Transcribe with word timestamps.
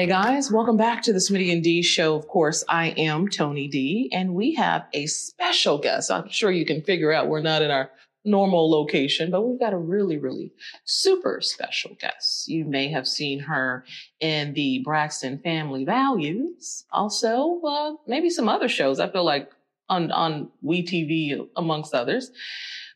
Hey 0.00 0.06
guys, 0.06 0.50
welcome 0.50 0.78
back 0.78 1.02
to 1.02 1.12
the 1.12 1.18
Smitty 1.18 1.52
and 1.52 1.62
D 1.62 1.82
show. 1.82 2.16
Of 2.16 2.26
course, 2.26 2.64
I 2.70 2.94
am 2.96 3.28
Tony 3.28 3.68
D, 3.68 4.08
and 4.14 4.34
we 4.34 4.54
have 4.54 4.86
a 4.94 5.04
special 5.04 5.76
guest. 5.76 6.10
I'm 6.10 6.30
sure 6.30 6.50
you 6.50 6.64
can 6.64 6.80
figure 6.80 7.12
out 7.12 7.28
we're 7.28 7.42
not 7.42 7.60
in 7.60 7.70
our 7.70 7.90
normal 8.24 8.70
location, 8.70 9.30
but 9.30 9.42
we've 9.42 9.60
got 9.60 9.74
a 9.74 9.76
really, 9.76 10.16
really 10.16 10.54
super 10.86 11.42
special 11.42 11.98
guest. 12.00 12.48
You 12.48 12.64
may 12.64 12.88
have 12.88 13.06
seen 13.06 13.40
her 13.40 13.84
in 14.20 14.54
the 14.54 14.80
Braxton 14.86 15.38
Family 15.40 15.84
Values, 15.84 16.86
also 16.90 17.60
uh, 17.60 17.92
maybe 18.06 18.30
some 18.30 18.48
other 18.48 18.70
shows. 18.70 19.00
I 19.00 19.10
feel 19.10 19.24
like 19.24 19.50
on 19.90 20.10
on 20.12 20.48
WeTV 20.64 21.46
amongst 21.56 21.92
others. 21.92 22.30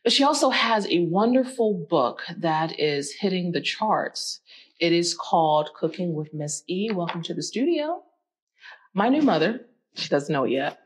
But 0.03 0.13
she 0.13 0.23
also 0.23 0.51
has 0.51 0.87
a 0.87 1.05
wonderful 1.05 1.85
book 1.87 2.21
that 2.37 2.79
is 2.79 3.11
hitting 3.11 3.51
the 3.51 3.61
charts. 3.61 4.39
It 4.79 4.91
is 4.91 5.13
called 5.13 5.69
Cooking 5.73 6.13
with 6.13 6.33
Miss 6.33 6.63
E. 6.67 6.91
Welcome 6.91 7.23
to 7.23 7.33
the 7.33 7.41
studio. 7.41 8.03
My 8.93 9.07
new 9.07 9.21
mother, 9.21 9.61
she 9.93 10.09
doesn't 10.09 10.31
know 10.31 10.43
it 10.43 10.51
yet. 10.51 10.79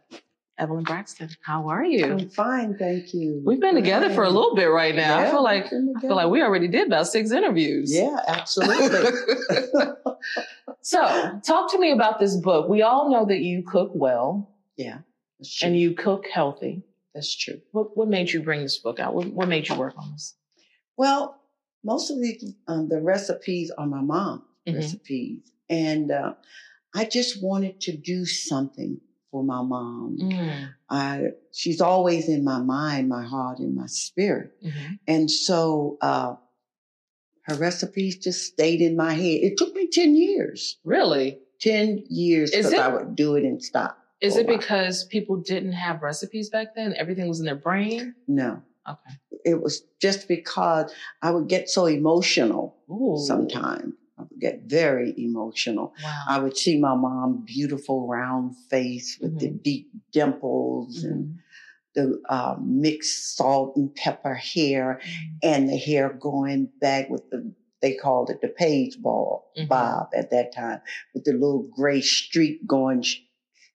Evelyn 0.60 0.84
Braxton, 0.84 1.30
how 1.42 1.70
are 1.70 1.84
you? 1.84 2.06
I'm 2.06 2.30
fine, 2.30 2.78
thank 2.78 3.14
you. 3.16 3.42
We've 3.44 3.60
been 3.60 3.74
together 3.74 4.14
for 4.14 4.24
a 4.24 4.30
little 4.30 4.56
bit 4.56 4.66
right 4.66 4.94
now. 4.94 5.20
Yeah, 5.20 5.28
I 5.28 5.32
feel 5.32 5.44
like 5.44 5.66
I 5.68 6.02
feel 6.02 6.16
like 6.16 6.30
we 6.30 6.44
already 6.44 6.68
did 6.68 6.86
about 6.86 7.08
six 7.08 7.32
interviews. 7.32 7.92
Yeah, 7.96 8.18
absolutely. 8.28 9.10
so, 10.82 11.40
talk 11.44 11.72
to 11.72 11.80
me 11.80 11.92
about 11.92 12.20
this 12.20 12.36
book. 12.36 12.70
We 12.70 12.84
all 12.84 13.10
know 13.10 13.26
that 13.26 13.40
you 13.40 13.64
cook 13.64 13.92
well 13.96 14.54
yeah, 14.76 15.00
that's 15.40 15.56
true. 15.56 15.68
and 15.70 15.80
you 15.80 15.94
cook 15.94 16.26
healthy. 16.32 16.84
that's 17.16 17.36
true. 17.36 17.62
What, 17.72 17.98
what 17.98 18.08
made 18.08 18.30
you 18.32 18.44
bring 18.44 18.62
this 18.62 18.78
book 18.78 19.00
out? 19.00 19.16
What, 19.16 19.28
what 19.28 19.48
made 19.48 19.68
you 19.68 19.76
work 19.76 19.96
on 19.98 20.12
this? 20.12 20.36
Well, 20.98 21.39
most 21.84 22.12
of 22.12 22.18
the 22.20 22.40
um, 22.68 22.90
the 22.90 23.02
recipes 23.02 23.72
are 23.72 23.88
my 23.88 24.02
mom's 24.02 24.44
Mhm. 24.68 24.76
recipes, 24.76 25.40
and 25.70 26.12
uh, 26.12 26.34
I 26.94 27.06
just 27.06 27.42
wanted 27.42 27.80
to 27.82 27.96
do 27.96 28.26
something 28.26 29.00
for 29.32 29.44
my 29.44 29.62
mom. 29.62 30.18
Mm, 30.22 30.74
I 30.90 31.32
she's 31.52 31.82
always 31.82 32.28
in 32.28 32.44
my 32.44 32.60
mind, 32.60 33.10
my 33.10 33.24
heart, 33.24 33.60
and 33.60 33.76
my 33.76 33.88
spirit, 33.88 34.52
mhm. 34.64 35.00
and 35.08 35.32
so 35.32 35.98
uh, 36.02 36.36
her 37.44 37.56
recipes 37.56 38.18
just 38.18 38.46
stayed 38.46 38.82
in 38.82 38.96
my 38.96 39.14
head. 39.14 39.40
It 39.42 39.58
took 39.58 39.74
me 39.76 39.88
ten 39.88 40.16
years. 40.16 40.78
Really? 40.84 41.40
10 41.62 42.06
years 42.10 42.52
because 42.52 42.74
I 42.74 42.88
would 42.88 43.18
do 43.18 43.36
it 43.36 43.44
and 43.44 43.62
stop. 43.62 43.98
Is 44.22 44.38
it 44.38 44.48
because 44.48 45.04
people 45.06 45.38
didn't 45.38 45.74
have 45.74 46.02
recipes 46.02 46.50
back 46.50 46.74
then? 46.74 46.94
Everything 46.96 47.28
was 47.28 47.40
in 47.40 47.46
their 47.46 47.56
brain? 47.56 48.16
No, 48.28 48.62
Okay. 48.88 49.20
It 49.50 49.62
was 49.62 49.82
just 50.02 50.28
because 50.28 50.92
I 51.22 51.32
would 51.32 51.48
get 51.50 51.70
so 51.70 51.86
emotional 51.88 52.78
Ooh. 52.90 53.18
sometimes. 53.26 53.94
I 54.18 54.24
would 54.24 54.40
get 54.40 54.62
very 54.66 55.14
emotional. 55.18 55.94
Wow. 56.04 56.24
I 56.28 56.40
would 56.40 56.58
see 56.58 56.78
my 56.80 56.96
mom, 56.96 57.44
beautiful 57.46 58.08
round 58.08 58.56
face 58.70 59.18
with 59.22 59.40
the 59.40 59.50
deep 59.50 59.90
dimples 60.12 61.04
and 61.04 61.26
Mhm. 61.26 61.36
the 61.96 62.22
uh, 62.30 62.56
mixed 62.62 63.36
salt 63.38 63.76
and 63.78 63.94
pepper 63.96 64.36
hair, 64.36 65.00
and 65.42 65.68
the 65.70 65.78
hair 65.78 66.14
going 66.14 66.70
back 66.80 67.10
with 67.10 67.30
the 67.32 67.54
they 67.82 67.94
called 67.96 68.30
it 68.30 68.42
the 68.42 68.50
page 68.50 69.02
ball 69.02 69.46
Mhm. 69.58 69.70
bob 69.70 70.08
at 70.14 70.30
that 70.32 70.54
time, 70.54 70.82
with 71.14 71.24
the 71.24 71.32
little 71.32 71.64
gray 71.64 72.02
streak 72.02 72.68
going 72.68 73.02
sh- 73.02 73.22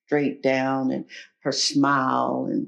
straight 0.05 0.43
down, 0.43 0.91
and 0.91 1.05
her 1.39 1.51
smile, 1.51 2.47
and 2.51 2.67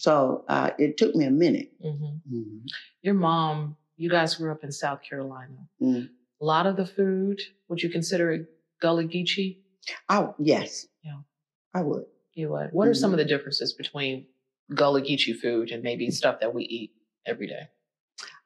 so 0.00 0.44
uh, 0.48 0.70
it 0.78 0.96
took 0.96 1.14
me 1.14 1.26
a 1.26 1.30
minute. 1.30 1.70
Mhm. 1.84 2.20
Mhm. 2.32 2.60
Your 3.02 3.12
mom, 3.14 3.76
you 3.98 4.08
guys 4.08 4.34
grew 4.36 4.50
up 4.50 4.64
in 4.64 4.72
South 4.72 5.02
Carolina. 5.02 5.68
Mm. 5.80 6.08
A 6.40 6.44
lot 6.44 6.66
of 6.66 6.76
the 6.76 6.86
food, 6.86 7.38
would 7.68 7.82
you 7.82 7.90
consider 7.90 8.32
it 8.32 8.46
Gullah 8.80 9.04
Geechee? 9.04 9.58
I 10.08 10.28
yes, 10.38 10.86
Yeah. 11.04 11.20
I 11.74 11.82
would. 11.82 12.06
You 12.32 12.48
would. 12.52 12.70
What 12.72 12.88
are 12.88 12.94
some 12.94 13.12
of 13.12 13.18
Mm-hmm. 13.18 13.28
the 13.28 13.34
differences 13.36 13.74
between 13.74 14.26
Gullah 14.74 15.02
Geechee 15.02 15.36
food 15.36 15.70
and 15.70 15.82
maybe 15.82 16.10
stuff 16.10 16.40
that 16.40 16.54
we 16.54 16.64
eat 16.64 16.92
every 17.26 17.46
day? 17.46 17.68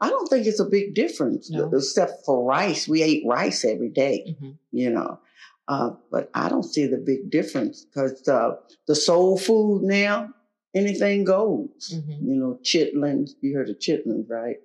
I 0.00 0.10
don't 0.10 0.26
think 0.28 0.47
it's 0.48 0.59
a 0.60 0.64
big 0.64 0.94
difference, 0.94 1.50
No. 1.50 1.70
except 1.72 2.25
for 2.26 2.44
rice. 2.44 2.88
We 2.88 3.03
ate 3.03 3.22
rice 3.25 3.64
every 3.64 3.91
day. 3.91 4.16
Mhm. 4.41 4.59
you 4.72 4.91
know. 4.91 5.20
Uh, 5.69 5.91
but 6.10 6.31
I 6.34 6.48
don't 6.48 6.64
see 6.75 6.87
the 6.87 6.98
big 6.98 7.31
difference 7.31 7.84
because 7.84 8.26
uh, 8.28 8.56
the 8.88 8.94
soul 8.97 9.38
food 9.38 9.82
now, 9.84 10.34
anything 10.74 11.24
goes. 11.24 11.92
Mhm. 11.94 12.22
You 12.28 12.36
know, 12.36 12.58
chitlins. 12.62 13.30
You 13.40 13.54
heard 13.56 13.70
of 13.70 13.78
chitlins, 13.78 14.28
right? 14.28 14.56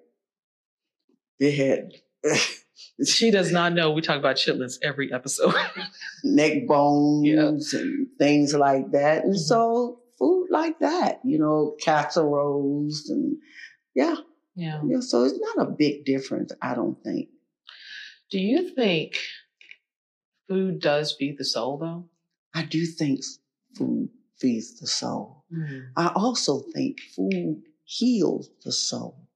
They 1.40 1.52
had 1.52 1.94
She 3.06 3.31
does 3.31 3.52
not 3.52 3.74
know 3.74 3.92
we 3.92 4.02
talk 4.02 4.18
about 4.18 4.36
chitlins 4.38 4.78
every 4.81 5.12
episode. 5.14 5.53
neck 6.24 6.68
bones 6.68 7.74
and 7.74 8.08
things 8.18 8.53
like 8.53 8.92
that, 8.92 9.24
and 9.24 9.36
Mhm. 9.36 9.40
so 9.40 10.02
food 10.18 10.48
like 10.50 10.80
that. 10.80 11.19
You 11.24 11.40
know, 11.40 11.75
casseroles 11.81 13.09
and 13.09 13.38
yeah, 13.96 14.16
yeah. 14.56 14.81
yeah. 14.86 15.00
So 15.00 15.24
it's 15.24 15.40
not 15.40 15.68
a 15.68 15.72
big 15.72 16.06
difference, 16.06 16.52
I 16.62 16.74
don't 16.75 17.02
think. 17.03 17.30
Do 18.31 18.40
you 18.40 18.69
think 18.75 19.18
food 20.48 20.80
does 20.81 21.14
feed 21.14 21.38
the 21.38 21.46
soul 21.46 21.78
though? 21.78 22.09
I 22.53 22.64
do 22.64 22.86
think 22.86 23.22
food 23.78 24.09
feeds 24.38 24.80
the 24.80 24.88
soul. 24.88 25.39
I 25.96 26.08
also 26.16 26.62
think 26.74 27.00
food 27.16 27.64
heals 27.84 28.50
the 28.64 28.72
soul 28.72 29.28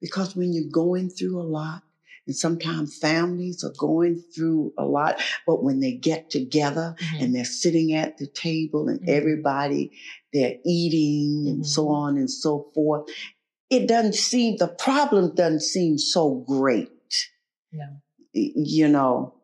because 0.00 0.36
when 0.36 0.52
you're 0.52 0.70
going 0.70 1.08
through 1.10 1.40
a 1.40 1.44
lot, 1.44 1.82
and 2.26 2.34
sometimes 2.34 2.98
families 2.98 3.62
are 3.62 3.72
going 3.78 4.20
through 4.34 4.72
a 4.76 4.84
lot, 4.84 5.22
but 5.46 5.62
when 5.62 5.78
they 5.78 5.92
get 5.92 6.28
together 6.28 6.96
Mhm. 6.98 7.22
and 7.22 7.34
they're 7.34 7.44
sitting 7.44 7.92
at 7.92 8.18
the 8.18 8.26
table 8.26 8.88
and 8.88 8.98
Mhm. 9.00 9.08
everybody, 9.08 9.92
they're 10.32 10.56
eating 10.66 11.46
and 11.48 11.64
so 11.64 11.86
Mhm. 11.86 11.90
on 11.94 12.16
and 12.18 12.28
so 12.30 12.68
forth, 12.74 13.08
it 13.70 13.86
doesn't 13.86 14.16
seem, 14.16 14.56
the 14.56 14.66
problem 14.66 15.34
doesn't 15.36 15.62
seem 15.62 15.98
so 15.98 16.34
great. 16.48 16.90
Yeah. 17.72 17.94
You 18.32 18.88
know, 18.88 19.35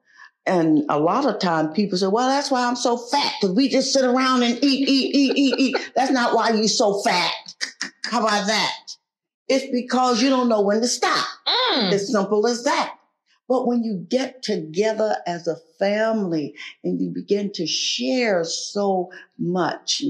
and 0.46 0.84
a 0.88 0.98
lot 0.98 1.26
of 1.26 1.38
time 1.38 1.72
people 1.72 1.96
say, 1.96 2.08
well, 2.08 2.28
that's 2.28 2.50
why 2.50 2.66
I'm 2.66 2.76
so 2.76 2.96
fat 2.96 3.32
because 3.40 3.54
we 3.54 3.68
just 3.68 3.92
sit 3.92 4.04
around 4.04 4.42
and 4.42 4.58
eat, 4.62 4.88
eat, 4.88 5.14
eat, 5.14 5.36
eat, 5.36 5.54
eat. 5.58 5.92
That's 5.94 6.10
not 6.10 6.34
why 6.34 6.50
you're 6.50 6.66
so 6.68 7.00
fat. 7.02 7.32
How 8.04 8.20
about 8.20 8.46
that? 8.48 8.76
It's 9.48 9.70
because 9.70 10.22
you 10.22 10.30
don't 10.30 10.48
know 10.48 10.62
when 10.62 10.80
to 10.80 10.88
stop. 10.88 11.26
Mm. 11.46 11.92
As 11.92 12.10
simple 12.10 12.46
as 12.46 12.64
that. 12.64 12.94
But 13.48 13.66
when 13.66 13.84
you 13.84 14.04
get 14.08 14.42
together 14.42 15.16
as 15.26 15.46
a 15.46 15.56
family 15.78 16.54
and 16.82 17.00
you 17.00 17.10
begin 17.10 17.52
to 17.52 17.66
share 17.66 18.44
so 18.44 19.10
much, 19.38 20.02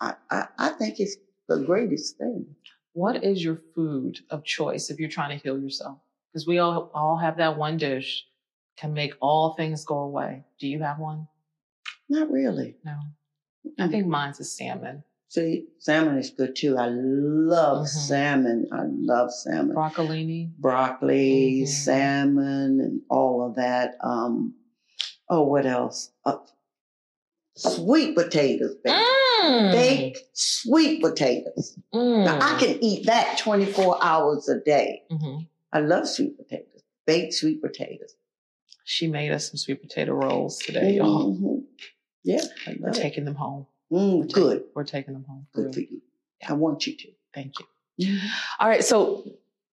I, 0.00 0.14
I, 0.30 0.48
I 0.58 0.68
think 0.70 0.98
it's 0.98 1.16
the 1.48 1.58
greatest 1.58 2.18
thing. 2.18 2.46
What 2.92 3.22
is 3.22 3.44
your 3.44 3.60
food 3.74 4.18
of 4.30 4.44
choice 4.44 4.90
if 4.90 4.98
you're 4.98 5.08
trying 5.08 5.38
to 5.38 5.42
heal 5.42 5.58
yourself? 5.60 5.98
Because 6.32 6.46
we 6.46 6.58
all 6.58 6.90
all 6.94 7.16
have 7.18 7.36
that 7.36 7.56
one 7.56 7.76
dish 7.76 8.24
can 8.76 8.92
make 8.92 9.14
all 9.20 9.54
things 9.54 9.84
go 9.84 9.98
away. 9.98 10.44
Do 10.58 10.68
you 10.68 10.82
have 10.82 10.98
one? 10.98 11.28
Not 12.08 12.30
really. 12.30 12.76
No. 12.84 12.98
I 13.78 13.88
think 13.88 14.06
mine's 14.06 14.38
is 14.40 14.52
salmon. 14.56 15.02
See, 15.28 15.64
salmon 15.80 16.18
is 16.18 16.30
good 16.30 16.54
too. 16.54 16.76
I 16.78 16.86
love 16.88 17.86
Mhm. 17.86 17.88
salmon. 17.88 18.68
I 18.72 18.84
love 18.86 19.32
salmon. 19.32 19.74
Broccolini. 19.74 20.52
Broccoli, 20.56 21.62
Mhm. 21.64 21.68
salmon, 21.68 22.80
and 22.80 23.02
all 23.10 23.44
of 23.44 23.56
that. 23.56 23.96
Um, 24.00 24.54
oh, 25.28 25.42
what 25.42 25.66
else? 25.66 26.12
Uh, 26.24 26.38
sweet 27.56 28.14
potatoes, 28.14 28.76
baby. 28.84 28.96
Mm. 29.42 29.72
baked 29.72 30.20
sweet 30.32 31.00
potatoes. 31.02 31.76
Mm. 31.94 32.24
Now 32.24 32.38
I 32.40 32.58
can 32.58 32.82
eat 32.82 33.06
that 33.06 33.38
24 33.38 33.98
hours 34.02 34.48
a 34.48 34.58
day. 34.60 35.04
Mhm. 35.10 35.46
I 35.72 35.80
love 35.80 36.08
sweet 36.08 36.36
potatoes, 36.36 36.82
baked 37.06 37.34
sweet 37.34 37.60
potatoes. 37.62 38.14
She 38.88 39.08
made 39.08 39.32
us 39.32 39.50
some 39.50 39.56
sweet 39.56 39.82
potato 39.82 40.12
rolls 40.12 40.58
today, 40.58 40.92
y'all. 40.94 41.34
Mhm. 41.34 41.64
Yeah, 42.22 42.40
We're 42.78 42.90
it. 42.90 42.94
taking 42.94 43.24
them 43.24 43.34
home. 43.34 43.66
Mm, 43.92 44.30
good, 44.32 44.62
We're 44.76 44.84
taking 44.84 45.12
them 45.14 45.24
home. 45.28 45.48
good 45.52 45.74
for 45.74 45.80
you. 45.80 46.00
I 46.48 46.52
want 46.52 46.86
you 46.86 46.96
to. 46.96 47.08
Thank 47.34 47.54
you. 47.98 48.18
All 48.60 48.68
right. 48.68 48.84
So 48.84 49.24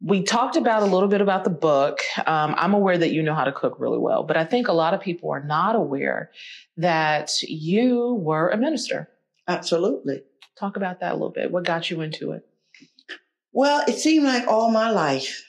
we 0.02 0.22
talked 0.22 0.56
about 0.56 0.82
a 0.82 0.87
little 0.87 1.08
bit 1.08 1.22
about 1.22 1.44
the 1.44 1.50
book. 1.50 2.00
Um, 2.26 2.55
I'm 2.58 2.75
aware 2.75 2.99
that 2.99 3.10
you 3.10 3.22
know 3.22 3.34
how 3.34 3.44
to 3.44 3.52
cook 3.52 3.81
really 3.81 3.99
well, 3.99 4.25
but 4.25 4.37
I 4.37 4.44
think 4.44 4.69
a 4.69 4.72
lot 4.75 4.93
of 4.93 5.00
people 5.00 5.31
are 5.31 5.43
not 5.43 5.75
aware 5.75 6.31
that 6.76 7.31
you 7.43 8.14
were 8.14 8.50
a 8.50 8.58
minister. 8.58 9.08
Absolutely. 9.49 10.22
Talk 10.58 10.76
about 10.76 11.00
that 11.00 11.12
a 11.12 11.14
little 11.14 11.31
bit. 11.31 11.50
What 11.50 11.64
got 11.64 11.90
you 11.90 12.02
into 12.02 12.32
it? 12.32 12.46
Well, 13.52 13.84
it 13.88 13.99
seemed 13.99 14.26
like 14.26 14.46
all 14.46 14.70
my 14.70 14.90
life, 14.90 15.43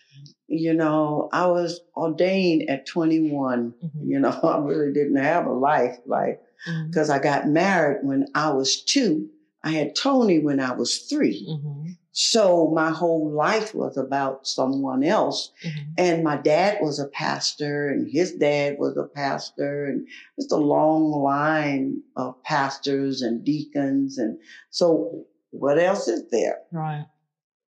you 0.50 0.74
know, 0.74 1.30
I 1.31 1.46
was 1.48 1.81
ordained 1.96 2.69
at 2.69 2.86
21. 2.86 3.74
Mhm. 3.84 3.90
You 4.04 4.19
know, 4.19 4.30
I 4.44 4.57
really 4.60 4.92
didn't 4.94 5.18
have 5.18 5.46
a 5.46 5.54
life, 5.54 5.98
like, 6.06 6.42
because 6.88 7.10
I 7.10 7.19
got 7.19 7.48
married 7.48 8.00
when 8.04 8.28
I 8.36 8.51
was 8.51 8.84
two. 8.84 9.30
I 9.63 9.72
had 9.72 9.96
Toni 9.96 10.40
when 10.40 10.60
I 10.60 10.72
was 10.74 11.00
3 11.00 11.48
Mm-hmm. 11.50 11.92
So 12.12 12.72
my 12.74 12.90
whole 12.90 13.31
life 13.31 13.74
was 13.74 13.96
about 13.96 14.46
someone 14.48 15.04
else. 15.04 15.51
Mm-hmm. 15.63 15.92
And 15.98 16.24
my 16.24 16.38
dad 16.38 16.80
was 16.81 17.00
a 17.00 17.07
pastor 17.07 17.88
and 17.88 18.10
his 18.12 18.34
dad 18.34 18.78
was 18.78 18.98
a 18.98 19.06
pastor 19.06 19.86
and 19.86 20.07
just 20.38 20.51
a 20.51 20.57
long 20.57 21.12
line 21.12 22.01
of 22.18 22.42
pastors 22.44 23.22
and 23.22 23.46
deacons. 23.46 24.18
And 24.18 24.38
so 24.69 25.28
what 25.51 25.78
else 25.80 26.07
is 26.07 26.30
there? 26.30 26.57
Right. 26.72 27.06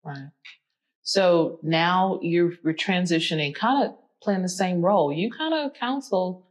Right. 0.02 0.30
So 1.02 1.58
now 1.62 2.18
you're, 2.22 2.52
you're 2.62 2.74
transitioning, 2.74 3.54
kind 3.54 3.84
of 3.88 3.94
playing 4.22 4.42
the 4.42 4.48
same 4.48 4.82
role. 4.82 5.12
You 5.12 5.30
kind 5.30 5.54
of 5.54 5.74
counsel 5.74 6.46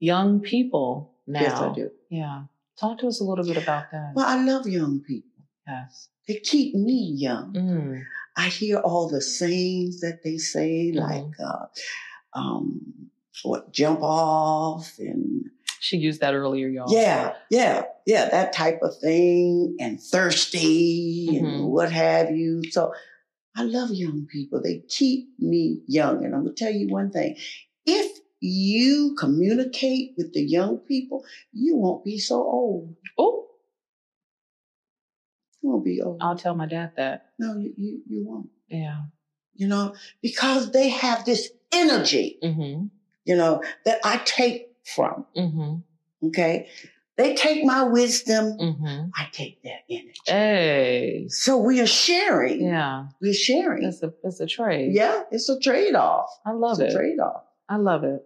young 0.00 0.40
people 0.40 1.14
now. 1.26 1.40
Yes, 1.42 1.52
I 1.60 1.72
do. 1.74 1.90
Yeah. 2.10 2.44
Talk 2.80 2.98
to 3.00 3.06
us 3.06 3.20
a 3.20 3.24
little 3.24 3.44
bit 3.44 3.56
about 3.62 3.90
that. 3.92 4.12
Well, 4.14 4.26
I 4.26 4.42
love 4.42 4.66
young 4.66 5.00
people. 5.00 5.30
yes. 5.66 6.08
They 6.28 6.36
keep 6.36 6.74
me 6.74 7.12
young. 7.16 7.52
Mm. 7.52 8.02
I 8.36 8.48
hear 8.48 8.78
all 8.78 9.08
the 9.08 9.20
sayings 9.20 10.00
that 10.00 10.20
they 10.24 10.36
say, 10.38 10.92
Mhm. 10.94 11.00
like, 11.00 11.40
uh, 11.40 11.66
um, 12.38 13.10
what, 13.42 13.72
jump 13.72 14.00
off 14.02 14.94
and 14.98 15.50
She 15.80 15.96
used 15.96 16.20
that 16.20 16.32
earlier, 16.34 16.68
y'all. 16.68 16.86
Yeah, 16.94 17.34
yeah, 17.50 17.82
yeah, 18.06 18.28
that 18.30 18.52
type 18.52 18.78
of 18.82 18.96
thing, 18.98 19.76
and 19.80 20.00
thirsty 20.00 21.26
Mhm. 21.32 21.38
and 21.44 21.64
what 21.72 21.90
have 21.90 22.30
you. 22.30 22.62
So 22.70 22.94
I 23.56 23.62
love 23.64 23.90
young 23.92 24.26
people. 24.30 24.60
They 24.62 24.82
keep 24.88 25.28
me 25.38 25.82
young. 25.86 26.24
And 26.24 26.34
I'm 26.34 26.44
going 26.44 26.54
to 26.54 26.64
tell 26.64 26.72
you 26.72 26.88
one 26.88 27.10
thing 27.10 27.36
if 27.84 28.18
you 28.40 29.14
communicate 29.18 30.14
with 30.16 30.32
the 30.32 30.42
young 30.42 30.78
people, 30.78 31.24
you 31.52 31.76
won't 31.76 32.04
be 32.04 32.18
so 32.18 32.36
old. 32.36 32.96
Oh, 33.18 33.46
You 35.62 35.70
won't 35.70 35.84
be 35.84 36.00
old. 36.00 36.18
I'll 36.20 36.36
tell 36.36 36.54
my 36.54 36.66
dad 36.66 36.92
that. 36.96 37.26
no, 37.38 37.56
you, 37.56 37.72
you, 37.76 38.02
you 38.08 38.24
won't. 38.26 38.48
Yeah. 38.68 39.02
You 39.54 39.68
know, 39.68 39.94
because 40.22 40.72
they 40.72 40.88
have 40.88 41.24
this 41.24 41.50
energy, 41.72 42.38
Mm-hmm. 42.42 42.86
you 43.26 43.36
know, 43.36 43.62
that 43.84 43.98
I 44.04 44.16
take 44.24 44.70
from. 44.84 45.26
Mm-hmm. 45.36 46.26
Okay. 46.28 46.68
They 47.22 47.34
take 47.34 47.64
my 47.64 47.84
wisdom, 47.84 48.56
Mm-hmm. 48.58 49.08
I 49.16 49.28
take 49.32 49.62
their 49.62 49.78
energy. 49.88 50.14
Hey. 50.26 51.26
So 51.28 51.56
we 51.58 51.80
are 51.80 51.86
sharing. 51.86 52.66
Yeah. 52.66 53.06
We're 53.20 53.32
sharing. 53.32 53.84
It's 53.84 54.02
a 54.02 54.12
it's 54.24 54.40
a 54.40 54.46
trade. 54.46 54.92
Yeah, 54.92 55.22
it's 55.30 55.48
a 55.48 55.58
trade 55.60 55.94
off. 55.94 56.28
I 56.44 56.50
love 56.52 56.80
it's 56.80 56.92
it. 56.92 56.96
a 56.96 56.98
trade 56.98 57.20
off. 57.20 57.44
I 57.68 57.76
love 57.76 58.02
it. 58.04 58.22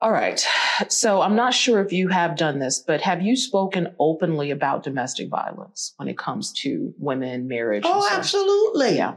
All 0.00 0.12
right. 0.12 0.44
So 0.88 1.22
I'm 1.22 1.34
not 1.34 1.54
sure 1.54 1.80
if 1.80 1.92
you 1.92 2.08
have 2.08 2.36
done 2.36 2.58
this, 2.60 2.78
but 2.86 3.00
have 3.02 3.20
you 3.22 3.34
spoken 3.36 3.94
openly 3.98 4.50
about 4.52 4.84
domestic 4.84 5.28
violence 5.28 5.92
when 5.96 6.08
it 6.08 6.16
comes 6.16 6.52
to 6.62 6.94
women, 6.98 7.48
marriage? 7.48 7.82
Oh, 7.84 8.08
absolutely. 8.10 8.96
Yeah. 8.96 9.14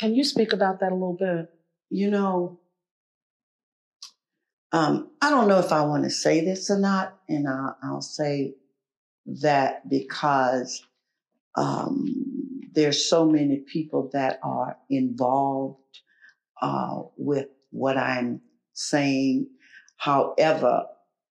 Can 0.00 0.14
you 0.14 0.24
speak 0.24 0.52
about 0.52 0.80
that 0.80 0.90
a 0.90 0.94
little 0.94 1.16
bit? 1.18 1.50
You 1.90 2.10
know, 2.10 2.58
um, 4.74 5.10
I 5.22 5.30
don't 5.30 5.46
know 5.46 5.60
if 5.60 5.70
I 5.70 5.82
want 5.82 6.02
to 6.02 6.10
say 6.10 6.44
this 6.44 6.68
or 6.68 6.80
not, 6.80 7.16
and 7.28 7.46
I'll, 7.48 7.76
I'll 7.80 8.00
say 8.00 8.54
that 9.40 9.88
because 9.88 10.84
um, 11.54 12.60
there's 12.72 13.08
so 13.08 13.24
many 13.24 13.58
people 13.58 14.10
that 14.14 14.40
are 14.42 14.76
involved 14.90 15.78
uh, 16.60 17.02
with 17.16 17.46
what 17.70 17.96
I'm 17.96 18.40
saying. 18.72 19.46
However, 19.96 20.86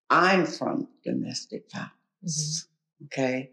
I'm 0.10 0.46
from 0.46 0.88
domestic 1.04 1.66
violence. 1.70 2.70
Okay. 3.08 3.52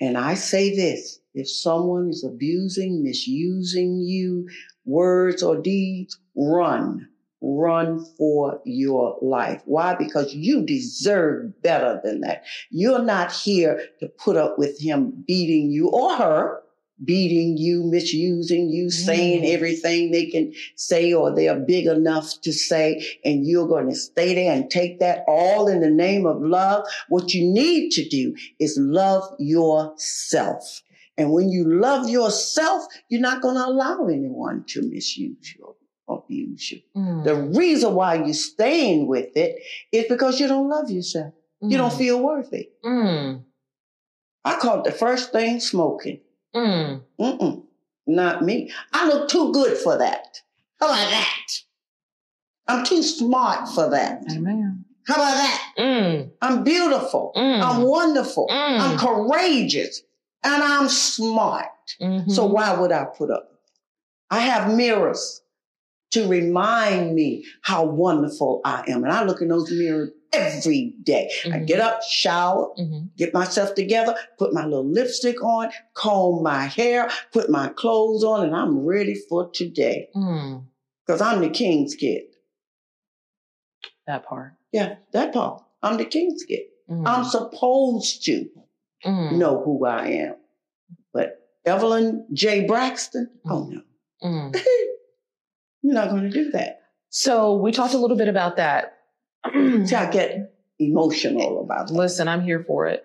And 0.00 0.16
I 0.16 0.34
say 0.34 0.76
this 0.76 1.18
if 1.34 1.50
someone 1.50 2.08
is 2.10 2.22
abusing, 2.24 3.02
misusing 3.02 3.98
you, 3.98 4.48
words 4.84 5.42
or 5.42 5.60
deeds, 5.60 6.20
run. 6.36 7.08
Run 7.42 8.04
for 8.16 8.60
your 8.64 9.18
life. 9.20 9.62
Why? 9.64 9.94
Because 9.96 10.32
you 10.34 10.64
deserve 10.64 11.60
better 11.62 12.00
than 12.04 12.20
that. 12.20 12.44
You're 12.70 13.02
not 13.02 13.32
here 13.32 13.82
to 14.00 14.08
put 14.08 14.36
up 14.36 14.58
with 14.58 14.80
him 14.80 15.24
beating 15.26 15.70
you 15.70 15.88
or 15.88 16.16
her 16.16 16.62
beating 17.04 17.56
you, 17.56 17.82
misusing 17.82 18.70
you, 18.70 18.88
saying 18.90 19.42
Mm. 19.42 19.52
everything 19.52 20.12
they 20.12 20.26
can 20.26 20.52
say 20.76 21.12
or 21.12 21.34
they're 21.34 21.58
big 21.58 21.86
enough 21.86 22.40
to 22.42 22.52
say, 22.52 23.04
and 23.24 23.44
you're 23.44 23.66
going 23.66 23.88
to 23.88 23.94
stay 23.96 24.34
there 24.34 24.52
and 24.54 24.70
take 24.70 25.00
that 25.00 25.24
all 25.26 25.66
in 25.66 25.80
the 25.80 25.90
name 25.90 26.26
of 26.26 26.40
love. 26.40 26.84
What 27.08 27.34
you 27.34 27.44
need 27.44 27.90
to 27.92 28.08
do 28.08 28.34
is 28.60 28.78
love 28.78 29.24
yourself. 29.40 30.82
And 31.18 31.32
when 31.32 31.50
you 31.50 31.64
love 31.64 32.08
yourself, 32.08 32.84
you're 33.08 33.20
not 33.20 33.42
going 33.42 33.56
to 33.56 33.66
allow 33.66 34.06
anyone 34.06 34.64
to 34.68 34.82
misuse 34.82 35.54
you 35.56 35.74
abuse 36.08 36.70
you. 36.72 36.80
Mm. 36.96 37.24
The 37.24 37.34
reason 37.58 37.94
why 37.94 38.14
you're 38.16 38.34
staying 38.34 39.06
with 39.06 39.36
it 39.36 39.62
is 39.92 40.06
because 40.08 40.40
you 40.40 40.48
don't 40.48 40.68
love 40.68 40.90
yourself. 40.90 41.32
You 41.60 41.78
don't 41.78 41.92
Mm. 41.92 41.98
feel 41.98 42.20
worthy. 42.20 42.70
Mm. 42.84 43.44
I 44.44 44.56
call 44.56 44.78
it 44.80 44.84
the 44.84 44.92
first 44.92 45.30
thing 45.32 45.60
smoking. 45.60 46.20
Mm. 46.54 47.02
Mm-mm, 47.20 47.62
not 48.06 48.42
me. 48.42 48.72
I 48.92 49.06
look 49.06 49.28
too 49.28 49.52
good 49.52 49.78
for 49.78 49.96
that. 49.98 50.40
How 50.80 50.86
about 50.86 51.10
that? 51.10 51.46
I'm 52.66 52.84
too 52.84 53.02
smart 53.02 53.68
for 53.68 53.88
that. 53.90 54.22
Amen. 54.30 54.84
How 55.06 55.14
about 55.14 55.34
that? 55.34 55.72
Mm. 55.78 56.30
I'm 56.42 56.64
beautiful. 56.64 57.32
Mm. 57.36 57.62
I'm 57.62 57.82
wonderful. 57.82 58.48
Mm. 58.50 58.80
I'm 58.80 58.98
courageous. 58.98 60.02
And 60.44 60.60
I'm 60.62 60.88
smart. 60.88 61.68
Mhm. 62.00 62.28
So 62.30 62.46
why 62.46 62.74
would 62.74 62.90
I 62.90 63.04
put 63.04 63.30
up? 63.30 63.48
I 64.30 64.40
have 64.40 64.74
mirrors 64.74 65.42
to 66.12 66.26
remind 66.28 67.14
me 67.14 67.44
how 67.62 67.84
wonderful 67.84 68.60
I 68.64 68.84
am. 68.88 69.02
And 69.04 69.12
I 69.12 69.24
look 69.24 69.40
in 69.40 69.48
those 69.48 69.70
mirrors 69.70 70.10
every 70.32 70.94
day. 71.02 71.30
I 71.46 71.58
Mhm. 71.58 71.66
get 71.66 71.80
up, 71.80 72.02
shower, 72.02 72.72
Mhm. 72.78 73.10
get 73.16 73.34
myself 73.34 73.74
together, 73.74 74.14
put 74.38 74.52
my 74.54 74.64
little 74.64 74.84
lipstick 74.88 75.42
on, 75.42 75.70
comb 75.94 76.42
my 76.42 76.64
hair, 76.64 77.10
put 77.32 77.50
my 77.50 77.68
clothes 77.68 78.24
on, 78.24 78.44
and 78.46 78.54
I'm 78.54 78.78
ready 78.84 79.14
for 79.14 79.50
today. 79.50 80.08
Mm. 80.14 80.64
Because 81.06 81.20
I'm 81.20 81.40
the 81.40 81.50
king's 81.50 81.94
kid. 81.94 82.22
That 84.06 84.24
part. 84.24 84.52
Yeah, 84.72 84.96
that 85.12 85.32
part. 85.32 85.62
I'm 85.82 85.96
the 85.96 86.04
king's 86.04 86.44
kid. 86.44 86.62
Mm. 86.90 87.06
I'm 87.06 87.24
supposed 87.24 88.24
to 88.26 88.48
Mm. 89.04 89.32
know 89.38 89.62
who 89.62 89.84
I 89.86 90.06
am. 90.08 90.36
But 91.12 91.38
Evelyn 91.64 92.26
J. 92.32 92.66
Braxton, 92.66 93.28
oh 93.48 93.68
no. 93.70 93.80
You're 95.82 95.94
not 95.94 96.10
going 96.10 96.22
to 96.22 96.30
do 96.30 96.50
that. 96.52 96.80
So 97.10 97.56
we 97.56 97.72
talked 97.72 97.94
a 97.94 97.98
little 97.98 98.16
bit 98.16 98.28
about 98.28 98.56
that. 98.56 98.98
See, 99.52 99.94
I 99.94 100.10
get 100.10 100.54
emotional 100.78 101.60
about 101.62 101.88
that. 101.88 101.94
Listen, 101.94 102.28
I'm 102.28 102.42
here 102.42 102.64
for 102.66 102.86
it. 102.86 103.04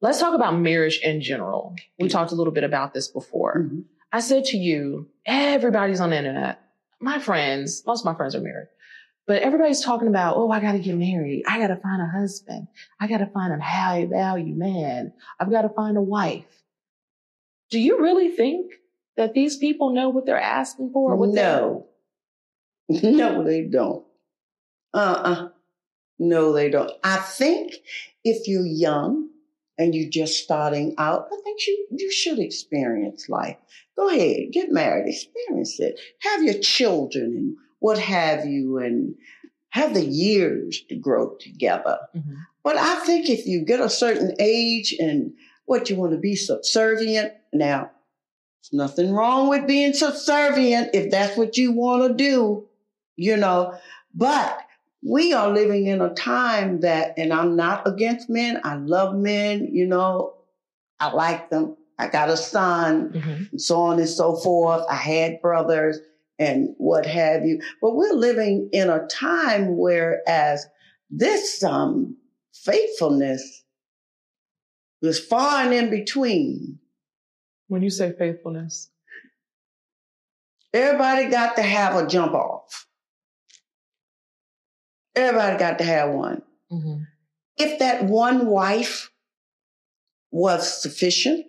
Let's 0.00 0.20
talk 0.20 0.34
about 0.34 0.58
marriage 0.58 1.00
in 1.02 1.22
general. 1.22 1.74
We 1.98 2.08
talked 2.08 2.32
a 2.32 2.34
little 2.34 2.52
bit 2.52 2.64
about 2.64 2.92
this 2.92 3.08
before. 3.08 3.60
Mhm. 3.60 3.84
I 4.12 4.20
said 4.20 4.44
to 4.46 4.56
you, 4.56 5.08
everybody's 5.26 6.00
on 6.00 6.10
the 6.10 6.18
internet. 6.18 6.60
My 7.00 7.18
friends, 7.18 7.82
most 7.86 8.00
of 8.02 8.04
my 8.06 8.14
friends 8.14 8.34
are 8.34 8.40
married, 8.40 8.68
but 9.26 9.42
everybody's 9.42 9.82
talking 9.82 10.08
about, 10.08 10.36
oh, 10.36 10.50
I 10.50 10.60
got 10.60 10.72
to 10.72 10.78
get 10.78 10.96
married. 10.96 11.42
I 11.48 11.58
got 11.58 11.68
to 11.68 11.76
find 11.76 12.00
a 12.00 12.06
husband. 12.06 12.68
I 13.00 13.06
got 13.08 13.18
to 13.18 13.26
find 13.26 13.52
a 13.52 13.62
high 13.62 14.06
value 14.06 14.54
man. 14.54 15.12
I've 15.40 15.50
got 15.50 15.62
to 15.62 15.68
find 15.70 15.96
a 15.96 16.02
wife. 16.02 16.44
Do 17.70 17.80
you 17.80 18.00
really 18.00 18.28
think 18.30 18.72
that 19.16 19.34
these 19.34 19.56
people 19.56 19.92
know 19.92 20.08
what 20.08 20.26
they're 20.26 20.38
asking 20.38 20.90
for? 20.92 21.16
What 21.16 21.30
No. 21.30 21.86
No, 22.88 23.42
they 23.42 23.62
don't. 23.62 24.04
Uh-uh. 24.94 25.48
No, 26.18 26.52
they 26.52 26.70
don't. 26.70 26.90
I 27.02 27.16
think 27.16 27.74
if 28.24 28.46
you're 28.48 28.64
young 28.66 29.28
and 29.76 29.94
you're 29.94 30.08
just 30.10 30.42
starting 30.42 30.94
out, 30.96 31.26
I 31.32 31.36
think 31.42 31.66
you, 31.66 31.86
you 31.90 32.10
should 32.12 32.38
experience 32.38 33.28
life. 33.28 33.56
Go 33.96 34.08
ahead, 34.08 34.52
get 34.52 34.70
married, 34.70 35.08
experience 35.08 35.78
it. 35.80 35.98
Have 36.20 36.42
your 36.42 36.58
children 36.60 37.34
and 37.36 37.56
what 37.80 37.98
have 37.98 38.46
you, 38.46 38.78
and 38.78 39.14
have 39.70 39.92
the 39.92 40.04
years 40.04 40.82
to 40.88 40.96
grow 40.96 41.36
together. 41.40 41.98
Mhm. 42.16 42.36
But 42.64 42.76
I 42.78 42.96
think 43.00 43.28
if 43.28 43.46
you 43.46 43.64
get 43.64 43.80
a 43.80 43.90
certain 43.90 44.34
age 44.40 44.94
and 44.98 45.34
what 45.66 45.90
you 45.90 45.96
want 45.96 46.12
to 46.12 46.18
be 46.18 46.34
subservient, 46.36 47.32
now, 47.52 47.90
there's 48.70 48.78
nothing 48.90 49.12
wrong 49.12 49.48
with 49.48 49.66
being 49.66 49.92
subservient 49.92 50.90
if 50.94 51.10
that's 51.10 51.36
what 51.36 51.56
you 51.56 51.72
want 51.72 52.08
to 52.08 52.14
do, 52.14 52.66
you 53.16 53.36
know. 53.36 53.78
But 54.14 54.58
we 55.02 55.32
are 55.32 55.50
living 55.52 55.86
in 55.86 56.00
a 56.00 56.14
time 56.14 56.80
that, 56.80 57.14
and 57.16 57.32
I'm 57.32 57.56
not 57.56 57.86
against 57.86 58.28
men, 58.30 58.60
I 58.64 58.76
love 58.76 59.14
men, 59.14 59.68
you 59.72 59.86
know, 59.86 60.34
I 60.98 61.12
like 61.12 61.50
them. 61.50 61.76
I 61.98 62.08
got 62.08 62.28
a 62.28 62.36
son, 62.36 63.10
Mhm. 63.10 63.50
and 63.52 63.60
so 63.60 63.80
on 63.80 63.98
and 63.98 64.08
so 64.08 64.36
forth. 64.36 64.84
I 64.90 64.96
had 64.96 65.40
brothers 65.40 65.98
and 66.38 66.74
what 66.78 67.06
have 67.06 67.46
you. 67.46 67.60
But 67.80 67.96
we're 67.96 68.12
living 68.12 68.68
in 68.72 68.90
a 68.90 69.06
time 69.06 69.78
whereas 69.78 70.66
this 71.08 71.62
um, 71.62 72.16
faithfulness 72.52 73.64
was 75.00 75.18
far 75.18 75.64
and 75.64 75.72
in 75.72 75.88
between. 75.90 76.78
When 77.68 77.82
you 77.82 77.90
say 77.90 78.12
faithfulness, 78.16 78.90
everybody 80.72 81.28
got 81.28 81.56
to 81.56 81.62
have 81.62 81.96
a 81.96 82.06
jump 82.06 82.34
off. 82.34 82.86
Everybody 85.14 85.58
got 85.58 85.78
to 85.78 85.84
have 85.84 86.10
one. 86.10 86.42
Mm-hmm. 86.70 87.02
If 87.56 87.78
that 87.78 88.04
one 88.04 88.46
wife 88.46 89.10
was 90.30 90.82
sufficient, 90.82 91.46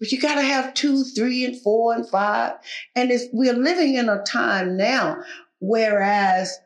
but 0.00 0.10
you 0.10 0.20
got 0.20 0.34
to 0.34 0.42
have 0.42 0.74
two, 0.74 1.04
three, 1.04 1.44
and 1.44 1.60
four, 1.62 1.94
and 1.94 2.08
five. 2.08 2.54
And 2.96 3.12
we're 3.32 3.52
living 3.52 3.94
in 3.94 4.08
a 4.08 4.20
time 4.24 4.76
now, 4.76 5.18
whereas 5.60 6.58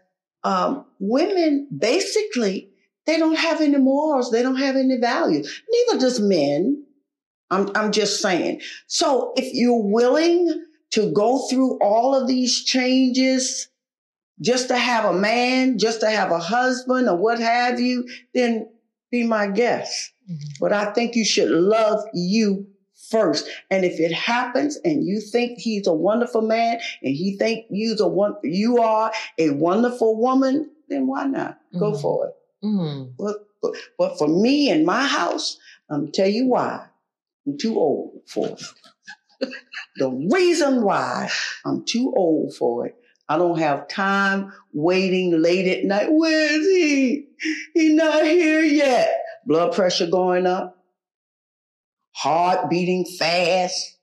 um, 0.43 0.87
women 1.01 1.69
basically 1.77 2.71
they 3.05 3.19
don't 3.19 3.37
have 3.37 3.61
any 3.61 3.77
morals, 3.77 4.31
they 4.31 4.43
don't 4.43 4.57
have 4.57 4.77
any 4.77 4.97
value. 4.97 5.43
Neither 5.69 6.01
does 6.01 6.19
men. 6.19 6.86
I'm, 7.51 7.71
I'm 7.75 7.93
just 7.93 8.21
saying. 8.21 8.61
So 8.87 9.33
if 9.37 9.55
you're 9.55 9.83
willing 9.83 10.65
to 10.91 11.13
go 11.13 11.47
through 11.49 11.79
all 11.81 12.15
of 12.15 12.27
these 12.29 12.65
changes 12.65 13.69
just 14.41 14.69
to 14.69 14.77
have 14.77 15.05
a 15.05 15.13
man, 15.13 15.79
just 15.79 16.01
to 16.01 16.11
have 16.11 16.31
a 16.31 16.39
husband 16.39 17.09
or 17.09 17.17
what 17.17 17.39
have 17.39 17.81
you, 17.81 18.07
then 18.35 18.69
be 19.11 19.25
my 19.25 19.47
guest. 19.47 20.13
Mm-hmm. 20.31 20.49
But 20.61 20.73
I 20.73 20.93
think 20.93 21.15
you 21.15 21.25
should 21.25 21.51
love 21.51 22.01
you 22.13 22.67
first. 23.11 23.49
And 23.71 23.85
if 23.85 24.01
it 24.01 24.13
happens 24.13 24.79
and 24.85 25.07
you 25.07 25.21
think 25.21 25.59
he's 25.59 25.87
a 25.87 25.93
wonderful 25.93 26.43
man 26.43 26.79
and 27.03 27.15
he 27.15 27.37
think 27.37 27.67
you's 27.71 28.01
a 28.01 28.09
one, 28.09 28.35
you 28.43 28.79
are 28.79 29.13
a 29.39 29.51
wonderful 29.51 30.21
woman, 30.21 30.71
then 30.89 31.07
why 31.07 31.27
not? 31.27 31.59
Mm-hmm. 31.69 31.79
Go 31.79 31.95
for 31.95 32.27
it. 32.27 32.35
Mm-hmm. 32.65 33.13
But, 33.19 33.73
but 33.99 34.19
for 34.19 34.29
me 34.29 34.71
and 34.71 34.85
my 34.85 35.05
house, 35.05 35.59
I'm 35.89 36.11
tell 36.11 36.29
you 36.29 36.47
why. 36.47 36.87
I'm 37.47 37.59
too 37.59 37.77
old 37.77 38.23
for 38.27 38.49
it. 38.49 38.63
the 39.97 40.11
reason 40.33 40.83
why 40.83 41.31
I'm 41.65 41.85
too 41.85 42.13
old 42.17 42.55
for 42.55 42.87
it. 42.87 42.97
I 43.29 43.39
don't 43.39 43.59
have 43.59 43.89
time 43.89 44.53
waiting 44.73 45.41
late 45.43 45.67
at 45.67 45.85
night. 45.85 46.09
Where 46.11 46.53
is 46.53 46.67
he? 46.67 47.27
He's 47.75 47.95
not 47.95 48.25
here 48.25 48.63
yet. 48.63 49.11
Blood 49.47 49.75
pressure 49.75 50.09
going 50.09 50.47
up, 50.47 50.77
heart 52.13 52.71
beating 52.71 53.05
fast, 53.19 53.99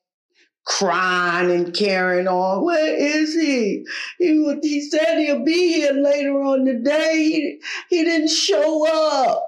crying 0.65 1.51
and 1.51 1.73
carrying 1.73 2.27
on. 2.27 2.63
Where 2.63 2.95
is 2.95 3.33
he? 3.33 3.85
He, 4.19 4.59
he 4.61 4.81
said 4.89 5.19
he'll 5.19 5.43
be 5.43 5.73
here 5.73 5.93
later 5.93 6.41
on 6.41 6.65
the 6.65 6.75
day. 6.75 7.15
He, 7.15 7.61
he 7.89 8.03
didn't 8.03 8.29
show 8.29 8.87
up. 8.87 9.45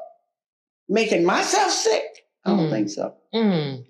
Making 0.87 1.25
myself 1.25 1.71
sick? 1.71 2.03
I 2.45 2.51
don't 2.51 2.67
mm. 2.67 2.71
think 2.71 2.89
so. 2.89 3.15
Mm. 3.33 3.85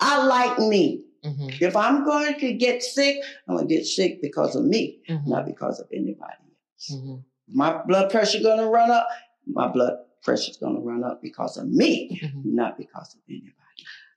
I 0.00 0.24
like 0.24 0.58
me. 0.58 1.04
Mm-hmm. 1.24 1.64
If 1.64 1.76
I'm 1.76 2.04
going 2.04 2.38
to 2.38 2.52
get 2.52 2.82
sick, 2.82 3.16
I'm 3.48 3.56
going 3.56 3.68
to 3.68 3.74
get 3.74 3.84
sick 3.86 4.22
because 4.22 4.54
of 4.54 4.64
me, 4.64 5.00
mm-hmm. 5.08 5.28
not 5.28 5.46
because 5.46 5.80
of 5.80 5.88
anybody 5.92 6.22
else. 6.22 6.92
Mm-hmm. 6.92 7.16
My 7.48 7.82
blood 7.86 8.10
pressure 8.10 8.40
going 8.40 8.58
to 8.58 8.66
run 8.66 8.90
up. 8.90 9.08
My 9.46 9.68
blood 9.68 9.98
pressure 10.22 10.50
is 10.50 10.56
going 10.56 10.74
to 10.74 10.80
run 10.80 11.02
up 11.02 11.22
because 11.22 11.56
of 11.56 11.68
me, 11.68 12.20
mm-hmm. 12.22 12.54
not 12.54 12.78
because 12.78 13.14
of 13.14 13.20
anybody. 13.28 13.52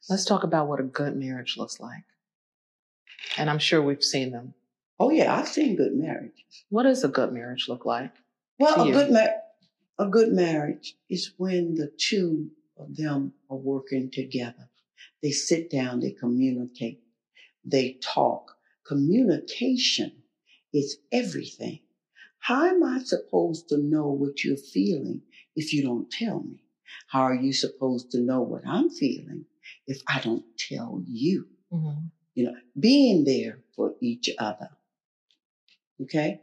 Let's 0.10 0.26
talk 0.26 0.44
about 0.44 0.68
what 0.68 0.80
a 0.80 0.84
good 0.84 1.16
marriage 1.16 1.56
looks 1.58 1.80
like. 1.80 2.04
And 3.38 3.50
I'm 3.50 3.60
sure 3.60 3.82
we've 3.82 4.04
seen 4.04 4.32
them. 4.32 4.54
Oh 5.00 5.10
yeah, 5.10 5.34
I've 5.36 5.48
seen 5.48 5.76
good 5.76 5.94
marriages. 5.94 6.66
What 6.70 6.84
does 6.84 7.04
a 7.04 7.08
good 7.08 7.32
marriage 7.32 7.68
look 7.68 7.86
like? 7.86 8.14
Well, 8.60 8.82
a 8.82 8.88
you? 8.88 8.94
good 8.94 9.12
ma- 9.12 9.40
a 9.98 10.08
good 10.08 10.32
marriage 10.32 10.96
is 11.10 11.34
when 11.38 11.76
the 11.76 11.92
two 11.98 12.52
them 12.90 13.34
are 13.50 13.58
working 13.58 14.10
together. 14.12 14.70
They 15.22 15.32
sit 15.32 15.70
down, 15.70 16.00
they 16.00 16.12
communicate, 16.12 17.02
they 17.64 17.98
talk. 18.02 18.56
Communication 18.86 20.24
is 20.74 20.98
everything. 21.12 21.80
How 22.40 22.66
am 22.66 22.84
I 22.84 23.00
supposed 23.04 23.70
to 23.70 23.78
know 23.78 24.08
what 24.08 24.44
you're 24.44 24.58
feeling 24.58 25.22
if 25.56 25.74
you 25.74 25.84
don't 25.84 26.10
tell 26.10 26.42
me? 26.42 26.64
How 27.08 27.22
are 27.22 27.36
you 27.36 27.54
supposed 27.54 28.12
to 28.12 28.20
know 28.20 28.42
what 28.42 28.64
I'm 28.68 28.90
feeling 28.90 29.46
if 29.88 30.02
I 30.08 30.20
don't 30.20 30.44
tell 30.58 31.04
you? 31.06 31.48
Mm-hmm 31.72 32.08
you 32.36 32.46
know, 32.46 32.56
being 32.80 33.24
there 33.24 33.60
for 33.76 33.94
each 34.02 34.30
other. 34.40 34.70
Okay. 36.02 36.42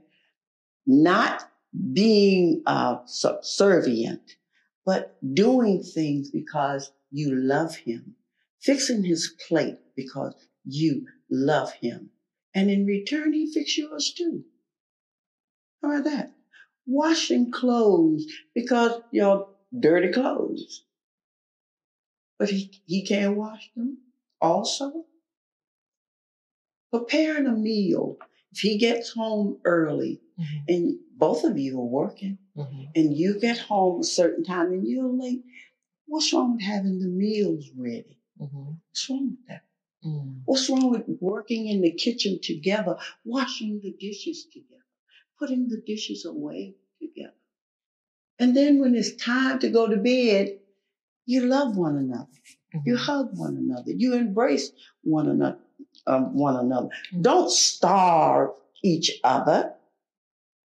Not 0.86 1.50
being 1.92 2.62
uh, 2.66 2.98
subservient, 3.06 4.36
but 4.88 5.18
doing 5.34 5.82
things 5.82 6.30
because 6.30 6.90
you 7.10 7.34
love 7.34 7.76
him, 7.76 8.16
fixing 8.62 9.04
his 9.04 9.34
plate 9.46 9.76
because 9.94 10.32
you 10.64 11.04
love 11.30 11.70
him. 11.72 12.08
And 12.54 12.70
in 12.70 12.86
return, 12.86 13.34
he 13.34 13.52
fix 13.52 13.76
yours 13.76 14.14
too. 14.16 14.44
How 15.82 15.90
about 15.90 16.04
that? 16.04 16.32
Washing 16.86 17.52
clothes 17.52 18.24
because 18.54 19.02
you're 19.10 19.48
dirty 19.78 20.10
clothes. 20.10 20.84
But 22.38 22.48
he, 22.48 22.72
he 22.86 23.04
can't 23.04 23.36
wash 23.36 23.68
them 23.76 23.98
also 24.40 25.04
preparing 26.90 27.46
a 27.46 27.52
meal. 27.52 28.16
If 28.52 28.60
he 28.60 28.78
gets 28.78 29.12
home 29.12 29.58
early 29.66 30.22
mm-hmm. 30.40 30.64
and 30.66 30.98
both 31.14 31.44
of 31.44 31.58
you 31.58 31.78
are 31.78 31.84
working 31.84 32.38
mm-hmm. 32.58 32.84
and 32.94 33.16
you 33.16 33.38
get 33.40 33.58
home 33.58 34.00
a 34.00 34.04
certain 34.04 34.44
time 34.44 34.72
and 34.72 34.86
you're 34.86 35.08
late, 35.08 35.42
what's 36.06 36.32
wrong 36.32 36.54
with 36.54 36.62
having 36.62 36.98
the 36.98 37.06
meals 37.06 37.70
ready? 37.76 38.18
Mm-hmm. 38.40 38.72
What's 38.90 39.10
wrong 39.10 39.30
with 39.30 39.46
that? 39.48 39.64
Mm. 40.04 40.42
What's 40.44 40.70
wrong 40.70 40.90
with 40.90 41.04
working 41.20 41.68
in 41.68 41.80
the 41.80 41.92
kitchen 41.92 42.38
together, 42.42 42.96
washing 43.24 43.80
the 43.82 43.94
dishes 43.98 44.46
together, 44.52 44.84
putting 45.38 45.68
the 45.68 45.82
dishes 45.84 46.24
away 46.24 46.76
together? 47.00 47.32
And 48.38 48.56
then 48.56 48.80
when 48.80 48.94
it's 48.94 49.16
time 49.16 49.58
to 49.60 49.68
go 49.68 49.88
to 49.88 49.96
bed, 49.96 50.58
you 51.26 51.42
love 51.42 51.76
one 51.76 51.96
another. 51.96 52.28
You 52.84 52.94
mm-hmm. 52.94 53.04
hug 53.04 53.30
one 53.32 53.56
another. 53.56 53.90
You 53.90 54.14
embrace 54.14 54.70
one 55.02 55.28
another 55.28 55.58
um, 56.06 56.34
one 56.34 56.56
another. 56.56 56.88
Mm-hmm. 56.88 57.22
Don't 57.22 57.50
starve 57.50 58.50
each 58.82 59.20
other 59.24 59.74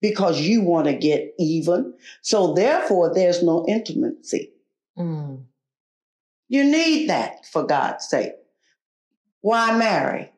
because 0.03 0.41
you 0.41 0.61
want 0.61 0.85
to 0.85 0.93
get 0.93 1.33
even. 1.39 1.93
So 2.21 2.53
therefore, 2.53 3.13
there's 3.13 3.41
no 3.41 3.65
intimacy. 3.69 4.51
Mm. 4.99 5.45
You 6.49 6.63
need 6.65 7.09
that 7.09 7.45
for 7.45 7.65
God's 7.65 8.09
sake. 8.09 8.33
Why 9.39 9.77
marry? 9.77 10.29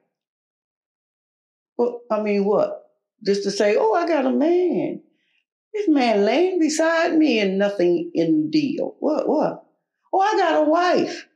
Well, 1.77 2.01
I 2.11 2.21
mean, 2.21 2.45
what? 2.45 2.83
Just 3.25 3.41
to 3.43 3.51
say, 3.51 3.75
oh, 3.75 3.93
I 3.93 4.07
got 4.07 4.27
a 4.27 4.31
man. 4.31 5.01
This 5.73 5.89
man 5.89 6.25
laying 6.25 6.59
beside 6.59 7.17
me 7.17 7.39
and 7.39 7.57
nothing 7.57 8.11
in 8.13 8.43
the 8.43 8.47
deal. 8.51 8.95
What? 8.99 9.27
What? 9.27 9.65
Oh, 10.13 10.19
I 10.19 10.37
got 10.37 10.67
a 10.67 10.69
wife. 10.69 11.27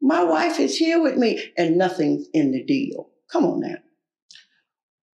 My 0.00 0.24
wife 0.24 0.58
is 0.58 0.78
here 0.78 1.02
with 1.02 1.18
me 1.18 1.52
and 1.58 1.76
nothing's 1.76 2.26
in 2.32 2.52
the 2.52 2.64
deal. 2.64 3.10
Come 3.30 3.44
on 3.44 3.60
now. 3.60 3.76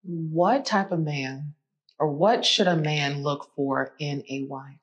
What 0.05 0.67
type 0.67 0.93
of 0.93 1.01
man 1.01 1.55
or 1.99 2.13
what 2.13 2.45
should 2.45 2.67
a 2.67 2.77
man 2.77 3.23
look 3.23 3.51
for 3.57 3.95
in 3.99 4.23
a 4.29 4.45
wife? 4.45 4.79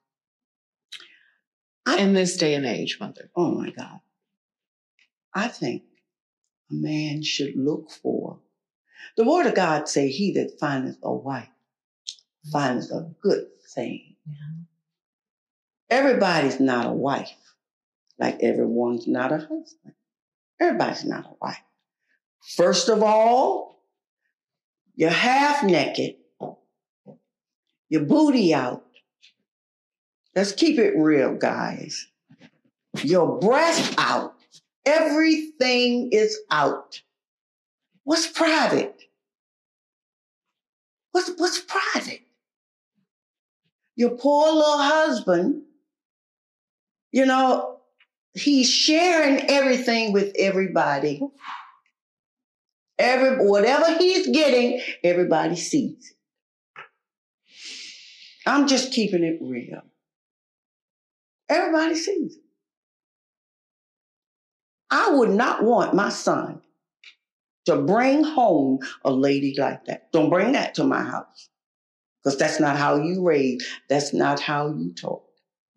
I, 1.86 2.00
in 2.00 2.13
this 2.13 2.38
day 2.38 2.54
and 2.56 2.66
age, 2.66 2.98
mother. 3.00 3.30
Oh 3.36 3.51
my 3.51 3.72
God. 3.72 4.00
I 5.34 5.48
think 5.48 5.84
a 6.70 6.74
man 6.74 7.24
should 7.24 7.56
look 7.56 7.90
for 7.90 8.40
the 9.18 9.25
word 9.25 9.46
of 9.46 9.56
God 9.56 9.88
say, 9.88 10.10
He 10.10 10.32
that 10.34 10.60
findeth 10.60 10.98
a 11.04 11.13
wife 11.13 11.50
findeth 12.51 12.92
a 12.92 12.96
mm-hmm. 12.96 13.12
good 13.22 13.46
thing. 13.75 14.16
Yeah. 14.25 14.36
Everybody's 15.90 16.60
not 16.60 16.86
a 16.86 16.94
wife 16.94 17.32
like 18.18 18.42
everyone's 18.42 19.08
not 19.08 19.32
a 19.32 19.38
husband. 19.38 19.96
Everybody's 20.60 21.04
not 21.04 21.25
a 21.25 21.36
wife. 21.42 21.62
First 22.56 22.88
of 22.88 23.04
all, 23.04 23.71
you're 25.01 25.10
half 25.10 25.63
naked, 25.63 26.17
your 27.89 28.03
booty 28.03 28.53
out. 28.53 28.86
Let's 30.36 30.51
keep 30.51 30.77
it 30.77 30.93
real, 30.96 31.34
guys. 31.34 32.05
Your 33.01 33.39
breast 33.39 33.96
out. 33.98 34.36
Everything 34.86 36.10
is 36.12 36.38
out. 36.51 37.01
What's 38.03 38.27
private? 38.27 39.01
What's, 41.13 41.31
what's 41.38 41.62
private? 41.62 42.22
Your 43.96 44.12
poor 44.12 44.51
little 44.51 44.77
husband, 44.77 45.63
you 47.12 47.25
know, 47.25 47.79
he's 48.36 48.70
sharing 48.70 49.50
everything 49.50 50.13
with 50.13 50.31
everybody. 50.38 51.24
Every 53.01 53.46
whatever 53.46 53.98
he's 53.98 54.27
getting, 54.27 54.81
everybody 55.03 55.55
sees. 55.55 56.13
I'm 58.46 58.67
just 58.67 58.93
keeping 58.93 59.24
it 59.24 59.39
real. 59.41 59.81
Everybody 61.50 61.96
sees 61.96 62.36
it. 62.36 62.43
I 64.91 65.10
would 65.12 65.31
not 65.31 65.63
want 65.63 65.96
my 65.96 66.10
son 66.10 66.62
to 67.65 67.77
bring 67.77 68.24
home 68.24 68.79
a 69.03 69.12
lady 69.12 69.55
like 69.58 69.86
that. 69.86 70.12
Don't 70.12 70.29
bring 70.29 70.51
that 70.51 70.75
to 70.75 70.84
my 70.84 71.01
house. 71.01 71.50
Because 72.24 72.38
that's 72.38 72.60
not 72.60 72.77
how 72.77 72.98
you 72.98 73.24
raise. 73.24 73.65
That's 73.89 74.13
not 74.13 74.39
how 74.39 74.67
you 74.67 74.93
talk. 74.93 75.24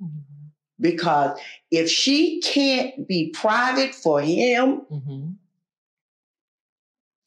Mm-hmm. 0.02 0.48
Because 0.80 1.38
if 1.70 1.88
she 1.88 2.40
can't 2.42 3.08
be 3.08 3.30
private 3.30 3.94
for 3.94 4.20
him, 4.20 4.82
mm-hmm. 4.90 5.30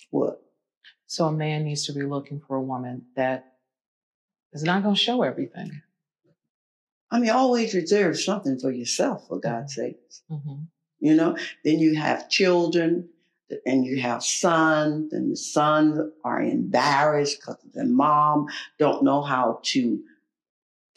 What? 0.09 0.41
So 1.05 1.25
a 1.25 1.31
man 1.31 1.63
needs 1.63 1.85
to 1.85 1.93
be 1.93 2.03
looking 2.03 2.39
for 2.39 2.57
a 2.57 2.61
woman 2.61 3.05
that 3.15 3.53
is 4.53 4.63
not 4.63 4.83
going 4.83 4.95
to 4.95 5.01
show 5.01 5.23
everything. 5.23 5.81
I 7.09 7.19
mean, 7.19 7.29
always 7.29 7.73
reserve 7.73 8.19
something 8.19 8.59
for 8.59 8.71
yourself, 8.71 9.27
for 9.27 9.39
God's 9.39 9.75
sake. 9.75 9.97
Mm-hmm. 10.29 10.63
You 10.99 11.15
know, 11.15 11.37
then 11.63 11.79
you 11.79 11.95
have 11.95 12.29
children 12.29 13.09
and 13.65 13.85
you 13.85 14.01
have 14.01 14.23
sons, 14.23 15.13
and 15.13 15.31
the 15.31 15.37
sons 15.37 15.99
are 16.25 16.41
embarrassed 16.41 17.39
because 17.39 17.57
the 17.73 17.85
mom 17.85 18.47
don't 18.77 19.03
know 19.03 19.21
how 19.21 19.61
to 19.63 20.01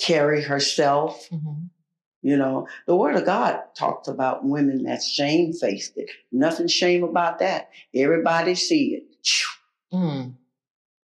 carry 0.00 0.42
herself. 0.42 1.28
Mm-hmm. 1.30 1.66
You 2.22 2.36
know, 2.36 2.68
the 2.86 2.96
word 2.96 3.16
of 3.16 3.24
God 3.24 3.60
talks 3.74 4.06
about 4.06 4.44
women 4.44 4.82
that's 4.82 5.08
shamefaced 5.08 5.96
it. 5.96 6.10
Nothing 6.30 6.68
shame 6.68 7.02
about 7.02 7.38
that. 7.38 7.70
Everybody 7.94 8.54
see 8.54 8.94
it. 8.94 9.04
Mm. 9.92 10.34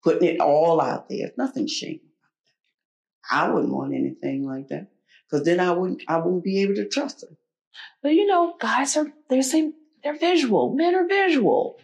Putting 0.03 0.27
it 0.27 0.39
all 0.41 0.81
out 0.81 1.07
there. 1.09 1.31
Nothing 1.37 1.67
shame 1.67 2.01
about 2.03 2.33
that. 3.29 3.35
I 3.35 3.49
wouldn't 3.49 3.73
want 3.73 3.93
anything 3.93 4.45
like 4.45 4.67
that. 4.67 4.87
Because 5.29 5.45
then 5.45 5.59
I 5.59 5.71
wouldn't 5.71 6.03
I 6.07 6.17
wouldn't 6.17 6.43
be 6.43 6.61
able 6.61 6.75
to 6.75 6.87
trust 6.87 7.21
her. 7.21 7.35
But 8.03 8.09
you 8.09 8.27
know, 8.27 8.55
guys 8.59 8.97
are 8.97 9.11
they 9.29 9.41
say 9.41 9.71
they're 10.03 10.17
visual. 10.17 10.75
Men 10.75 10.95
are 10.95 11.07
visual. 11.07 11.79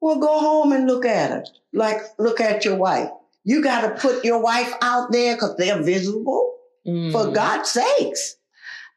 Well, 0.00 0.18
go 0.18 0.40
home 0.40 0.72
and 0.72 0.86
look 0.86 1.06
at 1.06 1.30
her. 1.30 1.44
Like 1.72 2.02
look 2.18 2.40
at 2.40 2.64
your 2.64 2.76
wife. 2.76 3.10
You 3.44 3.62
got 3.62 3.82
to 3.82 4.00
put 4.00 4.24
your 4.24 4.42
wife 4.42 4.72
out 4.82 5.12
there 5.12 5.34
because 5.34 5.56
they're 5.56 5.82
visible. 5.82 6.56
Mm. 6.86 7.12
For 7.12 7.30
God's 7.32 7.70
sakes. 7.70 8.36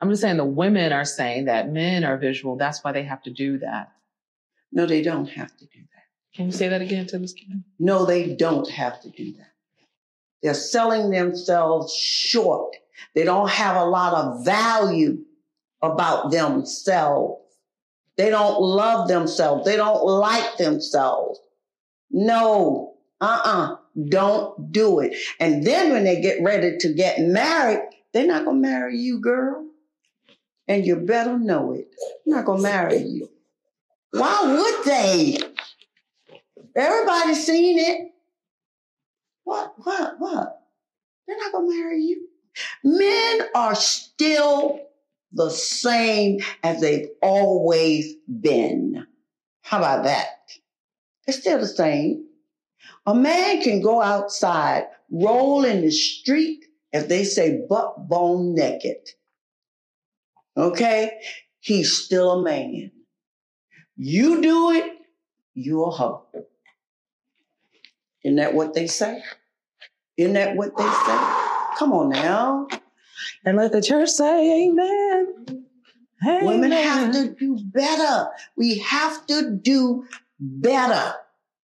I'm 0.02 0.10
just 0.10 0.22
saying 0.22 0.38
the 0.38 0.46
women 0.46 0.92
are 0.92 1.06
saying 1.06 1.46
that 1.46 1.72
men 1.72 2.04
are 2.04 2.18
visual. 2.18 2.58
That's 2.58 2.84
why 2.84 2.92
they 2.92 3.04
have 3.04 3.24
to 3.24 3.32
do 3.32 3.60
that. 3.60 3.92
No, 4.72 4.86
they 4.86 5.02
don't 5.02 5.30
have 5.30 5.56
to 5.58 5.66
do 5.66 5.80
that. 5.80 6.36
Can 6.36 6.48
you 6.48 6.52
say 6.52 6.68
that 6.68 6.82
again 6.82 7.06
to 7.08 7.20
this 7.20 7.34
kid? 7.34 7.64
No, 7.80 8.06
they 8.06 8.36
don't 8.36 8.70
have 8.70 9.02
to 9.02 9.10
do 9.10 9.34
that. 9.34 9.52
They're 10.42 10.54
selling 10.54 11.10
themselves 11.10 11.96
short. 11.96 12.76
They 13.16 13.24
don't 13.24 13.50
have 13.50 13.78
a 13.78 13.86
lot 13.86 14.14
of 14.14 14.44
value 14.44 15.20
about 15.82 16.32
themselves. 16.32 17.42
They 18.18 18.30
don't 18.30 18.60
love 18.60 19.08
themselves. 19.08 19.66
They 19.66 19.78
don't 19.78 20.04
like 20.04 20.58
themselves. 20.58 21.40
No, 22.12 22.96
uh-uh, 23.22 23.78
don't 24.10 24.72
do 24.72 25.00
it. 25.00 25.16
And 25.40 25.66
then 25.66 25.92
when 25.92 26.04
they 26.04 26.22
get 26.22 26.42
ready 26.42 26.78
to 26.78 26.94
get 26.94 27.20
married, 27.20 27.82
they're 28.14 28.28
not 28.28 28.46
going 28.46 28.62
to 28.62 28.68
marry 28.68 28.98
you, 28.98 29.20
girl. 29.20 29.68
And 30.68 30.86
you 30.86 30.96
better 30.96 31.38
know 31.38 31.74
it. 31.74 31.88
They're 32.26 32.36
not 32.36 32.46
going 32.46 32.60
to 32.60 32.64
marry 32.64 32.98
you. 32.98 33.30
Why 34.12 34.42
would 34.44 34.86
they? 34.86 35.38
Everybody's 36.76 37.46
seen 37.46 37.80
it. 37.80 38.12
What, 39.44 39.74
what, 39.78 40.16
what? 40.20 40.62
They're 41.28 41.38
not 41.38 41.52
going 41.52 41.70
to 41.70 41.78
marry 41.78 42.02
you. 42.02 42.28
Men 42.84 43.48
are 43.56 43.76
still 43.76 44.80
the 45.32 45.50
same 45.50 46.40
as 46.64 46.82
they've 46.82 47.10
always 47.22 48.14
been. 48.42 49.08
How 49.62 49.80
about 49.80 50.04
that? 50.04 50.28
They're 51.26 51.34
still 51.34 51.60
the 51.60 51.68
same. 51.68 52.23
A 53.06 53.14
man 53.14 53.62
can 53.62 53.82
go 53.82 54.02
outside, 54.02 54.86
roll 55.12 55.66
in 55.66 55.82
the 55.82 55.92
street, 55.92 56.66
if 56.92 57.08
they 57.08 57.24
say, 57.24 57.62
butt 57.68 58.08
bone 58.08 58.56
naked. 58.56 59.10
Okay? 60.56 61.20
He's 61.60 61.98
still 61.98 62.32
a 62.32 62.44
man. 62.44 62.92
You 63.96 64.42
do 64.42 64.72
it, 64.72 64.92
you're 65.54 65.88
a 65.88 65.92
hoe. 65.92 66.26
Isn't 68.24 68.38
that 68.38 68.54
what 68.54 68.74
they 68.74 68.88
say? 68.88 69.22
Isn't 70.18 70.34
that 70.34 70.56
what 70.56 70.76
they 70.78 70.84
say? 70.84 71.78
Come 71.78 71.92
on 71.94 72.10
now. 72.10 72.68
And 73.46 73.58
let 73.58 73.72
the 73.72 73.82
church 73.82 74.10
say 74.10 74.66
amen. 74.66 75.66
amen. 76.26 76.46
Women 76.46 76.72
have 76.72 77.12
to 77.14 77.36
do 77.36 77.60
better. 77.66 78.30
We 78.56 78.80
have 78.80 79.26
to 79.28 79.52
do 79.52 80.06
better. 80.40 81.16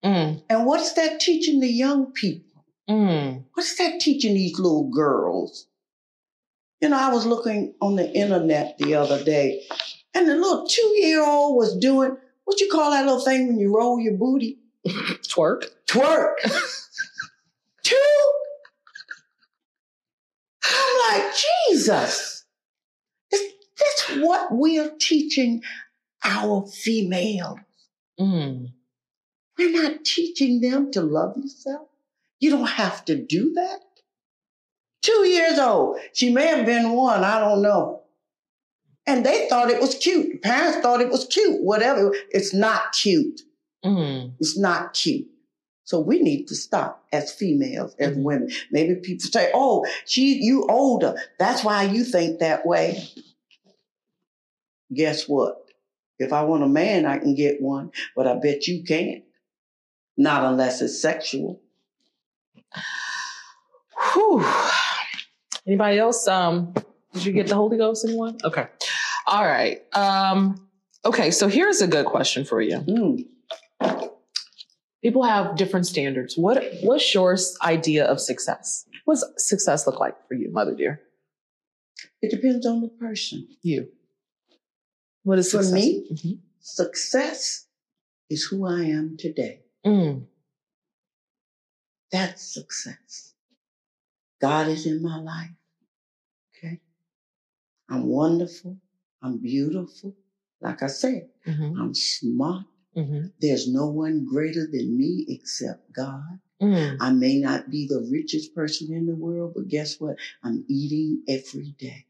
Mm. 0.05 0.43
And 0.49 0.67
what's 0.67 0.93
that 0.95 1.21
teaching 1.21 1.61
the 1.61 1.69
young 1.69 2.13
people? 2.13 2.65
Mm. 2.89 3.45
What's 3.55 3.77
that 3.79 4.01
teaching 4.01 4.35
these 4.35 4.59
little 4.59 4.89
girls? 4.91 5.67
You 6.81 6.91
know, 6.91 6.99
I 6.99 7.13
was 7.13 7.27
looking 7.27 7.75
on 7.81 7.97
the 7.97 8.11
internet 8.13 8.79
the 8.79 8.95
other 8.95 9.23
day, 9.25 9.65
and 10.15 10.29
the 10.29 10.37
little 10.37 10.67
two 10.69 10.95
year 10.99 11.25
old 11.25 11.57
was 11.57 11.77
doing 11.77 12.17
what 12.45 12.61
you 12.61 12.69
call 12.71 12.93
that 12.93 13.05
little 13.05 13.21
thing 13.21 13.47
when 13.47 13.59
you 13.59 13.77
roll 13.77 14.01
your 14.01 14.15
booty? 14.15 14.59
Twerk. 14.87 15.65
Twerk. 15.87 16.37
two 17.83 17.97
I'm 20.65 21.23
like, 21.23 21.33
Jesus, 21.71 22.45
that's 23.31 24.17
what 24.17 24.55
we 24.55 24.79
are 24.79 24.91
teaching 24.99 25.63
our 26.25 26.67
females. 26.67 27.59
Mm. 28.19 28.73
We're 29.59 29.83
not 29.83 30.05
teaching 30.05 30.61
them 30.61 30.91
to 30.93 31.03
love 31.03 31.37
yourself. 31.37 31.89
You 32.41 32.51
don't 32.51 32.67
have 32.67 33.05
to 33.07 33.17
do 33.17 33.53
that. 33.55 33.81
Two 35.03 35.27
years 35.27 35.59
old. 35.59 35.99
She 36.13 36.31
may 36.31 36.47
have 36.47 36.65
been 36.65 36.93
one, 36.93 37.25
I 37.25 37.41
don't 37.41 37.63
know. 37.63 38.03
And 39.07 39.25
they 39.25 39.49
thought 39.49 39.71
it 39.71 39.81
was 39.81 39.95
cute. 39.95 40.33
The 40.33 40.39
parents 40.39 40.79
thought 40.79 41.01
it 41.01 41.11
was 41.11 41.27
cute, 41.27 41.63
whatever. 41.63 42.15
It's 42.31 42.53
not 42.53 42.93
cute. 42.93 43.41
Mm. 43.85 44.33
It's 44.39 44.59
not 44.59 44.93
cute. 44.93 45.29
So 45.85 45.99
we 45.99 46.21
need 46.21 46.49
to 46.49 46.55
stop 46.55 47.07
as 47.13 47.33
females, 47.33 47.95
as 47.99 48.11
mm-hmm. 48.13 48.23
women. 48.23 48.51
Maybe 48.71 48.97
people 48.97 49.25
say, 49.31 49.51
"Oh, 49.55 49.87
she, 50.05 50.35
you 50.35 50.67
older. 50.69 51.15
That's 51.39 51.65
why 51.65 51.85
you 51.85 52.05
think 52.05 52.41
that 52.41 52.67
way." 52.67 53.09
Guess 54.93 55.27
what? 55.27 55.65
If 56.19 56.35
I 56.35 56.43
want 56.43 56.63
a 56.63 56.69
man, 56.69 57.07
I 57.07 57.17
can 57.17 57.35
get 57.35 57.63
one, 57.63 57.91
but 58.15 58.27
I 58.27 58.35
bet 58.35 58.67
you 58.67 58.85
can't. 58.85 59.25
Not 60.19 60.45
unless 60.45 60.83
it's 60.83 61.01
sexual. 61.01 61.63
Whew. 64.13 64.45
Anybody 65.67 65.99
else? 65.99 66.29
Um, 66.29 66.75
did 67.15 67.25
you 67.25 67.33
get 67.33 67.47
the 67.47 67.55
Holy 67.55 67.79
Ghost? 67.79 68.05
Anyone? 68.05 68.37
Okay. 68.45 68.67
All 69.27 69.45
right. 69.45 69.81
Um, 69.95 70.69
okay. 71.07 71.31
So 71.31 71.49
here's 71.49 71.81
a 71.81 71.87
good 71.87 72.05
question 72.05 72.45
for 72.45 72.61
you. 72.61 72.79
Mm 72.81 73.25
people 75.03 75.23
have 75.23 75.57
different 75.57 75.87
standards. 75.87 76.37
What 76.37 76.63
what's 76.83 77.15
your 77.15 77.37
idea 77.63 78.05
of 78.05 78.21
success? 78.21 78.85
What's 79.05 79.25
success 79.37 79.87
look 79.87 80.01
like 80.01 80.15
for 80.29 80.35
you, 80.35 80.51
mother 80.53 80.75
dear? 80.75 81.01
It 82.21 82.31
depends 82.31 82.67
on 82.67 82.81
the 82.81 82.89
person. 82.89 83.49
You. 83.63 83.89
What 85.23 85.39
is 85.39 85.51
for 85.51 85.63
me? 85.63 86.07
Mm-hmm. 86.13 86.33
Success 86.61 87.67
is 88.31 88.45
who 88.45 88.67
I 88.67 88.83
am 88.83 89.17
today. 89.19 89.63
Mm. 89.87 90.27
That's 92.11 92.55
success. 92.55 93.35
God 94.41 94.69
is 94.69 94.87
in 94.87 95.03
my 95.03 95.19
life. 95.19 95.51
Okay. 96.57 96.81
I'm 97.91 98.07
wonderful. 98.07 98.79
I'm 99.23 99.39
beautiful. 99.39 100.15
Like 100.61 100.83
I 100.83 100.87
said, 100.89 101.29
mm-hmm. 101.47 101.81
I'm 101.81 101.95
smart. 101.95 102.65
Mm-hmm. 102.97 103.27
There's 103.41 103.69
no 103.69 103.87
one 103.89 104.27
greater 104.29 104.67
than 104.71 104.97
me 104.97 105.25
except 105.29 105.93
God. 105.93 106.41
Mm. 106.61 106.97
I 107.01 107.13
may 107.13 107.39
not 107.39 107.71
be 107.71 107.87
the 107.87 108.09
richest 108.11 108.55
person 108.55 108.93
in 108.93 109.07
the 109.07 109.15
world, 109.15 109.53
but 109.55 109.69
guess 109.69 110.01
what? 110.01 110.17
I'm 110.43 110.65
eating 110.69 111.23
every 111.29 111.75
day. 111.79 112.07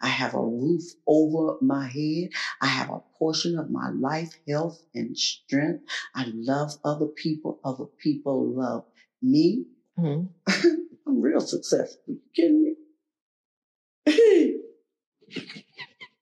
I 0.00 0.08
have 0.08 0.34
a 0.34 0.40
roof 0.40 0.82
over 1.06 1.56
my 1.60 1.86
head. 1.88 2.30
I 2.60 2.66
have 2.66 2.90
a 2.90 3.02
portion 3.18 3.58
of 3.58 3.70
my 3.70 3.90
life, 3.90 4.38
health, 4.48 4.82
and 4.94 5.16
strength. 5.16 5.84
I 6.14 6.26
love 6.34 6.72
other 6.84 7.06
people. 7.06 7.60
Other 7.64 7.86
people 8.02 8.46
love 8.54 8.84
me. 9.22 9.66
Mm-hmm. 9.98 10.70
I'm 11.06 11.20
real 11.20 11.40
successful. 11.40 12.00
You 12.06 12.20
kidding 12.34 12.62
me? 12.62 12.74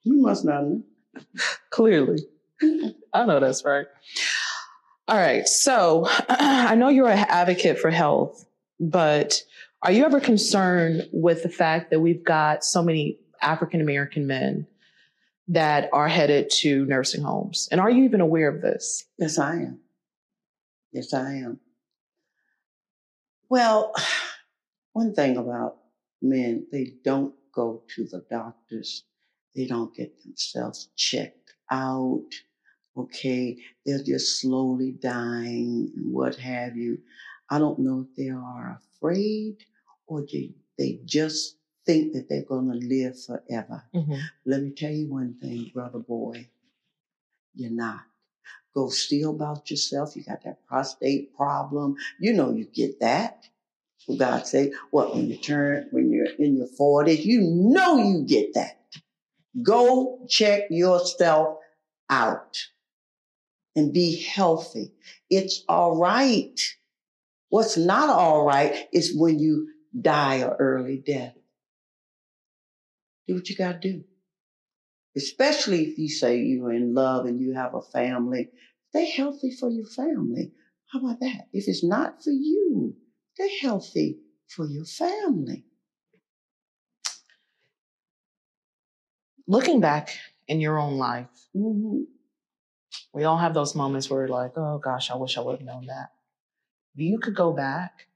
you 0.03 0.23
must 0.23 0.45
not 0.45 0.63
know. 0.63 0.83
Clearly. 1.71 2.19
I 3.13 3.25
know 3.25 3.41
that's 3.41 3.65
right. 3.65 3.87
All 5.07 5.17
right. 5.17 5.47
So 5.47 6.07
I 6.29 6.75
know 6.75 6.89
you're 6.89 7.09
an 7.09 7.27
advocate 7.29 7.79
for 7.79 7.91
health, 7.91 8.45
but 8.81 9.43
are 9.83 9.93
you 9.93 10.05
ever 10.05 10.21
concerned 10.21 11.09
with 11.13 11.43
the 11.43 11.49
fact 11.49 11.91
that 11.91 12.01
we've 12.01 12.25
got 12.25 12.65
so 12.65 12.83
many 12.83 13.19
African 13.43 13.81
American 13.81 14.27
men 14.27 14.67
that 15.49 15.89
are 15.93 16.09
headed 16.09 16.51
to 16.51 16.85
nursing 16.85 17.23
homes. 17.23 17.69
And 17.73 17.81
are 17.81 17.91
you 17.91 18.05
even 18.05 18.21
aware 18.21 18.49
of 18.49 18.61
this? 18.61 19.05
Yes, 19.19 19.39
I 19.39 19.55
am. 19.55 19.81
Yes, 20.93 21.15
I 21.15 21.35
am. 21.35 21.61
Well, 23.49 23.95
one 24.93 25.15
thing 25.15 25.37
about 25.37 25.79
men, 26.21 26.67
they 26.71 26.93
don't 27.03 27.35
go 27.55 27.83
to 27.95 28.05
the 28.05 28.25
doctors. 28.31 29.05
They 29.55 29.67
don't 29.67 29.95
get 29.95 30.23
themselves 30.23 30.91
checked 30.97 31.55
out. 31.71 32.29
Okay. 32.97 33.57
They're 33.87 34.03
just 34.03 34.41
slowly 34.41 34.93
dying 34.93 35.93
and 35.97 36.13
what 36.13 36.37
have 36.37 36.77
you. 36.77 36.99
I 37.51 37.59
don't 37.59 37.79
know 37.79 38.07
if 38.09 38.17
they 38.17 38.31
are 38.31 38.81
afraid 38.97 39.57
or 40.07 40.27
they, 40.31 40.53
they 40.77 41.01
just 41.05 41.58
think 41.89 42.13
that 42.13 42.29
they're 42.29 42.43
going 42.43 42.71
to 42.71 42.87
live 42.87 43.19
forever. 43.19 43.83
Mm-hmm. 43.95 44.15
Let 44.45 44.63
me 44.63 44.71
tell 44.73 44.93
you 44.93 45.09
one 45.11 45.37
thing, 45.41 45.71
brother 45.73 45.99
boy. 45.99 46.47
You're 47.55 47.71
not. 47.71 48.03
Go 48.75 48.91
see 48.91 49.23
about 49.23 49.71
yourself. 49.71 50.15
You 50.15 50.23
got 50.23 50.45
that 50.45 50.67
prostate 50.67 51.35
problem. 51.35 51.97
You 52.21 52.35
know 52.35 52.51
you 52.53 52.67
get 52.67 53.01
that. 53.01 53.49
For 54.07 54.17
God's 54.17 54.51
sake, 54.51 54.73
what 54.91 55.15
when 55.15 55.29
you 55.29 55.37
turn 55.37 55.89
when 55.91 56.13
you're 56.13 56.35
in 56.39 56.57
your 56.57 56.69
40s, 56.79 57.25
you 57.25 57.41
know 57.41 57.99
you 57.99 58.23
get 58.23 58.55
that. 58.55 58.81
Go 59.63 60.21
check 60.29 60.65
yourself 60.71 61.59
out 62.09 62.59
and 63.75 63.93
be 63.93 64.23
healthy. 64.23 64.93
It's 65.31 65.65
all 65.69 65.97
right. 65.97 66.61
What's 67.49 67.77
not 67.77 68.11
all 68.11 68.45
right 68.45 68.87
is 68.93 69.17
when 69.17 69.39
you 69.39 69.69
die 70.01 70.37
a 70.37 70.51
early 70.51 70.99
death. 70.99 71.38
Do 73.29 73.35
what 73.35 73.49
you 73.49 73.57
got 73.57 73.83
to 73.83 73.93
do. 73.93 74.05
Especially 75.17 75.85
if 75.85 75.99
you 75.99 76.09
say 76.09 76.39
you're 76.39 76.73
in 76.73 76.95
love 76.95 77.27
and 77.27 77.41
you 77.41 77.55
have 77.55 77.75
a 77.75 77.83
family. 77.83 78.51
Stay 78.91 79.11
healthy 79.11 79.51
for 79.51 79.71
your 79.71 79.87
family. 79.87 80.53
How 80.93 81.01
about 81.01 81.21
that? 81.21 81.49
If 81.53 81.69
it's 81.69 81.85
not 81.85 82.23
for 82.25 82.31
you, 82.31 82.97
stay 83.35 83.59
healthy 83.61 84.19
for 84.49 84.67
your 84.67 84.87
family. 84.87 85.67
Looking 89.47 89.81
back 89.81 90.11
in 90.47 90.61
your 90.61 90.79
own 90.79 90.99
life, 90.99 91.29
hmm 91.55 92.03
we 93.13 93.25
all 93.25 93.37
have 93.39 93.55
those 93.55 93.75
moments 93.75 94.09
where 94.11 94.21
we're 94.21 94.29
like, 94.29 94.53
oh 94.57 94.79
gosh, 94.79 95.11
I 95.11 95.17
wish 95.17 95.37
I 95.37 95.41
would 95.43 95.59
have 95.59 95.67
known 95.67 95.87
that. 95.87 96.11
If 96.95 97.03
you 97.03 97.19
could 97.19 97.35
go 97.35 97.53
back, 97.53 98.07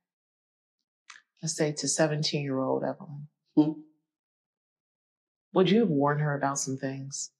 let's 1.42 1.57
say 1.57 1.72
to 1.72 1.88
17 1.88 2.42
year 2.42 2.59
old 2.59 2.85
Evelyn, 2.85 3.29
Hmm. 3.57 3.91
Would 5.54 5.70
you 5.70 5.80
have 5.80 5.88
warned 5.88 6.20
her 6.20 6.34
about 6.34 6.58
some 6.58 6.76
things? 6.76 7.30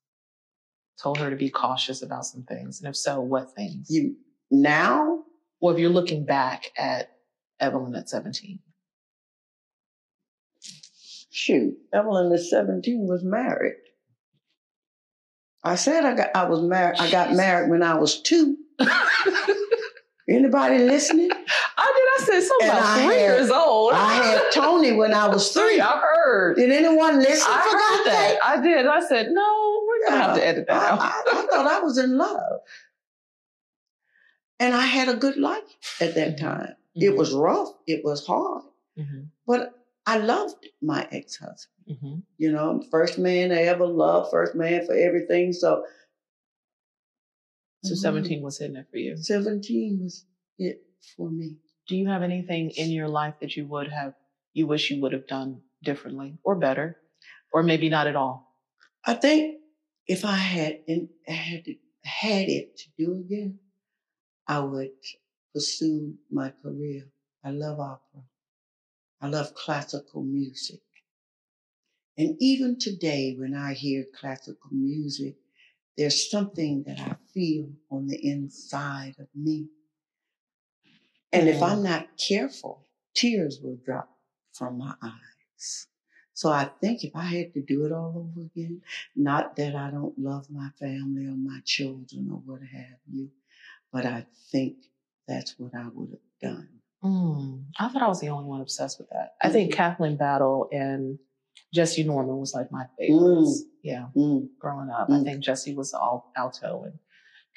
Told 1.01 1.19
her 1.19 1.31
to 1.31 1.37
be 1.37 1.51
cautious 1.51 2.03
about 2.03 2.27
some 2.27 2.43
things? 2.43 2.81
And 2.81 2.89
if 2.89 2.97
so, 2.97 3.21
what 3.21 3.55
things? 3.55 3.89
You 3.91 4.17
now, 4.51 5.25
well, 5.61 5.75
if 5.75 5.81
you're 5.81 5.91
looking 5.91 6.25
back 6.25 6.71
at 6.77 7.17
Evelyn 7.59 7.95
at 7.95 8.09
17. 8.09 8.59
shoot, 11.31 11.75
Evelyn 11.93 12.33
is 12.33 12.51
17 12.51 13.07
was 13.07 13.25
married. 13.25 13.77
I 15.65 15.77
said 15.77 16.05
I 16.05 16.15
got 16.15 16.31
I 16.35 16.45
was 16.45 16.61
married. 16.61 16.99
I 16.99 17.11
got 17.11 17.33
married 17.33 17.71
when 17.71 17.83
I 17.83 17.95
was 17.95 18.21
two. 18.21 18.57
Anybody 20.29 20.79
listening? 20.79 21.31
I 22.33 22.41
said 22.41 22.49
something 22.49 22.69
And 22.69 22.79
about 22.79 22.89
I 22.91 22.95
three 23.05 23.15
had- 23.15 23.21
years 23.21 23.51
old. 23.51 23.93
I 23.95 24.13
had 24.15 24.53
Toni 24.53 24.93
when 24.93 25.15
I 25.15 25.29
was 25.29 25.49
three. 25.53 25.81
I 25.81 26.01
heard. 26.01 26.57
Did 26.57 26.71
anyone 26.71 27.19
listen? 27.19 27.47
I 27.49 27.61
heard 27.61 28.13
that. 28.13 28.39
I 28.45 28.61
did. 28.63 28.87
I 28.87 29.01
said, 29.07 29.29
no, 29.31 29.85
we're 29.87 30.09
gonna 30.09 30.23
have 30.23 30.37
to 30.37 30.47
edit 30.47 30.67
that 30.69 30.83
I, 30.83 30.89
out. 30.91 31.01
I, 31.01 31.23
I 31.27 31.47
thought 31.51 31.67
I 31.67 31.81
was 31.81 31.99
in 31.99 32.17
love. 32.17 32.61
And 34.61 34.75
I 34.75 34.87
had 34.87 35.09
a 35.09 35.15
good 35.15 35.37
life 35.37 35.97
at 36.01 36.15
that 36.15 36.39
time. 36.39 36.75
It 36.95 37.17
was 37.17 37.33
rough. 37.33 37.69
It 37.87 38.05
was 38.05 38.27
hard. 38.27 38.65
Mhm, 38.99 39.29
But 39.47 39.73
I 40.07 40.19
loved 40.19 40.67
my 40.83 41.09
ex-husband. 41.11 41.69
mhm. 42.03 42.23
You 42.39 42.53
know, 42.53 42.85
first 42.91 43.19
man 43.19 43.51
I 43.51 43.63
ever 43.63 43.87
loved, 43.87 44.31
first 44.31 44.55
man 44.55 44.85
for 44.87 44.95
everything. 44.95 45.53
So, 45.53 45.85
So 47.85 47.95
Mhm. 47.95 47.99
17 47.99 48.43
was 48.43 48.59
hitting 48.59 48.77
it 48.77 48.87
for 48.91 48.99
you. 48.99 49.17
17 49.17 50.01
was 50.05 50.25
it 50.59 50.85
for 51.17 51.29
me. 51.31 51.57
Do 51.89 51.97
you 51.97 52.09
have 52.09 52.23
anything 52.23 52.71
in 52.71 52.91
your 52.91 53.09
life 53.09 53.35
that 53.41 53.57
you 53.57 53.67
would 53.67 53.91
have, 53.91 54.15
you 54.55 54.67
wish 54.67 54.91
you 54.91 55.01
would 55.03 55.13
have 55.13 55.27
done 55.27 55.63
differently 55.83 56.39
or 56.45 56.57
better, 56.57 56.97
or 57.53 57.63
maybe 57.63 57.89
not 57.89 58.07
at 58.07 58.17
all? 58.17 58.49
I 59.05 59.15
think 59.15 59.61
if 60.07 60.25
I 60.25 60.37
had 60.37 60.81
had 61.27 61.65
had 62.05 62.49
it 62.49 62.77
to 62.79 62.85
do 62.99 63.25
again, 63.25 63.59
I 64.47 64.61
would 64.61 64.91
pursue 65.55 66.15
my 66.31 66.53
career. 66.63 67.11
I 67.45 67.51
love 67.51 67.81
opera. 67.81 68.23
I 69.21 69.29
love 69.29 69.55
classical 69.55 70.23
music. 70.23 70.81
And 72.19 72.37
even 72.41 72.79
today, 72.79 73.35
when 73.39 73.55
I 73.55 73.75
hear 73.75 74.05
classical 74.15 74.71
music, 74.71 75.37
there's 75.97 76.31
something 76.31 76.85
that 76.87 77.01
I 77.01 77.17
feel 77.33 77.71
on 77.91 78.07
the 78.07 78.19
inside 78.23 79.15
of 79.19 79.29
me. 79.35 79.69
And 81.33 81.49
if 81.49 81.63
I'm 81.63 81.83
not 81.83 82.09
careful, 82.19 82.87
tears 83.15 83.61
will 83.63 83.79
drop 83.85 84.09
from 84.53 84.79
my 84.79 84.95
eyes. 85.03 85.87
So 86.35 86.51
I 86.51 86.71
think 86.81 87.05
if 87.05 87.15
I 87.15 87.25
had 87.25 87.55
to 87.55 87.63
do 87.63 87.85
it 87.87 87.93
all 87.93 88.15
over 88.31 88.47
again, 88.47 88.83
not 89.17 89.57
that 89.57 89.75
I 89.75 89.91
don't 89.91 90.19
love 90.19 90.47
my 90.51 90.69
family 90.79 91.27
or 91.27 91.37
my 91.37 91.61
children 91.65 92.29
or 92.31 92.39
what 92.45 92.61
have 92.63 92.99
you, 93.11 93.31
but 93.93 94.05
I 94.07 94.27
think 94.51 94.77
that's 95.29 95.55
what 95.59 95.75
I 95.75 95.87
would 95.93 96.11
have 96.11 96.53
done. 96.55 96.69
Mm, 97.05 97.65
I 97.79 97.89
thought 97.89 98.03
I 98.03 98.09
was 98.09 98.21
the 98.21 98.29
only 98.29 98.49
one 98.49 98.61
obsessed 98.61 98.99
with 98.99 99.09
that. 99.11 99.35
I 99.43 99.49
think 99.51 99.73
Kathleen 99.75 100.17
Battle 100.17 100.69
and 100.73 101.19
Jessye 101.75 102.07
Norman 102.07 102.39
was 102.39 102.55
like 102.55 102.71
my 102.71 102.87
favorites. 102.99 103.65
Yeah, 103.83 104.07
Mm, 104.17 104.49
growing 104.59 104.91
up, 104.91 105.09
I 105.11 105.15
Mm. 105.15 105.25
think 105.25 105.41
Jesse 105.45 105.75
was 105.75 105.93
all 105.95 106.33
alto 106.37 106.85
and 106.85 106.99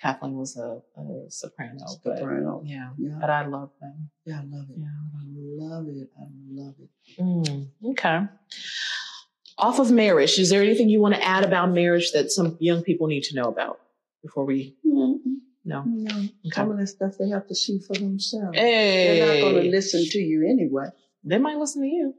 Kathleen 0.02 0.36
was 0.36 0.58
a, 0.58 0.82
a 1.00 1.30
soprano. 1.30 1.80
But 2.04 2.18
soprano. 2.20 2.62
yeah, 2.66 2.90
Yeah, 2.98 3.18
but 3.20 3.30
I 3.30 3.46
love 3.46 3.72
them. 3.80 4.10
yeah, 4.26 4.42
I 4.42 4.44
love 4.44 4.70
it. 4.70 4.78
Yeah. 4.78 4.88
I 4.88 5.24
love 5.66 5.88
it. 5.88 6.10
I 6.20 6.26
love 6.52 6.76
it. 6.80 6.90
Mm, 7.22 7.68
okay. 7.92 8.22
Off 9.58 9.80
of 9.80 9.90
marriage, 9.92 10.38
is 10.38 10.50
there 10.50 10.62
anything 10.62 10.90
you 10.90 11.00
want 11.02 11.16
to 11.16 11.24
add 11.24 11.46
about 11.46 11.72
marriage 11.72 12.12
that 12.12 12.30
some 12.32 12.58
young 12.60 12.84
people 12.84 13.08
need 13.08 13.24
to 13.24 13.36
know 13.36 13.46
about 13.46 13.80
before 14.22 14.44
we? 14.46 14.76
Mm, 14.86 15.20
No. 15.64 15.84
No, 15.86 16.16
Okay. 16.18 16.52
some 16.52 16.72
of 16.72 16.78
that 16.78 16.88
stuff 16.88 17.14
they 17.18 17.30
have 17.30 17.48
to 17.48 17.56
see 17.56 17.80
for 17.80 17.94
themselves. 17.94 18.58
Hey, 18.58 19.06
They're 19.18 19.26
not 19.26 19.42
going 19.42 19.64
to 19.64 19.70
listen 19.70 20.04
to 20.06 20.20
you 20.20 20.46
anyway. 20.48 20.90
They 21.24 21.38
might 21.38 21.58
listen 21.58 21.82
to 21.84 21.88
you. 21.88 22.14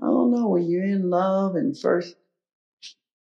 I 0.00 0.06
don't 0.06 0.30
know 0.30 0.48
when 0.48 0.64
you're 0.70 0.84
in 0.84 1.08
love 1.08 1.56
and 1.56 1.76
first 1.76 2.14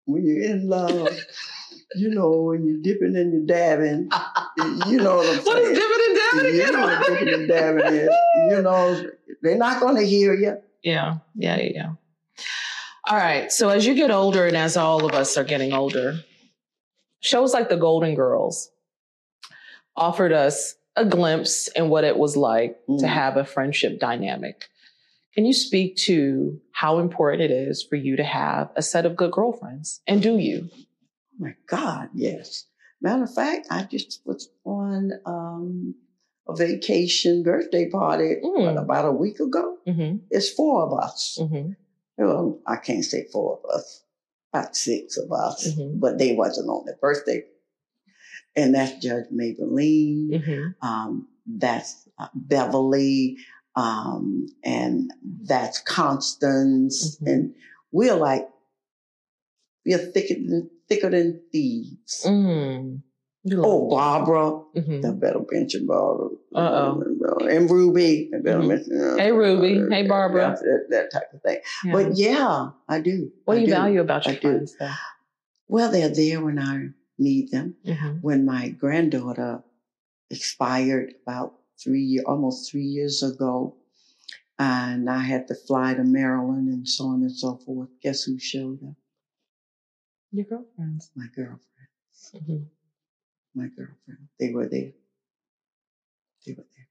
when 0.06 0.24
you're 0.26 0.42
in 0.42 0.68
love, 0.68 1.08
you 1.96 2.10
know, 2.10 2.30
when 2.30 2.64
you're 2.66 2.80
dipping 2.82 3.16
and 3.16 3.32
you're 3.32 3.46
dabbing, 3.46 4.08
you 4.88 4.98
know 4.98 5.16
what 5.16 5.28
I'm 5.28 5.34
saying. 5.34 5.44
What 5.44 5.58
is 5.62 5.78
dividend 5.78 6.18
dabbing 6.32 6.54
You 6.54 6.72
know 6.72 6.80
what 6.80 7.06
dipping 7.06 7.34
and 7.34 7.48
dabbing 7.48 7.94
is. 7.94 8.08
You 8.50 8.62
know, 8.62 9.10
they're 9.42 9.56
not 9.56 9.80
going 9.80 9.96
to 9.96 10.06
hear 10.06 10.34
you. 10.34 10.56
Yeah, 10.82 11.16
yeah, 11.34 11.56
yeah, 11.58 11.68
yeah. 11.74 11.92
All 13.08 13.16
right. 13.16 13.50
So 13.52 13.68
as 13.68 13.86
you 13.86 13.94
get 13.94 14.10
older, 14.10 14.46
and 14.46 14.56
as 14.56 14.76
all 14.76 15.04
of 15.04 15.12
us 15.12 15.36
are 15.36 15.44
getting 15.44 15.72
older, 15.72 16.20
shows 17.20 17.52
like 17.52 17.68
The 17.68 17.76
Golden 17.76 18.14
Girls 18.14 18.70
offered 19.96 20.32
us 20.32 20.74
a 20.96 21.04
glimpse 21.04 21.68
in 21.68 21.88
what 21.88 22.04
it 22.04 22.16
was 22.18 22.36
like 22.36 22.78
to 22.86 22.92
Mm. 22.92 23.08
have 23.08 23.36
a 23.36 23.44
friendship 23.44 23.98
dynamic. 23.98 24.68
Can 25.34 25.46
you 25.46 25.52
speak 25.54 25.96
to 26.08 26.60
how 26.72 26.98
important 26.98 27.42
it 27.42 27.50
is 27.50 27.82
for 27.82 27.96
you 27.96 28.16
to 28.16 28.24
have 28.24 28.70
a 28.76 28.82
set 28.82 29.06
of 29.06 29.16
good 29.16 29.32
girlfriends? 29.32 30.00
And 30.06 30.22
do 30.22 30.36
you? 30.36 30.68
Oh 31.42 31.46
my 31.46 31.54
God, 31.66 32.10
yes. 32.14 32.66
Matter 33.00 33.24
of 33.24 33.34
fact, 33.34 33.66
I 33.70 33.82
just 33.84 34.22
was 34.24 34.48
on 34.64 35.10
um, 35.26 35.94
a 36.48 36.54
vacation 36.54 37.42
birthday 37.42 37.90
party 37.90 38.36
Mm. 38.44 38.80
about 38.80 39.06
a 39.06 39.12
week 39.12 39.40
ago. 39.40 39.76
Mm-hmm. 39.88 40.18
It's 40.30 40.50
four 40.50 40.84
of 40.84 40.98
us. 41.02 41.38
Mm-hmm. 41.40 41.72
Well, 42.18 42.60
I 42.66 42.76
can't 42.76 43.04
say 43.04 43.26
four 43.32 43.58
of 43.58 43.70
us, 43.76 44.04
about 44.52 44.76
six 44.76 45.16
of 45.16 45.32
us, 45.32 45.66
Mhm. 45.74 45.98
but 45.98 46.18
they 46.18 46.34
wasn't 46.34 46.68
on 46.68 46.84
the 46.86 46.94
birthday. 47.00 47.44
And 48.54 48.74
that's 48.74 49.02
Judge 49.04 49.26
Maybelline. 49.32 50.30
Mm-hmm. 50.30 50.86
Um, 50.86 51.28
that's 51.46 52.08
uh, 52.18 52.28
Beverly. 52.34 53.38
Um, 53.74 54.46
and 54.62 55.10
that's 55.42 55.80
Constance. 55.80 57.18
Mhm. 57.18 57.32
And 57.32 57.54
we're 57.90 58.14
like, 58.14 58.46
we're 59.84 59.98
thicker 59.98 60.34
than, 60.34 60.70
thicker 60.94 61.10
than 61.10 61.40
thieves. 61.52 62.24
Mm. 62.26 63.02
Oh, 63.54 63.88
Barbara. 63.90 64.60
Mhm. 64.76 65.04
I 65.04 65.10
better 65.18 65.40
mention 65.50 65.86
Barbara. 65.86 66.28
Uh-oh. 66.54 67.02
And 67.50 67.68
Ruby. 67.68 68.30
I 68.34 68.38
better 68.38 68.60
Mhm. 68.60 68.68
mention. 68.68 69.00
uh, 69.00 69.16
Hey, 69.16 69.32
Ruby. 69.32 69.80
uh, 69.82 69.86
Hey, 69.90 70.06
Barbara. 70.06 70.56
That, 70.60 70.86
that 70.90 71.10
type 71.12 71.32
of 71.34 71.42
thing. 71.42 71.58
Yeah. 71.84 71.92
But 71.92 72.16
yeah, 72.16 72.70
I 72.88 73.00
do. 73.00 73.32
what 73.44 73.54
do 73.54 73.60
I 73.60 73.64
you 73.64 73.70
value 73.70 74.00
about 74.00 74.26
I 74.28 74.32
your 74.32 74.40
do. 74.40 74.48
friends? 74.48 74.76
Though? 74.78 74.90
Well, 75.68 75.90
they're 75.90 76.08
there 76.14 76.40
when 76.44 76.58
I 76.58 76.88
need 77.18 77.50
them. 77.50 77.74
Mm-hmm. 77.84 78.18
When 78.20 78.44
my 78.44 78.68
granddaughter 78.68 79.62
expired 80.30 81.14
about 81.26 81.54
three 81.82 82.02
year, 82.02 82.22
almost 82.26 82.70
three 82.70 82.84
years 82.84 83.22
ago, 83.22 83.74
and 84.58 85.10
I 85.10 85.18
had 85.18 85.48
to 85.48 85.54
fly 85.56 85.94
to 85.94 86.04
Maryland 86.04 86.68
and 86.68 86.86
so 86.88 87.06
on 87.06 87.22
and 87.22 87.32
so 87.32 87.56
forth. 87.56 87.88
Guess 88.02 88.22
who 88.24 88.38
showed 88.38 88.78
up? 88.84 88.94
Your 90.32 90.46
girlfriends. 90.46 91.10
My 91.14 91.26
girlfriend. 91.36 91.60
Mm-hmm. 92.34 92.56
My 93.54 93.66
girlfriend. 93.66 94.28
They 94.40 94.50
were 94.52 94.66
there. 94.66 94.92
They 96.46 96.52
were 96.52 96.64
there. 96.74 96.88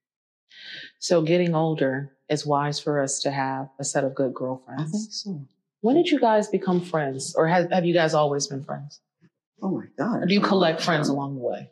So 0.99 1.21
getting 1.23 1.55
older, 1.55 2.11
is 2.29 2.45
wise 2.45 2.79
for 2.79 3.01
us 3.01 3.19
to 3.21 3.31
have 3.31 3.69
a 3.79 3.83
set 3.83 4.03
of 4.03 4.15
good 4.15 4.33
girlfriends. 4.33 4.81
I 4.81 4.85
think 4.97 5.11
so. 5.11 5.47
When 5.81 5.95
did 5.95 6.09
you 6.09 6.19
guys 6.19 6.47
become 6.47 6.79
friends, 6.81 7.35
or 7.35 7.47
have, 7.47 7.71
have 7.71 7.85
you 7.85 7.93
guys 7.93 8.13
always 8.13 8.47
been 8.47 8.63
friends? 8.63 9.01
Oh 9.61 9.71
my 9.71 9.85
God. 9.97 10.23
Or 10.23 10.25
do 10.27 10.33
you 10.33 10.41
collect 10.41 10.81
friends 10.81 11.09
along 11.09 11.35
the 11.35 11.41
way? 11.41 11.71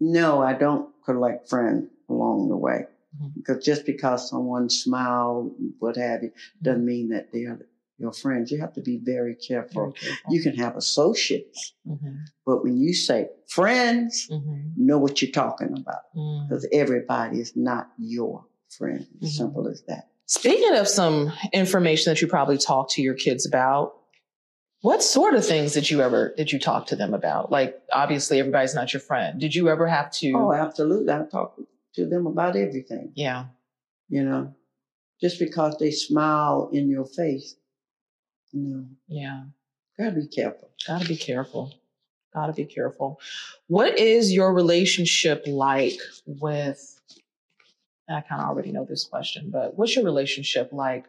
No, 0.00 0.40
I 0.40 0.52
don't 0.54 0.90
collect 1.04 1.48
friends 1.48 1.90
along 2.08 2.48
the 2.48 2.56
way. 2.56 2.86
Mhm. 3.20 3.34
Because 3.34 3.64
just 3.64 3.84
because 3.84 4.28
someone 4.30 4.70
smiled, 4.70 5.54
what 5.80 5.96
have 5.96 6.22
you, 6.22 6.32
doesn't 6.62 6.84
mean 6.84 7.08
that 7.08 7.32
they 7.32 7.44
are 7.44 7.58
your 7.98 8.12
friends. 8.12 8.50
You 8.50 8.60
have 8.60 8.72
to 8.74 8.80
be 8.80 8.98
very 9.02 9.34
careful. 9.34 9.90
Very 9.90 9.92
careful. 9.94 10.34
You 10.34 10.42
can 10.42 10.54
have 10.56 10.76
associates, 10.76 11.74
Mhm. 11.86 12.18
but 12.46 12.62
when 12.62 12.76
you 12.78 12.94
say 12.94 13.28
friends, 13.48 14.28
Mhm. 14.30 14.72
know 14.76 14.98
what 14.98 15.20
you're 15.20 15.30
talking 15.32 15.72
about. 15.76 16.02
Mm. 16.16 16.48
Because 16.48 16.66
everybody 16.72 17.40
is 17.40 17.56
not 17.56 17.90
your 17.98 18.44
friend. 18.68 19.06
Mhm. 19.20 19.26
Simple 19.28 19.68
as 19.68 19.82
that. 19.88 20.08
Speaking 20.26 20.74
of 20.76 20.86
some 20.86 21.32
information 21.52 22.10
that 22.12 22.20
you 22.20 22.28
probably 22.28 22.58
talk 22.58 22.90
to 22.90 23.02
your 23.02 23.14
kids 23.14 23.46
about, 23.46 23.94
what 24.82 25.02
sort 25.02 25.34
of 25.34 25.44
things 25.44 25.72
did 25.72 25.90
you 25.90 26.00
ever 26.02 26.34
did 26.36 26.52
you 26.52 26.58
talk 26.60 26.86
to 26.88 26.96
them 26.96 27.14
about? 27.14 27.50
Like 27.50 27.80
obviously 27.92 28.38
everybody's 28.38 28.74
not 28.74 28.92
your 28.92 29.00
friend. 29.00 29.40
Did 29.40 29.54
you 29.54 29.68
ever 29.68 29.88
have 29.88 30.12
to 30.12 30.32
Oh, 30.36 30.52
absolutely. 30.52 31.12
I 31.12 31.24
talk 31.24 31.58
to 31.94 32.06
them 32.06 32.26
about 32.28 32.54
everything. 32.54 33.10
Yeah. 33.16 33.46
You 34.08 34.24
know, 34.24 34.54
just 35.20 35.38
because 35.40 35.76
they 35.78 35.90
smile 35.90 36.70
in 36.72 36.88
your 36.88 37.06
face, 37.06 37.56
know, 38.52 38.86
Yeah. 39.08 39.44
gotta 39.98 40.12
be 40.12 40.26
careful. 40.26 40.70
Gotta 40.86 41.06
be 41.06 41.16
careful. 41.16 41.72
Gotta 42.34 42.52
be 42.52 42.64
careful. 42.66 43.20
What 43.66 43.98
is 43.98 44.32
your 44.32 44.52
relationship 44.54 45.44
like 45.46 45.98
with 46.26 46.94
I 48.10 48.22
kind 48.22 48.40
of 48.40 48.48
already 48.48 48.72
know 48.72 48.86
this 48.86 49.04
question, 49.04 49.50
but 49.50 49.76
what's 49.76 49.94
your 49.94 50.04
relationship 50.04 50.72
like 50.72 51.04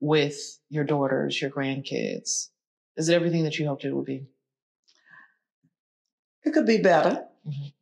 with 0.00 0.58
your 0.70 0.82
daughters, 0.82 1.40
your 1.40 1.52
grandkids? 1.52 2.48
Is 2.96 3.08
it 3.08 3.14
everything 3.14 3.44
that 3.44 3.56
you 3.60 3.68
hoped 3.68 3.84
it 3.84 3.92
would 3.94 4.06
be? 4.06 4.26
It 6.44 6.50
could 6.52 6.66
be 6.66 6.78
better, 6.78 7.28
Mhm. 7.46 7.72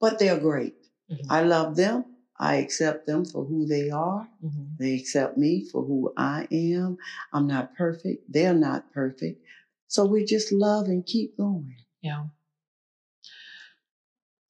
but 0.00 0.20
they're 0.20 0.38
great. 0.38 0.76
Mhm. 1.10 1.26
I 1.28 1.42
love 1.42 1.74
them. 1.74 2.09
I 2.40 2.56
accept 2.56 3.06
them 3.06 3.24
for 3.24 3.44
who 3.44 3.66
they 3.66 3.90
are. 3.90 4.28
Mhm. 4.44 4.78
They 4.78 4.94
accept 4.94 5.38
me 5.38 5.64
for 5.64 5.84
who 5.84 6.12
I 6.16 6.48
am. 6.50 6.98
I'm 7.32 7.46
not 7.46 7.76
perfect. 7.76 8.32
They're 8.32 8.54
not 8.54 8.92
perfect. 8.92 9.44
So 9.88 10.06
we 10.06 10.24
just 10.24 10.50
love 10.52 10.86
and 10.88 11.06
keep 11.06 11.36
going. 11.36 11.76
Yeah. 12.02 12.26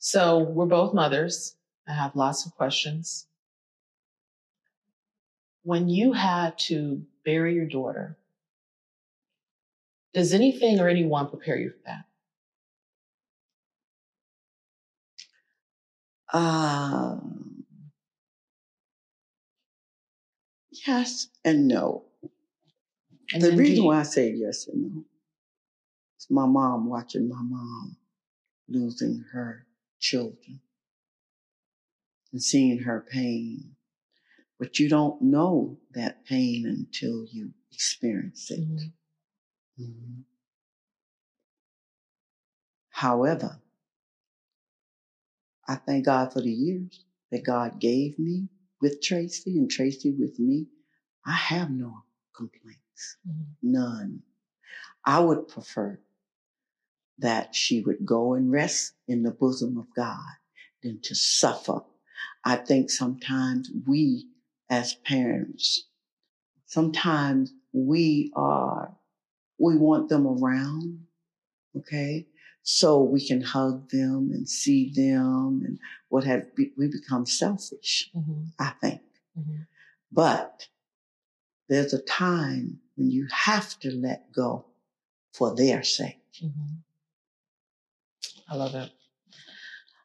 So 0.01 0.41
we're 0.43 0.67
both 0.67 0.95
mothers. 0.95 1.55
I 1.87 1.93
have 1.93 2.17
lots 2.17 2.45
of 2.45 2.57
questions. 2.57 3.29
When 5.63 5.89
you 5.89 6.13
had 6.13 6.59
to 6.69 7.07
bury 7.25 7.55
your 7.55 7.65
daughter, 7.65 8.19
does 10.15 10.33
anything 10.33 10.79
or 10.79 10.89
anyone 10.89 11.29
prepare 11.29 11.57
you 11.59 11.71
for 11.71 11.83
that? 11.87 12.05
Um, 16.33 17.50
yes 20.87 21.29
and 21.45 21.69
no. 21.69 22.05
And 23.33 23.43
the 23.43 23.57
reason 23.57 23.77
you- 23.77 23.85
why 23.85 24.01
I 24.01 24.03
say 24.05 24.33
yes 24.33 24.67
and 24.67 24.83
no 24.95 25.05
is 26.19 26.27
my 26.31 26.47
mom 26.47 26.89
watching 26.89 27.29
my 27.29 27.43
mom 27.43 27.97
losing 28.69 29.21
her 29.33 29.67
children 29.99 30.61
and 32.33 32.43
seeing 32.43 32.81
her 32.81 33.01
pain. 33.01 33.77
But 34.59 34.79
you 34.79 34.89
don't 34.89 35.21
know 35.23 35.79
that 35.93 36.25
pain 36.25 36.67
until 36.67 37.27
you 37.27 37.55
experience 37.73 38.51
it. 38.51 38.61
Mhm. 38.61 38.93
Mhm. 39.79 40.25
However, 42.91 43.63
I 45.67 45.77
thank 45.77 46.05
God 46.05 46.33
for 46.33 46.41
the 46.43 46.53
years 46.53 47.05
that 47.31 47.45
God 47.45 47.79
gave 47.81 48.19
me 48.19 48.49
with 48.81 49.01
Traci 49.03 49.57
and 49.57 49.71
Traci 49.71 50.17
with 50.19 50.39
me. 50.39 50.67
I 51.25 51.33
have 51.33 51.71
no 51.71 52.05
complaints, 52.35 53.17
Mhm. 53.27 53.47
none. 53.63 54.23
I 55.05 55.21
would 55.21 55.49
prefer 55.49 56.01
that 57.19 57.55
she 57.55 57.81
would 57.83 58.05
go 58.05 58.35
and 58.35 58.51
rest 58.51 58.95
in 59.07 59.23
the 59.23 59.31
bosom 59.31 59.77
of 59.77 59.93
God 59.95 60.37
than 60.83 61.01
to 61.03 61.15
suffer. 61.15 61.85
I 62.45 62.57
think 62.57 62.91
sometimes 62.91 63.71
we 63.87 64.31
as 64.71 64.95
parents, 64.95 65.89
sometimes 66.65 67.53
we 67.73 68.33
are, 68.35 68.97
we 69.59 69.77
want 69.77 70.09
them 70.09 70.27
around, 70.27 71.07
okay? 71.77 72.27
So 72.63 73.01
we 73.03 73.27
can 73.27 73.41
hug 73.41 73.89
them 73.91 74.31
and 74.33 74.49
see 74.49 74.91
them 74.95 75.63
and 75.65 75.79
what 76.09 76.25
have, 76.25 76.47
we 76.57 76.89
become 76.89 77.25
selfish, 77.27 78.11
Mhm. 78.15 78.53
I 78.59 78.71
think. 78.81 79.01
Mhm. 79.39 79.67
But 80.13 80.69
there's 81.69 81.93
a 81.95 82.03
time 82.03 82.81
when 82.97 83.11
you 83.11 83.27
have 83.31 83.79
to 83.81 83.91
let 83.93 84.31
go 84.33 84.67
for 85.33 85.55
their 85.55 85.83
sake. 85.83 86.21
Mhm. 86.43 86.83
I 88.49 88.57
love 88.57 88.75
it. 88.75 88.93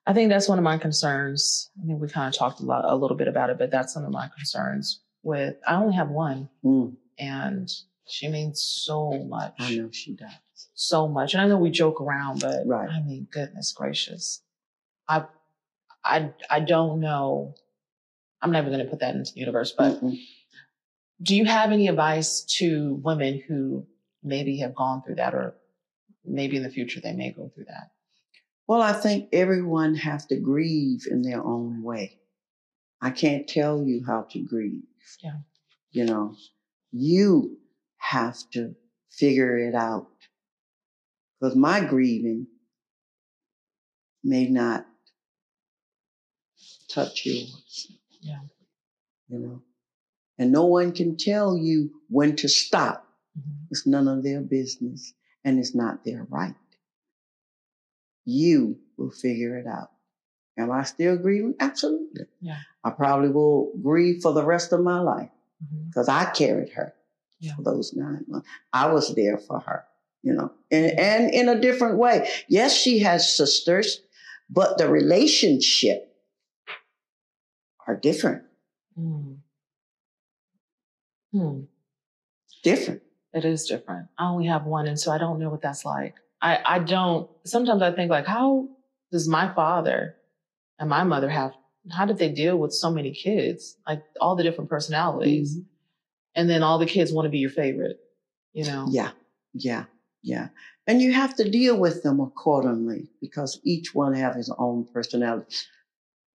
I 0.08 0.14
think 0.14 0.30
that's 0.30 0.48
one 0.48 0.60
of 0.60 0.64
my 0.64 0.78
concerns. 0.78 1.72
I 1.82 1.86
think 1.88 2.00
we 2.00 2.08
kind 2.08 2.32
of 2.34 2.38
talked 2.38 2.60
a 2.60 2.64
lot, 2.64 2.86
a 2.86 2.96
little 2.96 3.18
bit 3.18 3.28
about 3.28 3.50
it, 3.50 3.58
but 3.58 3.72
that's 3.72 3.96
one 3.96 4.06
of 4.06 4.12
my 4.12 4.28
concerns. 4.30 5.02
With 5.24 5.58
I 5.68 5.76
only 5.76 5.96
have 5.96 6.10
one, 6.12 6.48
Mm, 6.64 6.96
and 7.18 7.72
she 8.06 8.28
means 8.28 8.62
so 8.62 9.24
much. 9.24 9.56
I 9.58 9.76
know 9.76 9.90
she 9.92 10.14
does. 10.16 10.32
So 10.76 11.08
much. 11.08 11.34
And 11.34 11.42
I 11.42 11.48
know 11.48 11.58
we 11.58 11.72
joke 11.72 12.00
around, 12.02 12.42
but 12.42 12.68
Right. 12.68 12.90
I 12.90 13.02
mean, 13.02 13.28
goodness 13.32 13.72
gracious. 13.72 14.42
I 15.10 15.26
I 16.04 16.32
I 16.50 16.60
don't 16.60 17.00
know. 17.00 17.56
I'm 18.42 18.52
never 18.52 18.70
gonna 18.70 18.86
put 18.86 19.00
that 19.00 19.16
into 19.16 19.34
the 19.34 19.40
universe, 19.40 19.74
but 19.76 20.04
Mm-mm. 20.04 20.18
do 21.22 21.36
you 21.36 21.46
have 21.46 21.72
any 21.72 21.88
advice 21.88 22.42
to 22.60 22.96
women 23.04 23.42
who 23.48 23.88
maybe 24.22 24.58
have 24.58 24.76
gone 24.76 25.02
through 25.02 25.16
that 25.16 25.34
or 25.34 25.56
maybe 26.24 26.58
in 26.58 26.64
the 26.64 26.70
future 26.70 27.00
they 27.00 27.14
may 27.14 27.32
go 27.32 27.50
through 27.54 27.66
that? 27.66 27.92
Well, 28.68 28.82
I 28.82 28.94
think 28.94 29.30
everyone 29.32 29.96
has 29.96 30.26
to 30.28 30.36
grieve 30.38 31.06
in 31.10 31.22
their 31.22 31.44
own 31.44 31.84
way. 31.84 32.20
I 33.02 33.12
can't 33.12 33.48
tell 33.48 33.84
you 33.84 34.04
how 34.06 34.24
to 34.32 34.40
grieve. 34.40 34.84
Yeah. 35.24 35.38
You 35.92 36.06
know, 36.06 36.36
you 36.92 37.58
have 37.98 38.38
to 38.52 38.76
figure 39.12 39.58
it 39.58 39.76
out. 39.76 40.08
Because 41.46 41.56
my 41.56 41.80
grieving 41.80 42.48
may 44.24 44.48
not 44.50 44.88
touch 46.90 47.24
yours. 47.24 47.92
Yeah. 48.20 48.40
You 49.28 49.38
know, 49.38 49.62
and 50.40 50.52
no 50.52 50.66
one 50.66 50.92
can 50.92 51.18
tell 51.18 51.56
you 51.56 51.92
when 52.10 52.36
to 52.38 52.50
stop. 52.50 53.08
Mhm. 53.38 53.68
It's 53.70 53.86
none 53.86 54.08
of 54.08 54.24
their 54.24 54.42
business 54.42 55.14
and 55.44 55.60
it's 55.60 55.76
not 55.76 56.04
their 56.04 56.24
right. 56.32 56.56
You 58.26 58.80
will 58.98 59.12
figure 59.12 59.56
it 59.56 59.68
out. 59.68 59.92
Am 60.58 60.72
I 60.72 60.82
still 60.84 61.16
grieving? 61.16 61.54
Absolutely. 61.60 62.26
Yeah. 62.42 62.58
I 62.84 62.90
probably 62.90 63.30
will 63.30 63.72
grieve 63.84 64.24
for 64.24 64.34
the 64.34 64.44
rest 64.44 64.72
of 64.74 64.80
my 64.82 65.00
life 65.00 65.30
because 65.90 66.10
I 66.10 66.26
carried 66.32 66.70
her 66.74 66.96
Yeah. 67.40 67.56
for 67.56 67.62
those 67.62 67.94
nine 67.94 68.26
months. 68.28 68.48
I 68.74 68.92
was 68.92 69.14
there 69.14 69.38
for 69.38 69.60
her, 69.60 69.86
you 70.26 70.34
know, 70.34 70.52
and, 70.72 71.00
and 71.00 71.34
in 71.34 71.48
a 71.48 71.62
different 71.62 71.98
way. 71.98 72.28
Yes, 72.50 72.76
she 72.76 73.00
has 73.00 73.32
sisters, 73.38 74.02
but 74.50 74.78
the 74.80 74.90
relationship 74.90 76.12
are 77.88 77.96
different, 77.96 78.44
Hmm. 78.96 79.34
Hmm. 81.32 81.62
different. 82.64 83.02
It 83.34 83.46
is 83.46 83.66
different. 83.66 84.08
I 84.18 84.30
only 84.30 84.48
have 84.48 84.66
one, 84.66 84.88
and 84.88 85.00
so 85.00 85.12
I 85.12 85.18
don't 85.18 85.40
know 85.40 85.50
what 85.50 85.62
that's 85.62 85.86
like. 85.86 86.16
I, 86.42 86.60
I 86.66 86.80
don't. 86.80 87.30
Sometimes 87.46 87.82
I 87.82 87.92
think 87.92 88.10
like, 88.10 88.26
how 88.26 88.70
does 89.12 89.28
my 89.28 89.54
father 89.54 90.16
and 90.80 90.90
my 90.90 91.04
mother 91.04 91.30
have? 91.30 91.52
How 91.92 92.06
did 92.06 92.18
they 92.18 92.30
deal 92.30 92.58
with 92.58 92.74
so 92.74 92.90
many 92.90 93.12
kids? 93.14 93.78
Like 93.88 94.02
all 94.22 94.36
the 94.36 94.44
different 94.44 94.70
personalities, 94.70 95.58
Mhm. 95.58 95.66
and 96.36 96.50
then 96.50 96.64
all 96.64 96.80
the 96.80 96.86
kids 96.86 97.12
want 97.14 97.26
to 97.26 97.30
be 97.30 97.40
your 97.40 97.52
favorite. 97.52 98.00
you 98.54 98.64
know? 98.64 98.88
Yeah, 98.90 99.12
yeah, 99.54 99.84
yeah. 100.26 100.50
And 100.88 101.02
you 101.02 101.14
have 101.14 101.36
to 101.38 101.50
deal 101.50 101.80
with 101.80 102.04
them 102.04 102.20
accordingly 102.20 103.10
because 103.22 103.60
each 103.64 103.96
one 103.96 104.14
have 104.16 104.36
his 104.36 104.52
own 104.58 104.86
personality. 104.94 105.56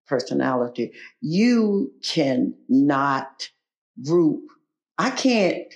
Personality. 0.08 0.92
You 1.20 1.92
cannot 2.02 3.48
group. 4.04 4.42
I 4.98 5.10
can't 5.10 5.72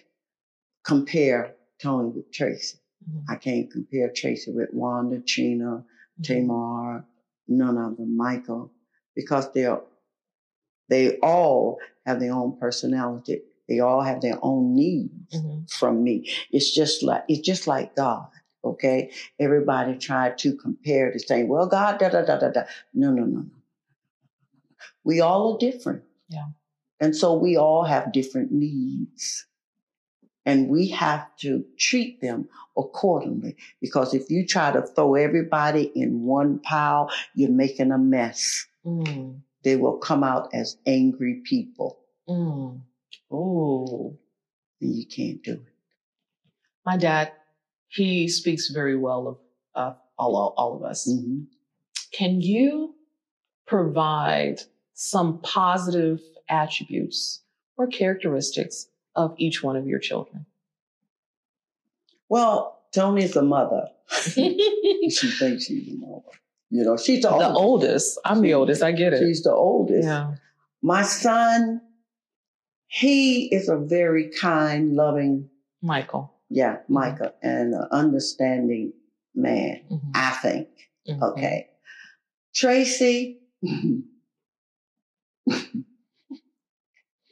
compare 0.85 1.55
Toni 1.83 2.11
with 2.11 2.31
Traci. 2.33 2.77
Mhm. 3.11 3.25
I 3.29 3.37
can't 3.37 3.71
compare 3.71 4.11
Traci 4.11 4.55
with 4.55 4.71
Wanda, 4.73 5.21
Trina, 5.21 5.85
Mhm. 6.21 6.25
Tamar, 6.25 7.07
none 7.49 7.79
of 7.79 7.97
them, 7.97 8.17
Michael, 8.17 8.73
because 9.17 9.53
they're 9.53 9.83
they 10.89 11.19
all 11.19 11.79
have 12.07 12.21
their 12.21 12.33
own 12.33 12.57
personality. 12.59 13.43
They 13.69 13.81
all 13.81 14.03
have 14.03 14.21
their 14.21 14.39
own 14.43 14.75
needs 14.75 15.35
Mhm. 15.35 15.71
from 15.71 16.03
me. 16.05 16.29
It's 16.51 16.75
just 16.75 17.03
like 17.03 17.25
it's 17.29 17.41
just 17.47 17.67
like 17.67 17.97
God. 17.97 18.29
Okay, 18.63 19.11
everybody 19.39 19.97
tried 19.99 20.39
to 20.39 20.57
compare 20.57 21.13
to 21.13 21.19
say, 21.19 21.45
"Well, 21.45 21.67
God, 21.67 21.99
da 21.99 22.09
da 22.09 22.23
da 22.25 22.39
da 22.39 22.49
da." 22.51 22.63
No, 22.95 23.11
no, 23.11 23.25
no, 23.25 23.41
no. 23.41 23.51
We 25.05 25.21
all 25.21 25.55
are 25.55 25.59
different. 25.59 26.03
Yeah. 26.29 26.49
and 27.01 27.15
so 27.15 27.35
we 27.35 27.57
all 27.57 27.85
have 27.85 28.13
different 28.13 28.51
needs, 28.53 29.47
and 30.47 30.69
we 30.69 30.89
have 30.89 31.27
to 31.39 31.65
treat 31.77 32.21
them 32.23 32.49
accordingly. 32.79 33.57
Because 33.81 34.15
if 34.15 34.31
you 34.31 34.47
try 34.47 34.71
to 34.73 34.81
throw 34.83 35.15
everybody 35.15 35.85
in 35.95 36.23
one 36.23 36.61
pile, 36.61 37.11
you're 37.35 37.51
making 37.51 37.91
a 37.93 37.99
mess. 37.99 38.67
Mm. 38.87 39.41
They 39.65 39.77
will 39.77 39.99
come 39.99 40.23
out 40.25 40.49
as 40.55 40.77
angry 40.87 41.43
people, 41.45 41.99
Mm. 42.29 42.81
Ooh. 43.33 44.17
and 44.81 44.95
you 44.95 45.07
can't 45.07 45.43
do 45.43 45.53
it. 45.55 45.65
My 46.85 46.97
dad, 46.97 47.33
he 47.89 48.29
speaks 48.29 48.69
very 48.71 48.97
well 48.97 49.27
of 49.29 49.39
uh, 49.75 49.95
all, 50.19 50.37
all, 50.37 50.55
all 50.57 50.77
of 50.77 50.83
us. 50.83 51.09
Mhm. 51.09 51.47
Can 52.13 52.41
you 52.41 52.95
provide 53.67 54.61
some 54.93 55.41
positive 55.43 56.21
attributes 56.49 57.41
or 57.77 57.87
characteristics 57.87 58.89
of 59.17 59.35
each 59.39 59.63
one 59.63 59.77
of 59.77 59.87
your 59.87 59.99
children? 59.99 60.47
Well, 62.29 62.83
Toni's 62.95 63.37
a 63.37 63.43
mother. 63.43 63.89
She 65.11 65.31
thinks 65.31 65.65
she's 65.67 65.93
a 65.93 65.97
mother. 65.97 66.23
You 66.71 66.83
know, 66.85 66.97
she's 66.97 67.23
the, 67.23 67.31
oldest. 67.31 67.57
oldest. 67.57 68.21
I'm 68.25 68.41
the 68.41 68.55
oldest. 68.55 68.83
I 68.83 68.93
get 68.93 69.13
it. 69.13 69.19
She's 69.21 69.43
the 69.43 69.53
oldest. 69.53 70.07
Yeah. 70.07 70.35
My 70.83 71.03
son, 71.03 71.81
he 72.95 73.47
is 73.53 73.69
a 73.69 73.77
very 73.77 74.31
kind, 74.31 74.95
loving, 74.95 75.49
Michael. 75.83 76.33
yeah, 76.49 76.77
Micah, 76.89 77.33
and 77.43 77.75
an 77.75 77.89
understanding 77.91 78.93
man, 79.35 79.81
Mhm. 79.91 80.11
I 80.15 80.31
think. 80.43 80.69
Mhm. 81.09 81.23
Okay. 81.33 81.67
Traci, 82.55 83.39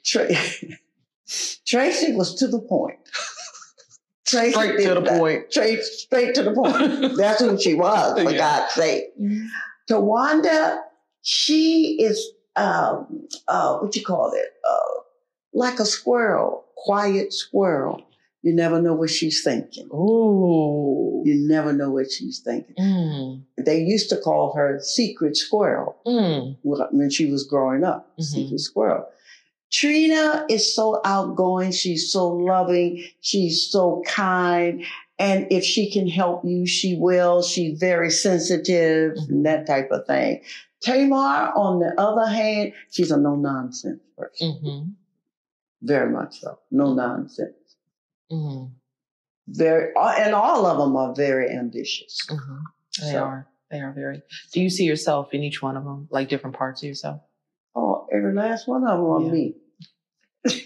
Tra- 0.04 0.26
Traci 1.66 2.16
was 2.16 2.34
to 2.36 2.48
the 2.48 2.58
point. 2.60 2.98
Traci 4.26 4.50
Straight 4.52 4.82
to 4.86 4.94
the 4.94 5.00
that. 5.02 5.18
point. 5.18 5.44
Straight, 5.52 5.82
straight 5.84 6.34
to 6.34 6.42
the 6.42 6.52
point. 6.52 7.16
That's 7.16 7.40
who 7.40 7.58
she 7.60 7.74
was, 7.74 8.20
for 8.20 8.30
Yeah. 8.32 8.38
God's 8.38 8.72
sake. 8.72 9.04
Mhm. 9.20 9.46
Towanda, 9.88 10.78
she 11.22 11.98
is 12.00 12.18
um 12.56 13.26
uh 13.48 13.78
what 13.78 13.94
you 13.94 14.02
call 14.04 14.32
it? 14.32 14.46
Uh 14.68 15.00
like 15.52 15.78
a 15.80 15.84
squirrel, 15.84 16.64
quiet 16.76 17.32
squirrel. 17.32 18.02
You 18.42 18.52
never 18.52 18.82
know 18.82 18.94
what 18.94 19.10
she's 19.10 19.42
thinking. 19.44 19.88
Ooh. 19.94 21.22
You 21.24 21.46
never 21.46 21.72
know 21.72 21.90
what 21.90 22.10
she's 22.10 22.40
thinking. 22.40 22.74
Mm. 22.76 23.42
They 23.64 23.80
used 23.82 24.08
to 24.10 24.16
call 24.16 24.52
her 24.56 24.80
secret 24.82 25.36
squirrel 25.36 25.96
Mm. 26.06 26.56
when 26.64 27.10
she 27.10 27.30
was 27.30 27.44
growing 27.44 27.84
up. 27.84 28.10
Mhm. 28.18 28.22
Secret 28.24 28.58
squirrel. 28.60 29.04
Trina 29.70 30.44
is 30.50 30.74
so 30.74 31.00
outgoing. 31.04 31.70
She's 31.72 32.10
so 32.12 32.28
loving. 32.28 33.04
She's 33.20 33.70
so 33.70 34.02
kind. 34.06 34.82
And 35.18 35.46
if 35.52 35.62
she 35.64 35.90
can 35.90 36.08
help 36.08 36.44
you, 36.44 36.66
she 36.66 36.96
will. 36.96 37.42
She's 37.42 37.78
very 37.78 38.10
sensitive 38.10 39.12
Mhm. 39.16 39.28
and 39.28 39.46
that 39.46 39.66
type 39.66 39.90
of 39.92 40.04
thing. 40.06 40.40
Tamar, 40.80 41.52
on 41.54 41.78
the 41.78 41.94
other 41.96 42.26
hand, 42.26 42.72
she's 42.90 43.12
a 43.12 43.16
no 43.16 43.36
nonsense 43.36 44.00
person. 44.18 44.48
Mm-hmm. 44.64 44.90
Very 45.82 46.10
much 46.10 46.40
so. 46.40 46.58
No 46.70 46.94
nonsense. 46.94 47.76
Mm-hmm. 48.30 48.72
Very, 49.48 49.92
and 49.96 50.34
all 50.34 50.64
of 50.66 50.78
them 50.78 50.96
are 50.96 51.14
very 51.14 51.50
ambitious. 51.50 52.18
Mm-hmm. 52.30 52.56
They 53.02 53.12
So- 53.12 53.24
are. 53.24 53.48
They 53.70 53.80
are 53.80 53.92
very. 53.92 54.20
Do 54.52 54.60
you 54.60 54.68
see 54.68 54.84
yourself 54.84 55.32
in 55.32 55.42
each 55.42 55.62
one 55.62 55.78
of 55.78 55.84
them, 55.84 56.06
like 56.10 56.28
different 56.28 56.54
parts 56.56 56.82
of 56.82 56.88
yourself? 56.88 57.22
Oh, 57.74 58.06
every 58.14 58.34
last 58.34 58.68
one 58.68 58.84
of 58.86 58.98
them 58.98 59.06
are 59.06 59.22
Yeah. 59.22 59.32
me. 59.32 59.54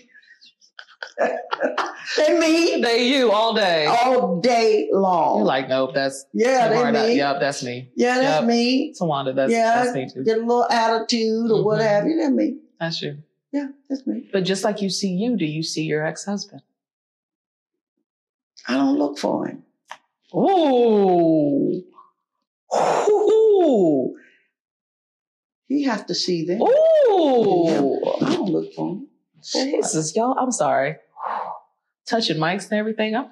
they 2.16 2.38
me 2.38 2.80
They 2.82 3.08
you 3.08 3.30
all 3.30 3.54
day. 3.54 3.86
all 3.86 4.40
day 4.40 4.88
long. 4.92 5.38
You're 5.38 5.46
like, 5.46 5.68
nope, 5.68 5.92
that's 5.94 6.26
yeah, 6.32 6.68
they 6.68 6.90
me. 6.90 7.16
Yep, 7.16 7.36
that's 7.40 7.62
me. 7.62 7.90
Yeah, 7.94 8.18
that's 8.18 8.40
Yep. 8.40 8.44
me. 8.44 8.94
Towanda, 9.00 9.34
that's 9.34 9.52
Yeah, 9.52 9.84
that's 9.84 9.94
me 9.94 10.08
too. 10.12 10.24
Get 10.24 10.38
a 10.38 10.40
little 10.40 10.66
attitude 10.68 11.50
or 11.50 11.64
what 11.64 11.78
Mhm. 11.80 11.88
have 11.88 12.06
you. 12.06 12.16
That's 12.20 12.32
me. 12.34 12.58
That's 12.80 13.02
you. 13.02 13.18
Yeah, 13.56 13.68
that's 13.88 14.06
me. 14.06 14.28
But 14.30 14.44
just 14.44 14.64
like 14.64 14.82
you 14.82 14.90
see 14.90 15.08
you, 15.08 15.34
do 15.34 15.46
you 15.46 15.62
see 15.62 15.84
your 15.84 16.04
ex-husband? 16.04 16.60
I 18.68 18.74
don't 18.74 18.98
look 18.98 19.18
for 19.18 19.46
him. 19.46 19.62
Ooh. 20.34 21.82
Ooh. 22.78 24.14
He 25.68 25.84
has 25.84 26.04
to 26.04 26.14
see 26.14 26.44
them. 26.44 26.60
Ooh. 26.60 27.98
I 28.20 28.34
don't 28.34 28.50
look 28.50 28.74
for 28.74 28.90
him. 28.90 29.08
For 29.50 29.64
what? 29.64 29.84
Jesus, 29.84 30.14
y'all, 30.14 30.36
I'm 30.38 30.52
sorry. 30.52 30.96
Touching 32.06 32.36
mics 32.36 32.64
and 32.70 32.78
everything. 32.78 33.16
I'm 33.16 33.30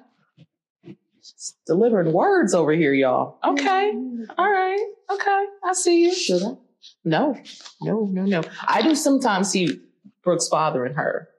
just 1.21 1.57
delivering 1.67 2.11
words 2.13 2.55
over 2.55 2.71
here, 2.71 2.93
y'all. 2.93 3.37
Okay. 3.45 3.91
Mm-hmm. 3.93 4.23
All 4.39 4.51
right. 4.51 4.87
Okay. 5.11 5.45
I 5.63 5.73
see 5.73 6.05
you. 6.05 6.15
Should 6.15 6.41
I? 6.41 6.55
No, 7.03 7.37
no, 7.81 8.05
no, 8.11 8.23
no. 8.23 8.43
I 8.67 8.81
do 8.81 8.95
sometimes 8.95 9.49
see 9.49 9.81
Brooke's 10.25 10.49
father 10.49 10.83
and 10.83 10.95
her. 10.95 11.29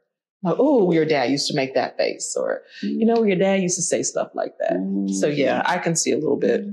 Like, 0.42 0.56
oh, 0.58 0.92
your 0.92 1.04
dad 1.04 1.30
used 1.30 1.48
to 1.48 1.54
make 1.56 1.74
that 1.74 1.96
face, 1.98 2.36
or 2.38 2.62
you 2.80 3.04
know, 3.04 3.24
your 3.24 3.36
dad 3.36 3.60
used 3.62 3.76
to 3.76 3.82
say 3.82 4.02
stuff 4.02 4.30
like 4.34 4.54
that. 4.60 4.76
So 5.20 5.26
yeah, 5.26 5.62
I 5.66 5.78
can 5.78 5.96
see 5.96 6.12
a 6.12 6.16
little 6.16 6.36
bit. 6.36 6.64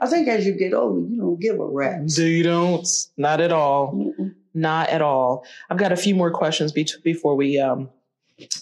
I 0.00 0.06
think 0.06 0.28
as 0.28 0.46
you 0.46 0.52
get 0.56 0.72
older, 0.74 1.00
you 1.08 1.16
don't 1.16 1.40
give 1.40 1.58
a 1.58 1.64
rat's. 1.66 2.14
Do 2.14 2.26
you 2.26 2.42
don't? 2.44 2.86
Not 3.16 3.40
at 3.40 3.52
all. 3.52 3.92
Mm-mm. 3.94 4.34
Not 4.54 4.88
at 4.90 5.02
all. 5.02 5.44
I've 5.70 5.76
got 5.78 5.92
a 5.92 5.96
few 5.96 6.14
more 6.14 6.30
questions 6.30 6.72
be- 6.72 6.88
before 7.02 7.34
we 7.36 7.58
um, 7.58 7.88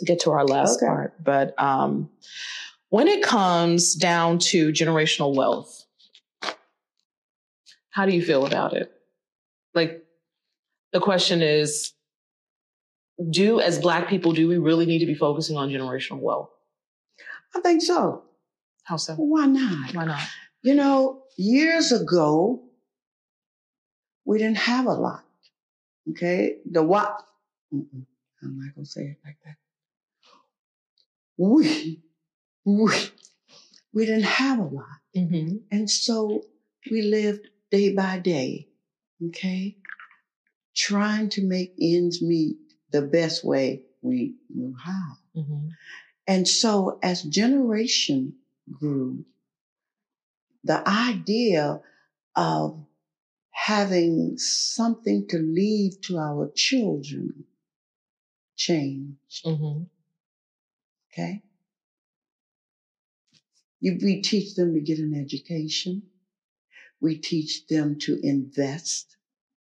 get 0.05 0.21
to 0.21 0.31
our 0.31 0.45
last 0.47 0.77
Okay. 0.79 0.87
part. 0.87 1.23
But 1.23 1.55
um, 1.61 2.09
when 2.91 3.09
it 3.09 3.23
comes 3.23 3.95
down 3.95 4.39
to 4.51 4.71
generational 4.71 5.35
wealth, 5.35 5.85
how 7.91 8.07
do 8.07 8.13
you 8.15 8.23
feel 8.23 8.47
about 8.47 8.73
it? 8.75 8.93
Like, 9.75 10.05
the 10.93 11.01
question 11.01 11.43
is 11.43 11.93
do, 13.31 13.61
as 13.61 13.79
Black 13.81 14.09
people, 14.09 14.33
do 14.33 14.47
we 14.49 14.59
really 14.59 14.87
need 14.87 15.01
to 15.01 15.07
be 15.07 15.15
focusing 15.15 15.57
on 15.57 15.71
generational 15.71 16.19
wealth? 16.21 16.51
I 17.55 17.61
think 17.61 17.83
so. 17.83 18.23
How 18.85 18.97
so? 18.97 19.15
Why 19.15 19.47
not? 19.47 19.95
Why 19.95 20.05
not? 20.05 20.23
You 20.63 20.75
know, 20.75 21.23
years 21.37 21.93
ago, 21.93 22.63
we 24.25 24.39
didn't 24.39 24.59
have 24.59 24.87
a 24.87 24.93
lot. 24.93 25.25
Okay, 26.11 26.57
the 26.71 26.83
what? 26.83 27.23
I'm 27.73 28.07
not 28.43 28.75
gonna 28.75 28.87
say 28.87 29.03
it 29.03 29.17
like 29.25 29.37
that. 29.45 29.57
We, 31.37 32.01
we, 32.65 32.93
we 33.93 34.07
didn't 34.07 34.25
have 34.25 34.59
a 34.59 34.63
lot, 34.65 34.85
Mm-hmm. 35.17 35.57
and 35.73 35.91
so 35.91 36.43
we 36.91 37.03
lived 37.03 37.49
day 37.71 37.95
by 37.95 38.19
day. 38.19 38.69
Okay, 39.29 39.77
trying 40.77 41.29
to 41.31 41.43
make 41.45 41.75
ends 41.81 42.23
meet 42.23 42.57
the 42.91 43.03
best 43.03 43.45
way 43.45 43.83
we 44.03 44.35
knew 44.55 44.75
how. 44.83 45.13
Mm-hmm. 45.37 45.69
And 46.27 46.47
so 46.47 46.99
as 47.03 47.23
generation 47.23 48.35
grew, 48.71 49.25
the 50.65 50.87
idea 50.87 51.81
of 52.37 52.85
having 53.51 54.37
something 54.39 55.27
to 55.29 55.39
leave 55.39 56.01
to 56.03 56.19
our 56.19 56.51
children 56.55 57.45
changed. 58.57 59.45
Mm-hmm. 59.45 59.85
Okay. 61.13 61.43
You, 63.81 63.99
we 64.03 64.23
teach 64.23 64.55
them 64.55 64.75
to 64.75 64.81
get 64.81 64.99
an 64.99 65.15
education. 65.15 66.03
We 67.01 67.19
teach 67.19 67.67
them 67.69 67.99
to 68.01 68.19
invest 68.23 69.17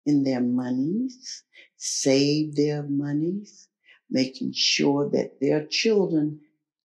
in 0.07 0.24
their 0.24 0.40
monies, 0.40 1.42
save 1.76 2.57
their 2.57 2.82
monies, 2.82 3.68
making 4.11 4.52
sure 4.52 5.09
that 5.11 5.40
their 5.40 5.64
children 5.66 6.40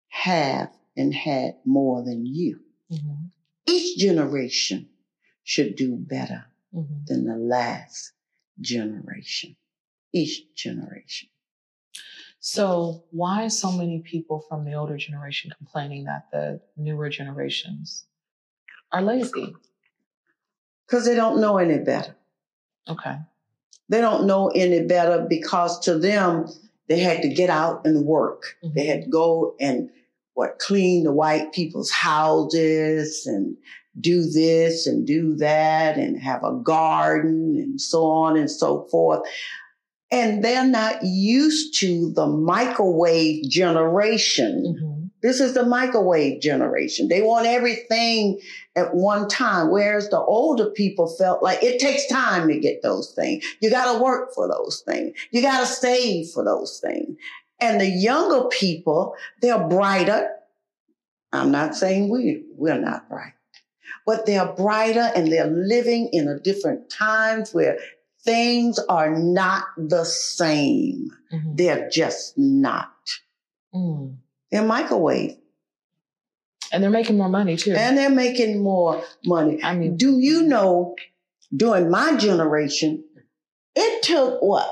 have 0.09 0.71
and 0.97 1.15
had 1.15 1.57
more 1.65 2.03
than 2.05 2.27
you. 2.27 2.61
Mm-hmm. 2.93 3.27
Each 3.67 3.99
generation 3.99 4.89
should 5.43 5.77
do 5.77 5.97
better 5.97 6.47
Mm-hmm. 6.75 7.05
than 7.07 7.25
the 7.25 7.37
last 7.37 8.12
generation. 8.61 9.55
Each 10.12 10.53
generation. 10.57 11.29
So, 12.41 13.05
why 13.11 13.47
so 13.47 13.71
many 13.71 14.01
people 14.01 14.45
from 14.49 14.65
the 14.65 14.75
older 14.75 14.97
generation 14.97 15.53
complaining 15.57 16.05
that 16.05 16.31
the 16.33 16.61
newer 16.77 17.09
generations 17.11 18.07
are 18.91 19.03
lazy? 19.03 19.55
Because 20.85 21.07
they 21.07 21.15
don't 21.15 21.41
know 21.41 21.59
any 21.59 21.79
better. 21.79 22.17
Okay. 22.89 23.16
They 23.89 24.01
don't 24.01 24.26
know 24.26 24.49
any 24.49 24.85
better 24.85 25.26
because 25.28 25.78
to 25.80 25.99
them, 25.99 26.47
they 26.89 26.99
had 26.99 27.22
to 27.22 27.28
get 27.28 27.51
out 27.51 27.87
and 27.87 28.05
work. 28.05 28.57
Mm-hmm. 28.62 28.74
They 28.74 28.87
had 28.87 29.03
to 29.05 29.11
go 29.11 29.55
and 29.61 29.91
what 30.35 30.59
clean 30.59 31.05
the 31.05 31.12
white 31.12 31.53
people's 31.53 31.91
houses 31.91 33.24
and 33.26 33.57
do 34.01 34.28
this 34.28 34.87
and 34.87 35.07
do 35.07 35.37
that 35.37 35.97
and 35.97 36.20
have 36.20 36.43
a 36.43 36.59
garden 36.62 37.57
and 37.57 37.80
so 37.80 38.05
on 38.07 38.37
and 38.37 38.51
so 38.51 38.87
forth. 38.91 39.20
And 40.11 40.45
they're 40.45 40.66
not 40.66 41.05
used 41.05 41.78
to 41.80 42.12
the 42.12 42.26
microwave 42.26 43.49
generation. 43.49 44.76
Mhm. 44.80 44.94
This 45.25 45.41
is 45.41 45.55
the 45.55 45.64
microwave 45.64 46.43
generation. 46.43 47.09
They 47.09 47.22
want 47.22 47.47
everything 47.47 48.43
at 48.77 48.95
one 48.95 49.27
time, 49.27 49.70
whereas 49.70 50.11
the 50.11 50.20
older 50.20 50.66
people 50.66 51.09
felt 51.09 51.43
like 51.43 51.62
it 51.62 51.81
takes 51.81 52.07
time 52.09 52.47
to 52.49 52.61
get 52.61 52.83
those 52.83 53.11
things. 53.12 53.43
You 53.61 53.70
got 53.70 53.91
to 53.91 54.03
work 54.05 54.35
for 54.35 54.47
those 54.47 54.83
things. 54.87 55.16
You 55.31 55.41
got 55.41 55.61
to 55.61 55.66
save 55.66 56.29
for 56.29 56.45
those 56.45 56.79
things. 56.79 57.16
And 57.59 57.81
the 57.81 57.89
younger 57.89 58.49
people, 58.49 59.14
they're 59.41 59.66
brighter. 59.66 60.29
I'm 61.33 61.51
not 61.51 61.75
saying 61.75 62.11
we, 62.11 62.43
we're 62.59 62.79
not 62.79 63.09
bright, 63.09 63.33
but 64.05 64.27
they're 64.27 64.53
brighter 64.53 65.11
and 65.16 65.33
they're 65.33 65.47
living 65.47 66.11
in 66.12 66.29
a 66.29 66.39
different 66.39 66.91
times 66.91 67.55
where 67.55 67.79
things 68.25 68.79
are 68.91 69.18
not 69.18 69.64
the 69.79 70.05
same. 70.05 71.12
Mhm. 71.33 71.57
They're 71.57 71.89
just 71.89 72.37
not. 72.37 72.93
Mm. 73.75 74.16
They're 74.55 74.65
microwave 74.65 75.37
And 76.73 76.81
they're 76.83 76.91
making 76.91 77.17
more 77.19 77.29
money 77.29 77.57
too. 77.57 77.73
and 77.75 77.99
they're 77.99 78.09
making 78.09 78.63
more 78.63 79.03
money. 79.27 79.61
I 79.63 79.75
mean, 79.75 79.97
Do 79.97 80.19
you 80.19 80.43
know 80.45 80.95
during 81.55 81.91
my 81.91 82.17
generation, 82.17 83.05
it 83.75 84.03
took 84.05 84.41
what? 84.41 84.69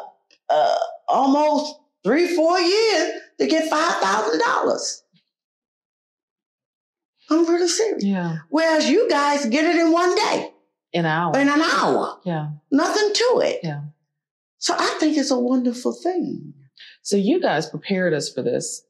Uh, 0.49 0.76
almost 1.09 1.74
three, 2.05 2.35
four 2.37 2.59
years 2.61 3.12
to 3.39 3.47
get 3.49 3.70
$5,000. 3.70 5.03
I'm 7.30 7.47
really 7.47 7.68
serious. 7.68 8.05
yeah, 8.05 8.39
Whereas 8.51 8.89
you 8.91 9.09
guys 9.09 9.47
get 9.47 9.64
it 9.64 9.76
in 9.76 9.91
one 9.93 10.14
day, 10.14 10.51
In 10.93 11.05
an 11.05 11.07
hour. 11.07 11.39
in 11.39 11.49
an 11.49 11.61
hour, 11.61 12.18
yeah. 12.24 12.51
nothing 12.70 13.12
to 13.14 13.41
it. 13.45 13.61
Yeah. 13.62 13.80
So 14.59 14.74
I 14.78 14.97
think 15.01 15.16
it's 15.16 15.30
a 15.30 15.39
wonderful 15.39 15.93
thing. 15.93 16.53
So 17.03 17.16
you 17.16 17.41
guys 17.41 17.68
prepared 17.70 18.12
us 18.12 18.33
for 18.33 18.43
this, 18.43 18.85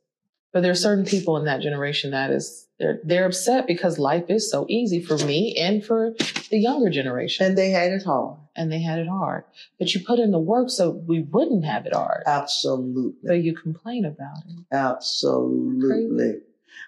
but 0.53 0.63
there 0.63 0.71
are 0.73 0.75
certain 0.75 1.05
people 1.05 1.37
in 1.37 1.45
that 1.47 1.61
generation 1.63 2.11
that 2.13 2.31
is 2.31 2.67
they're 2.79 3.01
they're 3.05 3.27
upset 3.27 3.67
because 3.67 3.99
life 3.99 4.25
is 4.29 4.51
so 4.51 4.67
easy 4.69 5.03
for 5.03 5.17
me 5.19 5.57
and 5.59 5.85
for 5.85 6.15
the 6.51 6.59
younger 6.59 6.91
generation, 6.91 7.47
And 7.47 7.57
they 7.59 7.71
had 7.71 7.93
it 7.93 8.03
hard. 8.05 8.39
and 8.57 8.71
they 8.73 8.81
had 8.83 8.99
it 8.99 9.09
hard. 9.09 9.45
But 9.79 9.95
you 9.95 10.01
put 10.05 10.19
in 10.19 10.31
the 10.31 10.39
work 10.39 10.69
so 10.71 10.91
we 10.91 11.21
wouldn't 11.23 11.65
have 11.65 11.87
it 11.87 11.95
hard. 11.95 12.25
Absolutely. 12.27 13.27
So 13.29 13.33
you 13.35 13.55
complain 13.55 14.05
about 14.05 14.39
it. 14.49 14.65
Absolutely. 14.73 16.41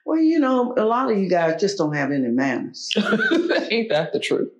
Well, 0.04 0.18
you 0.18 0.38
know, 0.40 0.74
a 0.76 0.84
lot 0.84 1.10
of 1.10 1.16
you 1.18 1.28
guys 1.30 1.60
just 1.60 1.78
don't 1.78 1.94
have 1.94 2.10
any 2.12 2.28
manners. 2.28 2.90
Ain't 2.96 3.88
that 3.90 4.12
the 4.12 4.20
truth? 4.20 4.50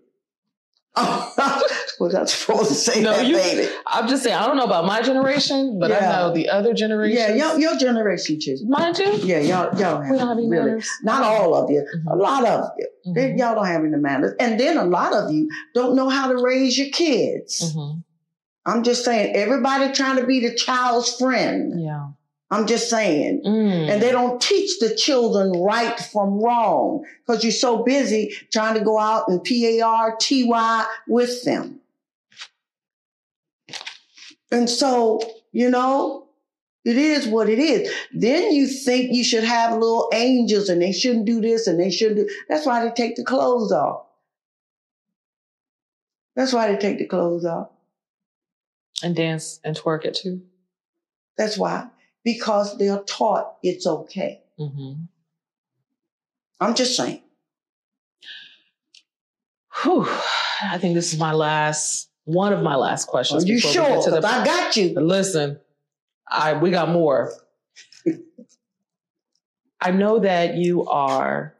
was 2.00 2.14
I 2.14 2.24
supposed 2.24 2.68
to 2.68 2.74
say 2.74 3.00
No, 3.02 3.12
that, 3.12 3.26
you- 3.26 3.36
baby? 3.36 3.68
I'm 3.86 4.08
just 4.08 4.22
saying 4.22 4.36
I 4.36 4.46
don't 4.46 4.56
know 4.56 4.64
about 4.64 4.84
my 4.86 5.02
generation, 5.02 5.78
but 5.78 5.92
I 5.92 6.00
know 6.00 6.32
the 6.34 6.48
other 6.48 6.72
generation. 6.74 7.16
Yeah, 7.18 7.34
your, 7.54 7.58
your 7.60 7.76
generation 7.78 8.38
too. 8.40 8.56
mine 8.66 8.94
too. 8.94 9.16
Yeah, 9.22 9.38
y'all, 9.38 9.78
y'all 9.78 10.00
don't 10.00 10.00
We 10.02 10.08
don't 10.08 10.18
have 10.18 10.28
have 10.28 10.38
any 10.38 10.48
really. 10.48 10.64
manners. 10.66 10.88
Not 11.02 11.22
all 11.22 11.54
of 11.54 11.70
you. 11.70 11.80
A 11.80 12.10
Mhm. 12.14 12.18
lot 12.20 12.44
of 12.46 12.70
you. 12.78 12.86
They- 13.14 13.30
Mhm. 13.32 13.38
Y'all 13.38 13.54
don't 13.54 13.66
have 13.66 13.82
any 13.84 13.96
manners. 13.96 14.34
And 14.40 14.58
then 14.58 14.76
a 14.78 14.84
lot 14.84 15.12
of 15.12 15.30
you 15.32 15.48
don't 15.74 15.94
know 15.94 16.08
how 16.08 16.28
to 16.32 16.36
raise 16.42 16.78
your 16.78 16.88
kids. 16.88 17.74
Mhm. 17.74 18.02
I'm 18.66 18.82
just 18.82 19.04
saying, 19.04 19.36
everybody 19.36 19.92
trying 19.92 20.16
to 20.18 20.26
be 20.26 20.40
the 20.40 20.54
child's 20.54 21.14
friend. 21.16 21.80
Yeah. 21.82 22.06
I'm 22.50 22.66
just 22.66 22.88
saying. 22.88 23.42
Mm. 23.44 23.88
And 23.90 24.02
they 24.02 24.12
don't 24.12 24.40
teach 24.40 24.78
the 24.78 24.94
children 24.94 25.50
right 25.60 25.98
from 25.98 26.40
wrong 26.40 27.04
because 27.26 27.42
you're 27.42 27.50
so 27.52 27.82
busy 27.82 28.32
trying 28.52 28.74
to 28.74 28.80
go 28.84 28.98
out 28.98 29.28
and 29.28 29.42
P 29.42 29.78
A 29.80 29.84
R 29.84 30.14
T 30.20 30.44
Y 30.44 30.86
with 31.08 31.42
them. 31.44 31.80
And 34.50 34.68
so, 34.70 35.20
you 35.52 35.70
know, 35.70 36.28
it 36.84 36.96
is 36.96 37.26
what 37.26 37.48
it 37.48 37.58
is. 37.58 37.90
Then 38.12 38.52
you 38.52 38.66
think 38.66 39.12
you 39.12 39.24
should 39.24 39.44
have 39.44 39.72
little 39.72 40.10
angels 40.14 40.68
and 40.68 40.80
they 40.82 40.92
shouldn't 40.92 41.24
do 41.26 41.40
this 41.40 41.66
and 41.66 41.80
they 41.80 41.90
shouldn't 41.90 42.16
do. 42.28 42.34
That's 42.48 42.66
why 42.66 42.84
they 42.84 42.92
take 42.92 43.16
the 43.16 43.24
clothes 43.24 43.72
off. 43.72 44.02
That's 46.36 46.52
why 46.52 46.70
they 46.70 46.78
take 46.78 46.98
the 46.98 47.06
clothes 47.06 47.44
off. 47.44 47.68
and 49.02 49.14
dance 49.16 49.60
and 49.64 49.76
twerk 49.76 50.04
it 50.04 50.14
too. 50.14 50.42
That's 51.36 51.58
why. 51.58 51.88
Because 52.24 52.78
they're 52.78 53.02
taught 53.02 53.56
it's 53.62 53.86
okay. 53.86 54.40
Mm-hmm. 54.58 55.04
I'm 56.60 56.74
just 56.74 56.96
saying. 56.96 57.22
Whew. 59.82 60.06
I 60.62 60.78
think 60.78 60.94
this 60.94 61.12
is 61.12 61.18
my 61.18 61.32
last, 61.32 62.08
one 62.24 62.52
of 62.52 62.62
my 62.62 62.76
last 62.76 63.06
questions. 63.06 63.44
Are 63.44 63.46
you 63.46 63.58
sure? 63.58 64.02
to 64.02 64.10
the- 64.10 64.26
I 64.26 64.44
got 64.44 64.76
you. 64.76 64.98
Listen, 65.00 65.60
I 66.28 66.54
we 66.54 66.70
got 66.70 66.88
more. 66.88 67.32
I 69.80 69.90
know 69.90 70.20
that 70.20 70.56
you 70.56 70.86
are 70.86 71.54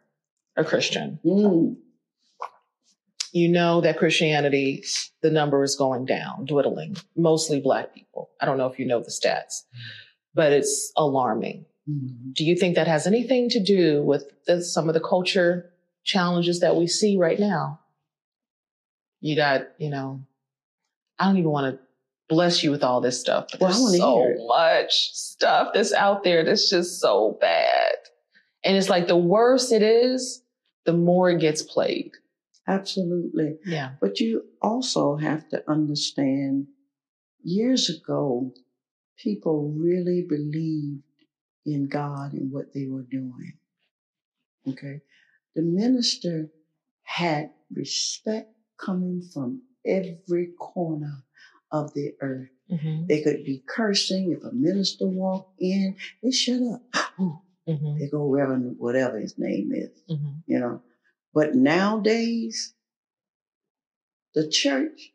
a 0.56 0.64
Christian. 0.64 1.18
Mm. 1.24 1.76
You 3.32 3.48
know 3.48 3.80
that 3.80 3.98
Christianity, 3.98 4.84
the 5.20 5.30
number 5.30 5.62
is 5.64 5.76
going 5.76 6.06
down, 6.06 6.46
dwindling, 6.46 6.96
mostly 7.16 7.60
black 7.60 7.92
people. 7.92 8.30
I 8.40 8.46
don't 8.46 8.56
know 8.56 8.68
if 8.68 8.78
you 8.78 8.86
know 8.86 9.00
the 9.00 9.10
stats, 9.10 9.64
but 10.34 10.52
it's 10.52 10.92
alarming. 10.96 11.66
Mm. 11.90 12.32
Do 12.32 12.44
you 12.44 12.56
think 12.56 12.76
that 12.76 12.86
has 12.86 13.06
anything 13.06 13.50
to 13.50 13.62
do 13.62 14.02
with 14.02 14.30
the, 14.46 14.62
some 14.62 14.88
of 14.88 14.94
the 14.94 15.00
culture 15.00 15.70
challenges 16.04 16.60
that 16.60 16.76
we 16.76 16.86
see 16.86 17.16
right 17.18 17.38
now? 17.38 17.80
You 19.20 19.36
got, 19.36 19.62
you 19.78 19.90
know, 19.90 20.20
I 21.18 21.26
don't 21.26 21.38
even 21.38 21.50
want 21.50 21.74
to 21.74 21.80
bless 22.28 22.62
you 22.62 22.70
with 22.70 22.82
all 22.82 23.00
this 23.00 23.20
stuff, 23.20 23.46
but 23.50 23.60
Well, 23.60 23.70
there's 23.70 24.00
wanna 24.00 24.36
so 24.36 24.46
much 24.46 25.12
stuff 25.12 25.68
that's 25.74 25.92
out 25.92 26.24
there 26.24 26.44
that's 26.44 26.70
just 26.70 27.00
so 27.00 27.36
bad. 27.40 27.94
And 28.64 28.76
it's 28.76 28.88
like 28.88 29.06
the 29.06 29.16
worse 29.16 29.72
it 29.72 29.82
is, 29.82 30.42
the 30.86 30.92
more 30.92 31.30
it 31.30 31.40
gets 31.40 31.62
played. 31.62 32.12
Absolutely. 32.66 33.58
Yeah. 33.66 33.92
But 34.00 34.20
you 34.20 34.44
also 34.62 35.16
have 35.16 35.48
to 35.50 35.62
understand 35.70 36.66
years 37.42 37.90
ago, 37.90 38.52
people 39.18 39.74
really 39.76 40.24
believed 40.26 41.02
in 41.66 41.88
God 41.88 42.32
and 42.32 42.50
what 42.50 42.72
they 42.72 42.86
were 42.86 43.02
doing. 43.10 43.58
Okay. 44.66 45.02
The 45.54 45.62
minister 45.62 46.48
had 47.02 47.50
respect 47.70 48.50
coming 48.78 49.22
from 49.32 49.62
every 49.87 50.49
corner 50.59 51.24
of 51.70 51.93
the 51.95 52.14
earth. 52.20 52.49
Mm-hmm. 52.70 53.07
They 53.07 53.22
could 53.22 53.45
be 53.45 53.62
cursing. 53.66 54.32
If 54.32 54.45
a 54.45 54.55
minister 54.55 55.07
walked 55.07 55.61
in, 55.61 55.97
they 56.22 56.30
shut 56.30 56.61
up. 56.62 56.82
Mm-hmm. 57.66 57.99
They 57.99 58.09
go 58.09 58.28
Reverend, 58.28 58.76
whatever 58.78 59.18
his 59.18 59.39
name 59.39 59.72
is. 59.72 59.89
Mm-hmm. 60.11 60.32
you 60.47 60.61
know. 60.61 60.82
But 61.32 61.55
nowadays, 61.55 62.74
the 64.35 64.47
church 64.47 65.12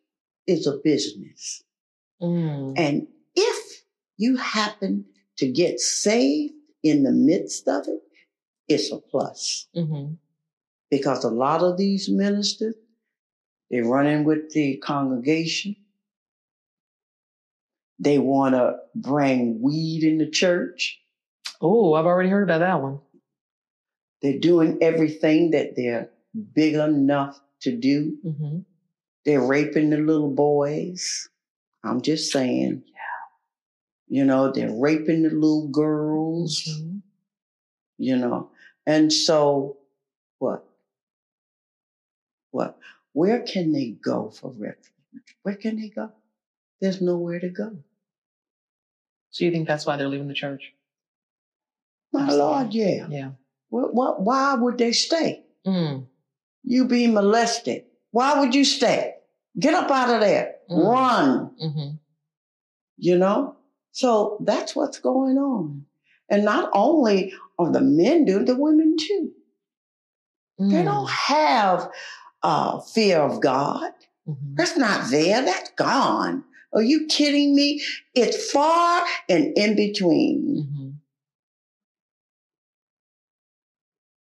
is 0.48 0.66
a 0.66 0.78
business. 0.84 1.64
Mm. 2.22 2.74
And 2.78 3.08
if 3.36 3.84
you 4.18 4.38
happen 4.38 5.06
to 5.38 5.48
get 5.48 5.80
saved 5.80 6.54
in 6.84 7.04
the 7.04 7.12
midst 7.12 7.68
of 7.68 7.88
it, 7.88 8.02
it's 8.68 8.92
a 8.92 8.98
plus. 8.98 9.68
Mm-hmm. 9.76 10.14
Because 10.90 11.24
a 11.24 11.30
lot 11.30 11.62
of 11.62 11.78
these 11.78 12.10
ministers, 12.10 12.76
they 13.72 13.82
run 13.82 14.08
in 14.08 14.24
with 14.24 14.52
the 14.54 14.78
congregation. 14.78 15.76
They 18.00 18.18
want 18.18 18.56
to 18.56 18.78
bring 18.96 19.62
weed 19.62 20.04
in 20.04 20.18
the 20.18 20.30
church. 20.30 21.00
Oh, 21.62 21.94
I've 21.94 22.06
already 22.06 22.30
heard 22.30 22.44
about 22.44 22.60
that 22.60 22.82
one. 22.82 23.00
They're 24.22 24.40
doing 24.40 24.78
everything 24.82 25.52
that 25.52 25.76
they're 25.76 26.10
big 26.54 26.76
enough 26.76 27.40
to 27.62 27.76
do. 27.76 28.18
Mm-hmm. 28.26 28.60
They're 29.26 29.46
raping 29.46 29.90
the 29.90 29.98
little 29.98 30.30
boys. 30.32 31.30
I'm 31.84 32.02
just 32.02 32.32
saying. 32.32 32.84
Yeah. 32.88 32.94
You 34.08 34.26
know, 34.26 34.52
they're 34.52 34.74
raping 34.74 35.24
the 35.24 35.30
little 35.30 35.68
girls, 35.68 36.64
Mm-hmm. 36.68 36.98
you 37.98 38.16
know. 38.18 38.50
And 38.88 39.12
so, 39.12 39.78
what? 40.40 40.66
What? 42.52 42.78
Where 43.20 43.42
can 43.42 43.74
they 43.74 43.98
go 44.02 44.30
for 44.30 44.50
refuge? 44.50 45.36
Where 45.44 45.58
can 45.58 45.76
they 45.76 45.90
go? 45.90 46.14
There's 46.80 47.02
nowhere 47.02 47.42
to 47.42 47.50
go. 47.50 47.84
So 49.32 49.44
you 49.44 49.52
think 49.52 49.68
that's 49.68 49.86
why 49.86 49.98
they're 49.98 50.08
leaving 50.08 50.30
the 50.30 50.34
church? 50.34 50.72
My 52.14 52.22
Absolutely. 52.22 52.46
Lord, 52.46 52.74
yeah. 52.74 53.08
Yeah. 53.10 53.32
What, 53.68 53.94
what, 53.94 54.22
why 54.22 54.54
would 54.54 54.78
they 54.78 54.94
stay? 54.94 55.44
Mm. 55.68 56.08
You 56.64 56.88
being 56.88 57.14
molested. 57.14 57.84
Why 58.12 58.40
would 58.40 58.56
you 58.56 58.64
stay? 58.64 59.16
Get 59.60 59.74
up 59.74 59.92
out 59.92 60.14
of 60.14 60.22
there. 60.22 60.56
Mm. 60.72 60.90
Run. 60.90 61.52
hmm 61.60 61.90
You 62.96 63.18
know? 63.18 63.58
So 63.92 64.38
that's 64.46 64.78
what's 64.78 65.00
going 65.00 65.38
on. 65.38 65.84
And 66.30 66.46
not 66.46 66.70
only 66.74 67.34
are 67.58 67.70
the 67.70 67.82
men 67.82 68.24
doing, 68.24 68.46
the 68.46 68.56
women 68.56 68.96
too. 68.98 69.34
Mm. 70.60 70.72
They 70.72 70.84
don't 70.84 71.10
have 71.10 71.90
uh, 72.44 72.80
fear 72.80 73.20
of 73.20 73.42
God. 73.42 73.92
Mhm. 74.28 74.56
That's 74.56 74.78
not 74.78 75.10
there. 75.12 75.44
That's 75.44 75.72
gone. 75.72 76.44
Are 76.74 76.82
you 76.84 77.08
kidding 77.08 77.56
me? 77.56 77.82
It's 78.14 78.52
far 78.52 79.06
and 79.28 79.58
in 79.58 79.76
between. 79.76 80.68
Mhm. 80.68 80.94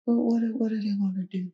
Well, 0.06 0.18
what, 0.18 0.42
what 0.54 0.70
do 0.70 0.80
they 0.80 0.94
want 1.00 1.16
to 1.16 1.24
do? 1.24 1.50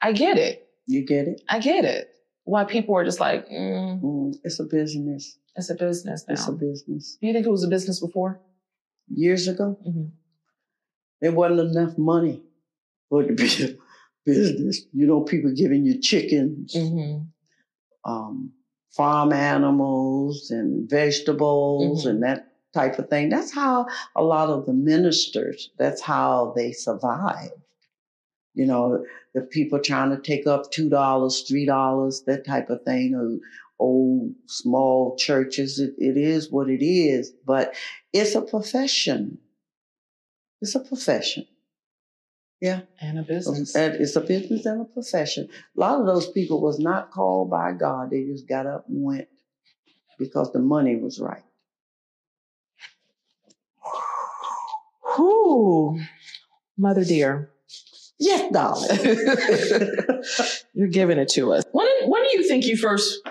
I 0.00 0.12
get 0.12 0.38
it. 0.38 0.68
You 0.86 1.04
get 1.04 1.28
it? 1.28 1.42
I 1.48 1.58
get 1.58 1.84
it. 1.84 2.08
Why 2.44 2.64
people 2.64 2.96
are 2.96 3.04
just 3.04 3.20
like, 3.20 3.46
mm, 3.48 4.00
Mm, 4.02 4.34
it's 4.42 4.58
a 4.58 4.64
business. 4.64 5.38
it's 5.54 5.70
a 5.70 5.74
business 5.74 6.24
now. 6.26 6.32
It's 6.34 6.48
a 6.48 6.52
business. 6.52 7.18
You 7.20 7.32
think 7.32 7.46
it 7.46 7.50
was 7.50 7.62
a 7.64 7.68
business 7.68 8.00
before? 8.00 8.40
Years 9.08 9.46
ago, 9.48 9.78
hmm 9.84 10.06
there 11.20 11.30
wasn't 11.30 11.60
enough 11.76 11.96
money 11.96 12.42
for 13.08 13.22
it 13.22 13.28
to 13.28 13.34
be 13.34 13.78
business. 14.24 14.82
You 14.92 15.06
know, 15.06 15.20
people 15.22 15.52
giving 15.52 15.84
you 15.84 16.00
chickens, 16.00 16.74
hmm 16.76 17.18
um, 18.04 18.52
farm 18.90 19.32
animals, 19.32 20.50
and 20.50 20.90
vegetables, 20.90 22.04
Mhm. 22.04 22.10
and 22.10 22.22
that 22.24 22.48
type 22.74 22.98
of 22.98 23.08
thing. 23.08 23.28
That's 23.28 23.52
how 23.52 23.86
a 24.16 24.24
lot 24.24 24.48
of 24.50 24.66
the 24.66 24.72
ministers. 24.72 25.70
That's 25.78 26.00
how 26.00 26.52
they 26.56 26.72
survive. 26.72 27.52
You 28.54 28.66
know, 28.66 29.04
the 29.34 29.42
people 29.42 29.78
trying 29.78 30.10
to 30.10 30.20
take 30.20 30.46
up 30.46 30.70
two 30.72 30.88
dollars, 30.88 31.42
three 31.42 31.64
dollars, 31.64 32.22
that 32.26 32.44
type 32.44 32.70
of 32.70 32.82
thing. 32.82 33.14
Or 33.14 33.38
old 33.78 34.34
small 34.46 35.16
churches. 35.16 35.80
It, 35.80 35.94
it 35.98 36.16
is 36.16 36.50
what 36.50 36.68
it 36.70 36.84
is, 36.84 37.32
but 37.44 37.74
it's 38.12 38.34
a 38.34 38.42
profession. 38.42 39.38
It's 40.60 40.74
a 40.74 40.80
profession. 40.80 41.46
Yeah. 42.62 42.82
And 43.00 43.18
a 43.18 43.22
business. 43.22 43.74
And 43.74 43.96
It's 43.96 44.14
a 44.14 44.20
business 44.20 44.64
and 44.66 44.82
a 44.82 44.84
profession. 44.84 45.48
A 45.76 45.80
lot 45.80 45.98
of 45.98 46.06
those 46.06 46.30
people 46.30 46.60
was 46.60 46.78
not 46.78 47.10
called 47.10 47.50
by 47.50 47.72
God. 47.72 48.10
They 48.10 48.22
just 48.22 48.48
got 48.48 48.66
up 48.66 48.84
and 48.88 49.02
went 49.02 49.26
because 50.16 50.52
the 50.52 50.60
money 50.60 50.94
was 50.94 51.18
right. 51.18 51.42
Whew. 55.16 56.00
Mother 56.78 57.04
dear. 57.04 57.50
Yes, 58.20 58.52
darling. 58.52 60.22
You're 60.72 60.86
giving 60.86 61.18
it 61.18 61.30
to 61.30 61.54
us. 61.54 61.64
When, 61.72 61.88
when 62.06 62.22
do 62.22 62.38
you 62.38 62.46
think 62.46 62.64
you 62.66 62.76
first 62.76 63.28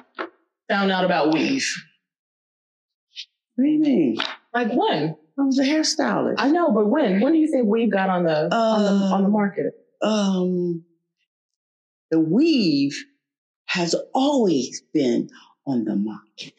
found 0.67 0.91
out 0.91 1.05
about 1.05 1.34
weave? 1.34 1.65
what 3.55 3.63
do 3.63 3.69
you 3.69 3.79
mean? 3.79 4.17
Like 4.53 4.73
when? 4.73 5.15
I 5.39 5.43
was 5.43 5.59
a 5.59 5.63
hairstylist. 5.63 6.36
I 6.38 6.51
know, 6.51 6.71
but 6.71 6.88
when? 6.88 7.19
When 7.21 7.34
do 7.34 7.39
you 7.39 7.47
think 7.49 7.67
weave 7.67 7.91
got 7.91 8.09
on 8.09 8.23
the 8.25 8.53
on 8.53 8.84
the 8.84 8.89
on 9.15 9.21
the 9.23 9.27
Uh, 9.27 9.32
market? 9.32 9.65
um, 10.01 10.84
the 12.11 12.19
weave 12.19 13.03
has 13.65 13.95
always 14.13 14.82
been 14.93 15.29
on 15.65 15.86
the 15.86 15.95
market. 15.95 16.53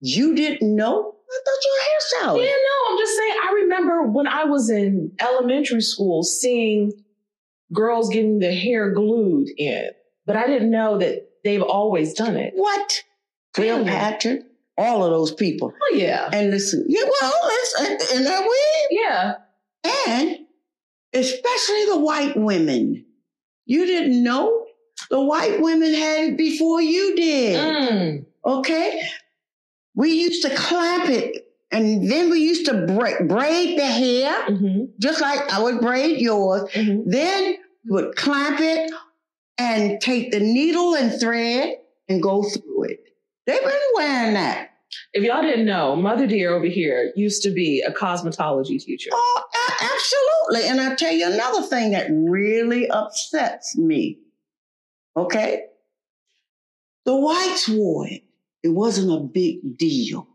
You 0.00 0.34
didn't 0.34 0.74
know? 0.74 1.14
I 1.30 1.40
thought 1.44 1.64
you 1.64 1.72
were 1.72 1.80
a 1.80 2.34
hairstylist. 2.34 2.44
Yeah, 2.44 2.52
no, 2.52 2.90
I'm 2.92 2.98
just 2.98 3.16
saying. 3.16 3.34
I 3.48 3.52
remember 3.62 4.02
when 4.02 4.26
I 4.26 4.44
was 4.44 4.68
in 4.68 5.12
elementary 5.20 5.80
school 5.80 6.22
seeing 6.24 6.92
girls 7.72 8.10
getting 8.10 8.38
their 8.40 8.54
hair 8.54 8.90
glued 8.92 9.48
in, 9.56 9.90
but 10.26 10.36
I 10.36 10.46
didn't 10.46 10.70
know 10.70 10.98
that 10.98 11.28
they've 11.44 11.62
always 11.62 12.12
done 12.12 12.36
it. 12.36 12.52
What? 12.54 13.02
Cleopatra, 13.54 14.38
all 14.78 15.04
of 15.04 15.10
those 15.10 15.32
people. 15.32 15.72
Oh 15.80 15.94
yeah, 15.94 16.28
And 16.32 16.50
listen, 16.50 16.84
yeah, 16.88 17.02
well, 17.04 17.32
it's 17.44 18.12
and 18.14 18.26
that 18.26 18.42
weave, 18.42 19.00
yeah. 19.02 19.34
and 20.08 20.38
especially 21.12 21.84
the 21.86 21.98
white 21.98 22.36
women. 22.36 23.04
You 23.66 23.86
didn't 23.86 24.22
know 24.22 24.66
the 25.10 25.20
white 25.20 25.60
women 25.60 25.94
had 25.94 26.24
it 26.30 26.36
before 26.38 26.80
you 26.82 27.14
did. 27.16 27.58
Mm. 27.60 28.24
Okay, 28.44 29.02
we 29.94 30.12
used 30.12 30.42
to 30.42 30.54
clamp 30.54 31.08
it, 31.10 31.46
and 31.70 32.10
then 32.10 32.30
we 32.30 32.40
used 32.40 32.66
to 32.66 32.86
bra- 32.86 33.22
braid 33.26 33.78
the 33.78 33.86
hair, 33.86 34.44
hmm 34.46 34.84
just 34.98 35.20
like 35.20 35.52
I 35.52 35.62
would 35.62 35.80
braid 35.80 36.20
yours. 36.20 36.68
hmm 36.74 37.02
Then 37.06 37.56
we 37.84 37.90
would 37.90 38.16
clamp 38.16 38.60
it 38.60 38.90
and 39.58 40.00
take 40.00 40.30
the 40.32 40.40
needle 40.40 40.94
and 40.94 41.18
thread 41.20 41.76
and 42.08 42.22
go 42.22 42.42
through. 42.42 42.71
They've 43.46 43.60
been 43.60 43.80
wearing 43.94 44.34
that. 44.34 44.70
If 45.14 45.24
y'all 45.24 45.42
didn't 45.42 45.66
know, 45.66 45.96
Mother 45.96 46.26
Dear 46.26 46.54
over 46.54 46.66
here 46.66 47.12
used 47.16 47.42
to 47.44 47.50
be 47.50 47.82
a 47.86 47.92
cosmetology 47.92 48.80
teacher. 48.80 49.10
Oh, 49.12 49.42
absolutely. 49.80 50.68
And 50.68 50.80
I 50.80 50.94
tell 50.94 51.12
you 51.12 51.32
another 51.32 51.62
thing 51.62 51.92
that 51.92 52.08
really 52.10 52.88
upsets 52.88 53.76
me. 53.76 54.18
Okay? 55.16 55.62
The 57.04 57.16
whites 57.16 57.68
wore 57.68 58.06
it. 58.06 58.22
It 58.62 58.68
wasn't 58.68 59.12
a 59.12 59.20
big 59.24 59.76
deal. 59.78 60.28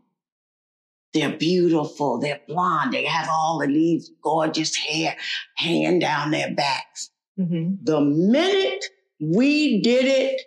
They're 1.14 1.36
beautiful. 1.36 2.18
They're 2.18 2.40
blonde. 2.46 2.92
They 2.92 3.04
have 3.04 3.28
all 3.30 3.62
of 3.62 3.68
these 3.68 4.10
gorgeous 4.22 4.76
hair 4.76 5.16
hanging 5.56 5.98
down 5.98 6.30
their 6.30 6.54
backs. 6.54 7.10
hmm 7.36 7.74
The 7.82 8.00
minute 8.00 8.84
we 9.20 9.80
did 9.80 10.04
it, 10.04 10.42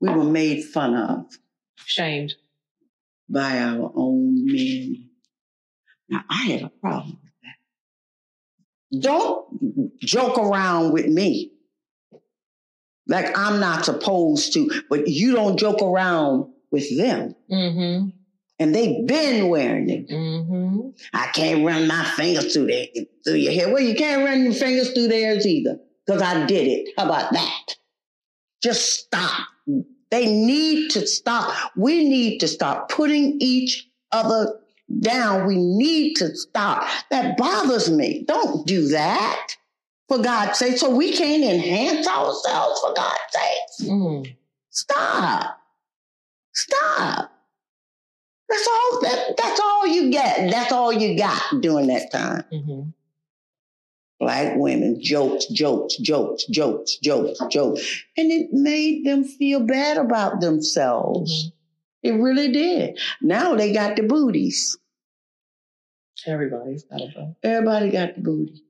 we 0.00 0.10
were 0.10 0.24
made 0.24 0.64
fun 0.64 0.94
of 0.94 1.26
Shamed. 1.84 2.34
by 3.28 3.58
our 3.58 3.92
own 3.94 4.44
men. 4.46 5.10
Now, 6.08 6.24
I 6.28 6.44
had 6.44 6.62
a 6.62 6.68
problem 6.68 7.18
with 7.22 7.32
that. 7.42 9.02
Don't 9.02 9.98
joke 10.00 10.38
around 10.38 10.92
with 10.92 11.06
me 11.06 11.52
like 13.08 13.36
I'm 13.38 13.60
not 13.60 13.84
supposed 13.84 14.52
to, 14.54 14.82
but 14.88 15.08
you 15.08 15.32
don't 15.32 15.58
joke 15.58 15.82
around 15.82 16.52
with 16.70 16.96
them. 16.96 17.34
Mm-hmm. 17.50 18.08
And 18.58 18.74
they've 18.74 19.06
been 19.06 19.48
wearing 19.48 19.90
it. 19.90 20.08
Mm-hmm. 20.08 20.90
I 21.12 21.26
can't 21.28 21.64
run 21.64 21.86
my 21.86 22.04
fingers 22.04 22.54
through 22.54 22.66
their, 22.66 22.86
through 23.24 23.34
your 23.34 23.52
hair. 23.52 23.72
Well, 23.72 23.82
you 23.82 23.94
can't 23.94 24.24
run 24.24 24.44
your 24.44 24.54
fingers 24.54 24.92
through 24.92 25.08
theirs 25.08 25.46
either, 25.46 25.78
because 26.06 26.22
I 26.22 26.46
did 26.46 26.66
it. 26.66 26.94
How 26.96 27.04
about 27.04 27.32
that? 27.32 27.74
Just 28.62 29.00
stop. 29.00 29.46
They 30.10 30.26
need 30.26 30.90
to 30.92 31.06
stop. 31.06 31.72
We 31.76 32.08
need 32.08 32.38
to 32.38 32.48
stop 32.48 32.88
putting 32.88 33.38
each 33.40 33.88
other 34.12 34.60
down. 35.00 35.46
We 35.46 35.56
need 35.56 36.14
to 36.16 36.34
stop. 36.36 36.86
That 37.10 37.36
bothers 37.36 37.90
me. 37.90 38.24
Don't 38.26 38.66
do 38.66 38.88
that. 38.88 39.56
For 40.08 40.18
God's 40.18 40.58
sake. 40.58 40.78
So 40.78 40.94
we 40.94 41.16
can't 41.16 41.42
enhance 41.42 42.06
ourselves 42.06 42.80
for 42.80 42.94
God's 42.94 43.18
sake. 43.32 43.90
Mm. 43.90 44.36
Stop. 44.70 45.58
Stop. 46.52 47.32
That's 48.48 48.68
all 48.68 49.00
that 49.02 49.36
that's 49.36 49.60
all 49.60 49.86
you 49.88 50.10
get. 50.10 50.50
That's 50.50 50.70
all 50.70 50.92
you 50.92 51.18
got 51.18 51.42
during 51.60 51.88
that 51.88 52.12
time. 52.12 52.44
hmm 52.52 52.82
Black 54.18 54.56
women, 54.56 55.02
jokes, 55.02 55.46
jokes, 55.46 55.96
jokes, 55.96 56.46
jokes, 56.46 56.96
jokes, 56.96 57.38
jokes. 57.50 58.02
And 58.16 58.32
it 58.32 58.52
made 58.52 59.04
them 59.04 59.24
feel 59.24 59.60
bad 59.60 59.98
about 59.98 60.40
themselves. 60.40 61.48
Mm-hmm. 61.48 61.52
It 62.08 62.22
really 62.22 62.52
did. 62.52 62.98
Now 63.20 63.56
they 63.56 63.72
got 63.72 63.96
the 63.96 64.04
booties. 64.04 64.78
Everybody's 66.26 66.84
got 66.84 67.02
a 67.02 67.12
vote. 67.14 67.36
Everybody 67.42 67.90
got 67.90 68.14
the 68.14 68.20
booty. 68.22 68.64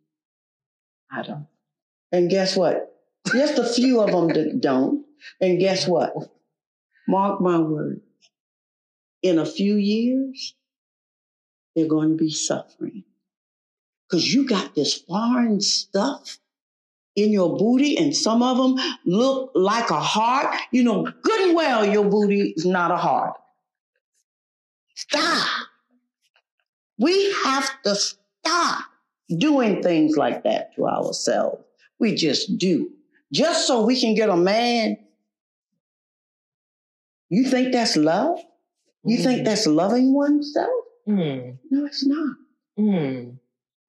I 1.13 1.23
don't. 1.23 1.47
And 2.11 2.29
guess 2.29 2.57
what? 2.57 2.93
Just 3.33 3.59
a 3.59 3.65
few 3.65 4.01
of 4.01 4.11
them 4.11 4.29
that 4.29 4.61
don't. 4.61 5.05
And 5.41 5.59
guess 5.59 5.87
what? 5.87 6.13
Mark 7.09 7.41
my 7.41 7.59
words. 7.59 8.01
In 9.23 9.39
a 9.39 9.47
few 9.47 9.77
years, 9.77 10.55
they're 11.75 11.89
going 11.89 12.11
to 12.11 12.17
be 12.17 12.31
suffering. 12.31 13.05
Because 14.09 14.33
you 14.33 14.47
got 14.47 14.75
this 14.75 14.95
foreign 14.95 15.61
stuff 15.61 16.39
in 17.17 17.33
your 17.33 17.57
booty, 17.57 17.97
and 17.97 18.15
some 18.15 18.43
of 18.43 18.57
them 18.59 18.77
look 19.05 19.51
like 19.55 19.91
a 19.91 20.01
heart. 20.01 20.55
You 20.71 20.85
know 20.85 21.03
good 21.23 21.41
and 21.41 21.57
well 21.57 21.85
your 21.85 22.05
booty 22.05 22.53
is 22.57 22.65
not 22.67 22.91
a 22.91 22.97
heart. 22.97 23.35
Stop. 24.95 25.47
We 26.99 27.33
have 27.45 27.69
to 27.85 27.95
stop. 27.95 28.85
doing 29.39 29.83
things 29.83 30.17
like 30.17 30.45
that 30.45 30.73
to 30.77 30.87
ourselves. 30.87 31.61
We 31.99 32.15
just 32.15 32.59
do. 32.59 32.91
Just 33.33 33.67
so 33.67 33.85
we 33.85 34.01
can 34.01 34.15
get 34.15 34.29
a 34.29 34.37
man. 34.37 34.99
You 37.29 37.45
think 37.51 37.73
that's 37.73 37.97
love? 37.97 38.39
You 39.05 39.17
think 39.19 39.41
Mm. 39.41 39.45
that's 39.47 39.67
loving 39.67 40.15
oneself? 40.15 40.71
Mm. 41.09 41.59
No, 41.71 41.87
it's 41.87 42.07
not. 42.07 42.37
Mm. 42.79 43.39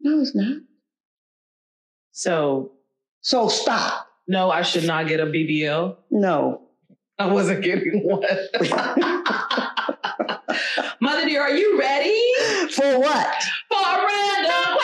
No, 0.01 0.19
it's 0.21 0.35
not. 0.35 0.57
So, 2.11 2.71
So 3.21 3.47
stop. 3.49 4.07
no, 4.27 4.49
I 4.51 4.61
should 4.61 4.85
not 4.85 5.07
get 5.07 5.19
a 5.19 5.25
BBL. 5.25 5.95
No. 6.11 6.61
I 7.19 7.27
wasn't 7.31 7.63
getting 7.63 8.01
one. 8.03 8.21
Mother 11.01 11.25
dear, 11.25 11.41
are 11.41 11.51
you 11.51 11.79
ready 11.79 12.15
For 12.71 12.99
what? 12.99 13.35
for 13.69 13.77
a 13.77 14.05
random 14.05 14.77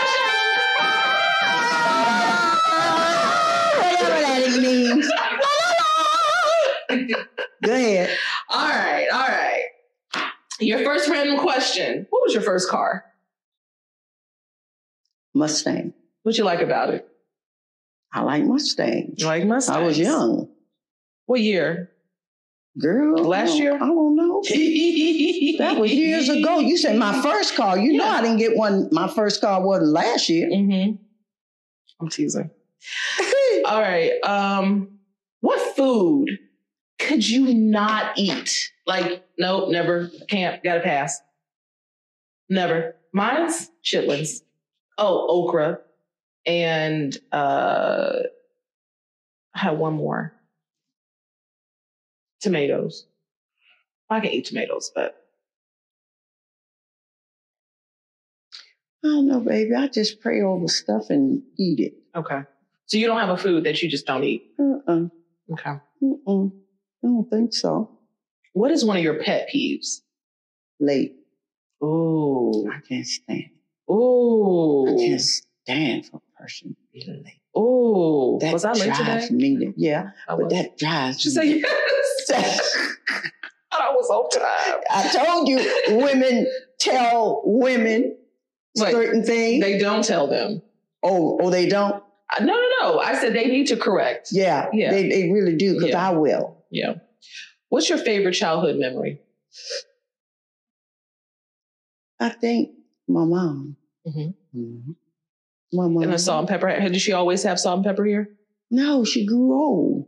Whatever 3.79 4.19
that 4.21 4.59
means. 4.61 5.07
Go 7.63 7.71
ahead. 7.73 8.09
all 8.49 8.67
right, 8.69 9.07
all 9.11 9.19
right. 9.27 9.63
Your 10.59 10.79
first 10.83 11.09
random 11.09 11.39
question. 11.39 12.05
What 12.09 12.23
was 12.23 12.33
your 12.33 12.43
first 12.43 12.69
car? 12.69 13.05
Mustang. 15.33 15.93
What 16.23 16.37
you 16.37 16.43
like 16.43 16.61
about 16.61 16.93
it? 16.93 17.07
I 18.13 18.21
like 18.21 18.43
Mustang. 18.43 19.15
You 19.17 19.25
like 19.25 19.45
Mustangs? 19.45 19.77
I 19.77 19.81
was 19.81 19.97
young. 19.97 20.49
What 21.25 21.41
year? 21.41 21.91
Girl. 22.79 23.23
Last 23.23 23.57
year? 23.57 23.75
I 23.75 23.79
don't 23.79 24.15
know. 24.15 24.41
That 25.59 25.77
was 25.79 25.91
years 25.91 26.29
ago. 26.29 26.59
You 26.59 26.77
said 26.77 26.97
my 26.97 27.21
first 27.21 27.55
car. 27.55 27.77
You 27.77 27.93
know 27.93 28.07
I 28.07 28.21
didn't 28.21 28.37
get 28.37 28.57
one. 28.57 28.89
My 28.91 29.07
first 29.07 29.39
car 29.39 29.61
wasn't 29.61 29.91
last 29.91 30.29
year. 30.29 30.49
Mm-hmm. 30.49 30.95
I'm 32.01 32.09
teasing. 32.09 32.49
All 33.65 33.79
right. 33.79 34.11
Um, 34.23 34.97
what 35.41 35.75
food 35.75 36.29
could 36.99 37.27
you 37.27 37.53
not 37.53 38.17
eat? 38.17 38.71
Like, 38.87 39.25
nope, 39.37 39.69
never, 39.69 40.09
can't, 40.29 40.63
gotta 40.63 40.81
pass. 40.81 41.21
Never. 42.49 42.95
Mine's 43.13 43.69
chitlins. 43.85 44.41
Oh, 44.97 45.27
okra. 45.47 45.79
And 46.45 47.17
uh 47.31 48.19
I 49.55 49.59
had 49.59 49.77
one 49.77 49.93
more. 49.95 50.33
Tomatoes. 52.41 53.05
I 54.09 54.19
can 54.19 54.31
eat 54.31 54.45
tomatoes, 54.45 54.91
but 54.93 55.13
I 59.03 59.07
don't 59.09 59.27
know, 59.27 59.39
baby. 59.41 59.73
I 59.75 59.87
just 59.87 60.19
pray 60.19 60.41
over 60.41 60.67
stuff 60.67 61.09
and 61.09 61.43
eat 61.57 61.79
it. 61.79 61.93
okay. 62.15 62.41
So 62.85 62.97
you 62.97 63.07
don't 63.07 63.19
have 63.19 63.29
a 63.29 63.37
food 63.37 63.63
that 63.63 63.81
you 63.81 63.89
just 63.89 64.05
don't 64.05 64.23
eat. 64.23 64.43
Uh-uh. 64.59 65.05
Okay. 65.51 65.73
Mm-mm. 66.01 66.51
I 67.03 67.07
don't 67.07 67.29
think 67.29 67.53
so. 67.53 67.89
What 68.53 68.71
is 68.71 68.85
one 68.85 68.97
of 68.97 69.03
your 69.03 69.19
pet 69.23 69.49
peeves? 69.53 70.01
Late. 70.79 71.13
Oh. 71.81 72.67
I 72.69 72.79
can't 72.87 73.07
stand. 73.07 73.43
Ooh. 73.91 74.87
I 74.87 74.97
can't 74.97 75.21
stand 75.21 76.05
for 76.05 76.17
a 76.17 76.41
person 76.41 76.69
to 76.75 76.75
be 76.93 77.05
late. 77.11 77.41
Ooh. 77.61 78.37
That 78.41 78.53
was 78.53 78.65
I 78.65 78.73
late 78.73 78.93
drives 78.93 79.27
today? 79.27 79.55
me 79.55 79.73
yeah, 79.77 80.11
I 80.27 80.35
but 80.35 80.45
was. 80.45 80.53
that 80.53 80.77
drives 80.77 81.21
She 81.21 81.29
me. 81.29 81.33
said 81.35 81.45
yes. 82.39 82.77
I 83.71 83.91
was 83.91 84.09
on 84.09 84.29
time. 84.29 84.81
I 84.89 85.07
told 85.25 85.47
you, 85.49 85.97
women 85.99 86.47
tell 86.79 87.41
women 87.45 88.15
Wait, 88.77 88.91
certain 88.91 89.23
things. 89.23 89.63
They 89.63 89.77
don't 89.79 90.03
tell 90.03 90.27
them. 90.27 90.61
oh, 91.03 91.39
oh, 91.41 91.49
they 91.49 91.67
don't. 91.67 91.95
Uh, 92.35 92.43
No, 92.43 92.53
no, 92.53 92.69
no. 92.81 92.99
I 92.99 93.15
said 93.19 93.33
they 93.35 93.45
need 93.45 93.67
to 93.67 93.77
correct. 93.77 94.29
Yeah, 94.31 94.69
Yeah. 94.73 94.91
They, 94.91 95.09
they 95.09 95.31
really 95.31 95.55
do 95.55 95.73
because 95.75 95.89
Yeah. 95.89 96.07
I 96.09 96.11
will. 96.11 96.57
Yeah. 96.71 96.95
What's 97.69 97.89
your 97.89 97.97
favorite 97.97 98.33
childhood 98.33 98.77
memory? 98.77 99.19
I 102.19 102.29
think 102.29 102.71
my 103.07 103.25
mom. 103.25 103.75
Mhm. 104.07 104.33
Mhm. 104.55 104.95
My 105.73 105.87
mom. 105.87 106.03
And 106.03 106.13
a 106.13 106.19
salt 106.19 106.39
and 106.41 106.47
pepper. 106.49 106.67
Did 106.89 106.99
she 107.01 107.13
always 107.13 107.43
have 107.43 107.59
salt 107.59 107.77
and 107.77 107.85
pepper 107.85 108.05
here? 108.05 108.29
No, 108.71 109.03
she 109.03 109.25
grew 109.25 109.53
old. 109.53 110.07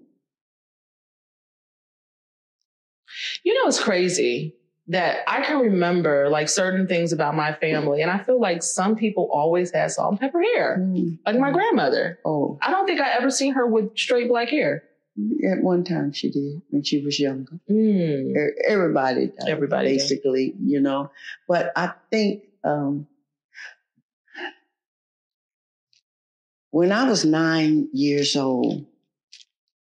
You 3.43 3.53
know, 3.53 3.67
it's 3.67 3.79
crazy 3.81 4.55
that 4.87 5.19
I 5.27 5.41
can 5.41 5.59
remember 5.59 6.29
like 6.29 6.49
certain 6.49 6.87
things 6.87 7.11
about 7.13 7.35
my 7.35 7.53
family, 7.53 8.01
and 8.01 8.11
I 8.11 8.19
feel 8.19 8.39
like 8.39 8.61
some 8.61 8.95
people 8.95 9.29
always 9.31 9.71
had 9.71 9.89
salt 9.91 10.11
and 10.11 10.19
pepper 10.19 10.41
hair, 10.41 10.77
Mm. 10.79 11.19
like 11.25 11.37
my 11.39 11.51
grandmother. 11.51 12.19
Oh, 12.25 12.57
I 12.61 12.71
don't 12.71 12.85
think 12.85 12.99
I 12.99 13.13
ever 13.15 13.31
seen 13.31 13.53
her 13.53 13.65
with 13.65 13.97
straight 13.97 14.27
black 14.27 14.49
hair. 14.49 14.83
at 15.49 15.63
one 15.63 15.85
time 15.85 16.11
she 16.11 16.29
did 16.29 16.61
when 16.71 16.83
she 16.83 17.01
was 17.01 17.17
younger. 17.17 17.57
Mm. 17.71 18.33
Everybody 18.67 19.27
does, 19.27 19.47
Everybody 19.47 19.91
did. 19.91 19.99
basically, 19.99 20.53
you 20.59 20.81
know. 20.81 21.09
But 21.47 21.71
I 21.77 21.93
think 22.11 22.43
um, 22.65 23.07
when 26.71 26.91
I 26.91 27.07
was 27.07 27.23
nine 27.23 27.87
years 27.93 28.35
old, 28.35 28.85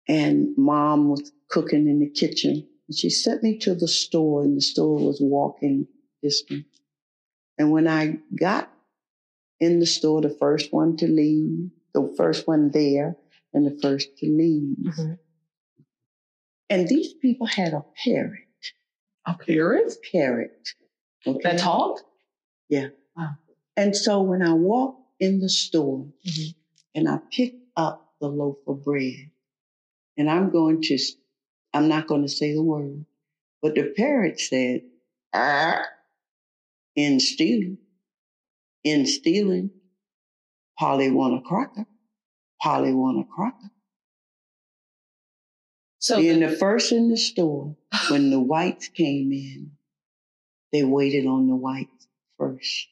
and 0.07 0.49
mom 0.57 1.09
was 1.09 1.32
cooking 1.49 1.88
in 1.88 1.99
the 1.99 2.09
kitchen, 2.09 2.67
and 2.88 2.97
she 2.97 3.09
sent 3.09 3.43
me 3.43 3.57
to 3.59 3.76
the 3.76 3.88
store, 3.88 4.43
and 4.43 4.55
the 4.55 4.61
store 4.61 4.97
was 4.97 5.20
walking 5.20 5.88
distance. 6.24 6.65
And 7.57 7.72
when 7.72 7.88
I 7.88 8.20
got 8.39 8.72
in 9.59 9.80
the 9.80 9.86
store, 9.86 10.22
the 10.22 10.30
first 10.39 10.72
one 10.72 10.95
to 10.97 11.07
leave, 11.07 11.70
the 11.93 12.13
first 12.17 12.47
one 12.47 12.72
there, 12.72 13.17
and 13.53 13.65
the 13.65 13.78
first 13.82 14.15
to 14.20 14.28
leave. 14.28 14.78
Mhm. 14.78 15.20
And 16.70 16.88
these 16.88 17.13
people 17.13 17.47
had 17.47 17.74
a 17.74 17.84
parrot. 18.03 18.45
A 19.26 19.34
parrot 19.34 19.97
Parrot. 20.11 20.70
Okay? 21.28 21.39
that 21.43 21.59
talked. 21.59 22.03
And 23.80 23.95
so 23.95 24.22
when 24.22 24.41
I 24.41 24.51
walked 24.53 25.01
in 25.22 25.39
the 25.39 25.47
store 25.47 26.11
Mhm. 26.26 26.55
and 26.95 27.07
I 27.09 27.20
picked 27.32 27.63
up 27.78 28.13
the 28.20 28.28
loaf 28.28 28.57
of 28.67 28.84
bread, 28.84 29.32
and 30.17 30.30
I'm 30.30 30.49
going 30.49 30.82
to, 30.82 30.99
I'm 31.74 31.88
not 31.88 32.07
going 32.07 32.24
to 32.24 32.28
say 32.28 32.53
the 32.53 32.61
word, 32.61 33.05
but 33.61 33.76
the 33.76 33.93
parrot 33.95 34.39
said, 34.39 34.82
ah, 35.34 35.86
in 36.95 37.22
stealing, 37.22 37.78
in 38.84 39.05
stealing, 39.05 39.72
Polly 40.78 41.09
want 41.09 41.38
a 41.38 41.41
cracker, 41.41 41.86
Polly 42.61 42.93
want 42.93 43.20
a 43.20 43.24
cracker. 43.24 43.72
So 45.99 46.17
Being 46.17 46.41
the 46.41 46.49
first 46.49 46.91
in 46.91 47.09
the 47.09 47.17
store, 47.17 47.78
when 48.09 48.30
the 48.30 48.41
whites 48.41 48.89
came 48.89 49.32
in, 49.32 49.78
they 50.74 50.84
waited 50.84 51.26
on 51.26 51.47
the 51.47 51.55
whites 51.55 51.99
first. 52.40 52.88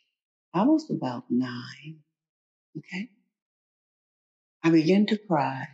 I 0.54 0.64
was 0.64 0.90
about 0.92 1.24
nine. 1.30 2.02
Okay. 2.78 3.10
I 4.64 4.70
began 4.70 5.06
to 5.08 5.18
cry. 5.18 5.68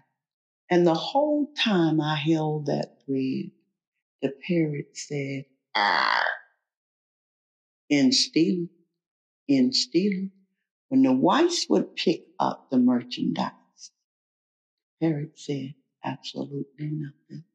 And 0.70 0.88
the 0.88 0.94
whole 0.94 1.48
time 1.58 2.00
I 2.00 2.16
held 2.16 2.68
that 2.68 2.94
bread, 3.08 3.52
the 4.22 4.34
parrot 4.48 4.88
said, 4.94 5.46
ah, 5.76 6.24
in 7.90 8.12
stealing, 8.12 8.70
in 9.48 9.74
stealing. 9.74 10.32
When 10.90 11.02
the 11.02 11.14
whites 11.14 11.66
would 11.70 11.96
pick 11.96 12.22
up 12.40 12.68
the 12.70 12.78
merchandise, 12.78 13.52
parrot 15.02 15.32
said, 15.36 15.74
absolutely 16.04 16.66
nothing. 16.80 17.46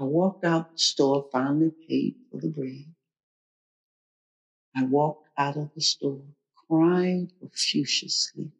I 0.00 0.04
walked 0.04 0.44
out 0.44 0.72
the 0.72 0.78
store, 0.78 1.26
finally 1.32 1.72
paid 1.88 2.16
for 2.30 2.40
the 2.40 2.48
bread. 2.48 2.93
I 4.76 4.84
walked 4.84 5.28
out 5.38 5.56
of 5.56 5.70
the 5.74 5.80
store 5.80 6.22
crying 6.68 7.30
profusely. 7.40 8.52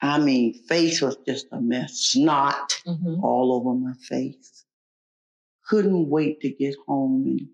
I 0.00 0.18
mean, 0.18 0.54
face 0.68 1.00
was 1.00 1.16
just 1.26 1.46
a 1.52 1.60
mess, 1.60 1.94
snot 1.94 2.82
Mhm. 2.86 3.22
all 3.22 3.52
over 3.54 3.74
my 3.78 3.94
face. 3.94 4.64
Couldn't 5.66 6.08
wait 6.08 6.40
to 6.40 6.50
get 6.50 6.76
home 6.86 7.26
and 7.26 7.48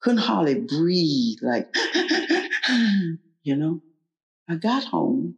couldn't 0.00 0.22
hardly 0.22 0.60
breathe, 0.60 1.38
like, 1.42 1.68
you 3.42 3.56
know. 3.56 3.82
I 4.48 4.56
got 4.56 4.84
home. 4.84 5.36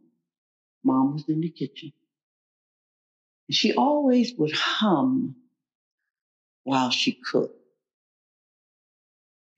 Mom 0.83 1.13
was 1.13 1.25
in 1.29 1.41
the 1.41 1.49
kitchen. 1.49 1.93
And 3.47 3.55
she 3.55 3.73
always 3.73 4.33
would 4.37 4.51
hum 4.53 5.35
while 6.63 6.89
she 6.91 7.13
cooked. 7.13 7.60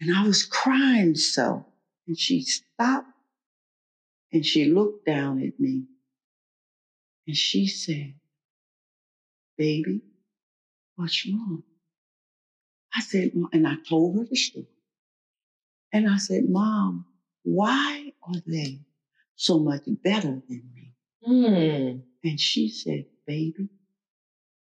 And 0.04 0.18
I 0.18 0.28
was 0.28 0.44
crying 0.44 1.16
so. 1.16 1.66
And 2.08 2.20
she 2.20 2.42
stopped 2.42 3.08
and 4.34 4.46
she 4.46 4.66
looked 4.66 5.06
down 5.06 5.42
at 5.42 5.58
me 5.58 5.86
and 7.26 7.38
she 7.38 7.68
said, 7.68 8.16
Baby, 9.58 10.02
what's 10.98 11.26
wrong? 11.26 11.64
I 12.94 13.00
said, 13.00 13.32
and 13.54 13.66
I 13.66 13.76
told 13.88 14.18
her 14.18 14.26
the 14.30 14.36
story. 14.36 14.68
And 15.94 16.10
I 16.10 16.18
said, 16.18 16.50
Mom, 16.50 17.06
why 17.44 18.12
are 18.24 18.42
they 18.46 18.82
so 19.38 19.60
much 19.60 19.84
better 20.04 20.42
than 20.50 20.70
me? 20.76 20.96
Mm. 21.26 22.02
And 22.26 22.40
she 22.40 22.68
said, 22.68 23.06
Baby, 23.26 23.70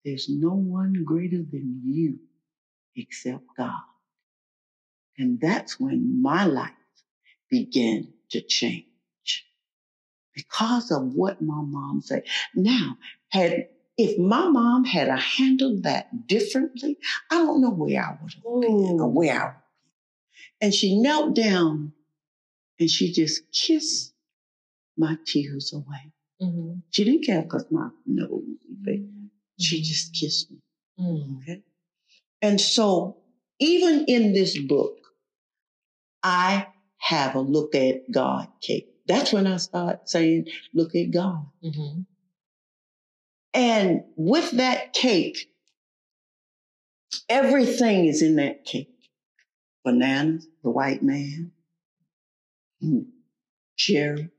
there's 0.06 0.30
no 0.30 0.54
one 0.54 1.04
greater 1.04 1.42
than 1.42 1.82
you 1.84 2.20
except 2.96 3.46
God. 3.58 3.82
And 5.18 5.40
that's 5.40 5.80
when 5.80 6.22
my 6.22 6.46
life 6.46 6.72
began 7.50 8.08
to 8.32 8.42
change 8.42 8.86
because 10.34 10.92
of 10.92 11.14
what 11.14 11.42
my 11.42 11.62
mom 11.62 12.02
said. 12.02 12.24
Now, 12.56 12.98
had 13.30 13.68
if 13.98 14.18
my 14.18 14.48
mom 14.48 14.86
had 14.86 15.08
handled 15.20 15.84
that 15.84 16.28
differently, 16.28 16.98
I 17.30 17.36
don't 17.36 17.62
know 17.62 17.70
where 17.70 18.02
I 18.02 18.18
would 18.22 18.34
have 18.34 18.62
been 18.62 19.00
or 19.00 19.12
where 19.12 19.34
I 19.34 19.46
would 19.46 19.54
be. 19.54 20.66
And 20.66 20.74
she 20.74 21.00
knelt 21.00 21.36
down 21.36 21.94
and 22.80 22.90
she 22.90 23.12
just 23.12 23.44
kissed 23.52 24.14
my 24.98 25.18
tears 25.28 25.74
away. 25.74 26.12
Mm-hmm. 26.42 26.80
She 26.90 27.04
didn't 27.04 27.26
care 27.26 27.44
because 27.44 27.66
my 27.70 27.90
nose, 28.08 28.42
she 29.60 29.82
just 29.82 30.14
kissed 30.14 30.52
me. 30.52 30.58
Mm. 31.00 31.38
Okay. 31.42 31.62
And 32.42 32.60
so, 32.60 33.18
even 33.60 34.06
in 34.08 34.34
this 34.34 34.58
book, 34.58 34.98
I 36.24 36.68
have 36.98 37.36
a 37.36 37.42
look 37.42 37.76
at 37.76 38.10
God 38.10 38.48
cake. 38.62 38.88
That's 39.08 39.34
when 39.34 39.46
I 39.46 39.58
start 39.58 40.10
saying, 40.10 40.48
look 40.74 40.96
at 40.96 41.12
God. 41.12 41.46
Mm-hmm. 41.64 42.02
And 43.54 44.04
with 44.16 44.52
that 44.52 44.94
cake, 44.94 45.50
everything 47.28 48.06
is 48.06 48.22
in 48.22 48.38
that 48.38 48.64
cake. 48.64 48.90
Bananas, 49.84 50.48
the 50.64 50.70
white 50.70 51.04
man, 51.04 51.52
mm, 52.82 53.06
cherry, 53.76 54.30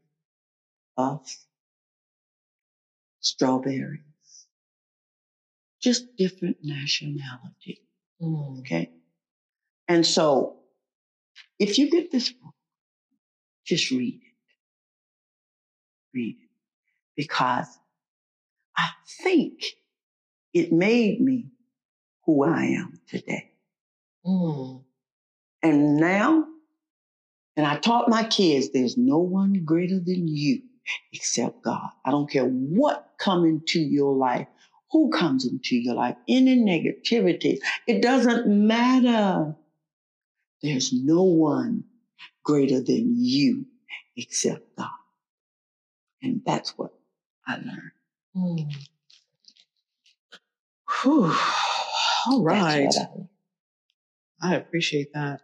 puffs, 0.97 1.47
strawberries, 3.21 4.01
just 5.83 6.17
different 6.17 6.57
nationality. 6.63 7.83
Mm. 8.23 8.61
Okay. 8.61 8.91
And 9.87 10.07
so 10.07 10.57
if 11.59 11.79
you 11.79 11.91
get 11.91 12.11
this 12.11 12.31
book, 12.31 12.55
just 13.67 13.91
read 13.91 14.21
it. 14.23 16.17
Read 16.17 16.37
it. 16.41 16.49
Because 17.17 17.67
I 18.77 18.89
think 19.23 19.63
it 20.53 20.73
made 20.73 21.21
me 21.21 21.47
who 22.25 22.45
I 22.45 22.65
am 22.65 23.01
today. 23.09 23.53
Mm. 24.27 24.83
And 25.63 25.97
now, 25.97 26.47
and 27.57 27.67
I 27.67 27.79
taught 27.79 28.09
my 28.09 28.25
kids, 28.25 28.71
there's 28.71 28.97
no 28.97 29.19
one 29.19 29.65
greater 29.65 29.99
than 29.99 30.29
you 30.29 30.63
except 31.13 31.63
God. 31.63 31.89
I 32.05 32.11
don't 32.11 32.31
care 32.31 32.45
what 32.45 33.13
come 33.19 33.45
into 33.45 33.81
your 33.81 34.15
life, 34.15 34.47
who 34.91 35.11
comes 35.11 35.47
into 35.47 35.77
your 35.77 35.95
life, 35.95 36.17
any 36.29 36.57
negativity. 36.57 37.59
It 37.87 38.03
doesn't 38.03 38.47
matter. 38.47 39.57
There's 40.63 40.93
no 40.93 41.23
one 41.25 41.85
greater 42.45 42.81
than 42.81 43.15
you 43.17 43.67
except 44.17 44.77
God. 44.77 44.89
And 46.23 46.43
that's 46.45 46.71
what 46.77 46.93
I 47.47 47.57
learned. 47.57 47.93
Mm. 48.37 48.75
Whew. 51.03 51.35
All 52.27 52.43
right. 52.43 52.89
I 54.43 54.51
I 54.53 54.55
appreciate 54.57 55.13
that. 55.15 55.41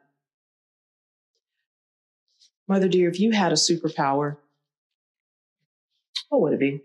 Mother 2.68 2.88
dear, 2.88 3.10
if 3.10 3.18
you 3.18 3.32
had 3.32 3.52
a 3.52 3.56
superpower, 3.56 4.36
what 6.28 6.40
would 6.42 6.52
it 6.54 6.60
be? 6.60 6.80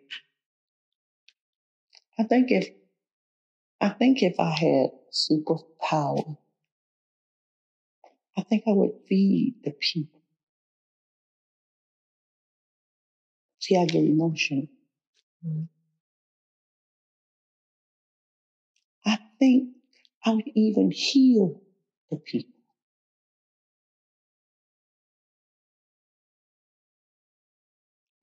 I 2.18 2.24
think 2.24 2.52
if 2.52 2.70
I 3.80 3.90
think 3.90 4.24
if 4.24 4.40
I 4.40 4.52
had 4.52 4.90
superpower, 5.14 6.38
I 8.38 8.42
think 8.44 8.64
I 8.68 8.72
would 8.72 8.92
feed 9.08 9.56
the 9.64 9.72
people. 9.72 10.22
See, 13.60 13.78
I 13.78 13.86
get 13.86 14.04
emotional. 14.04 14.68
Mm. 15.46 15.68
I 19.06 19.20
think 19.40 19.70
I 20.26 20.32
would 20.32 20.48
even 20.56 20.92
heal 20.92 21.62
the 22.10 22.18
people. 22.18 22.52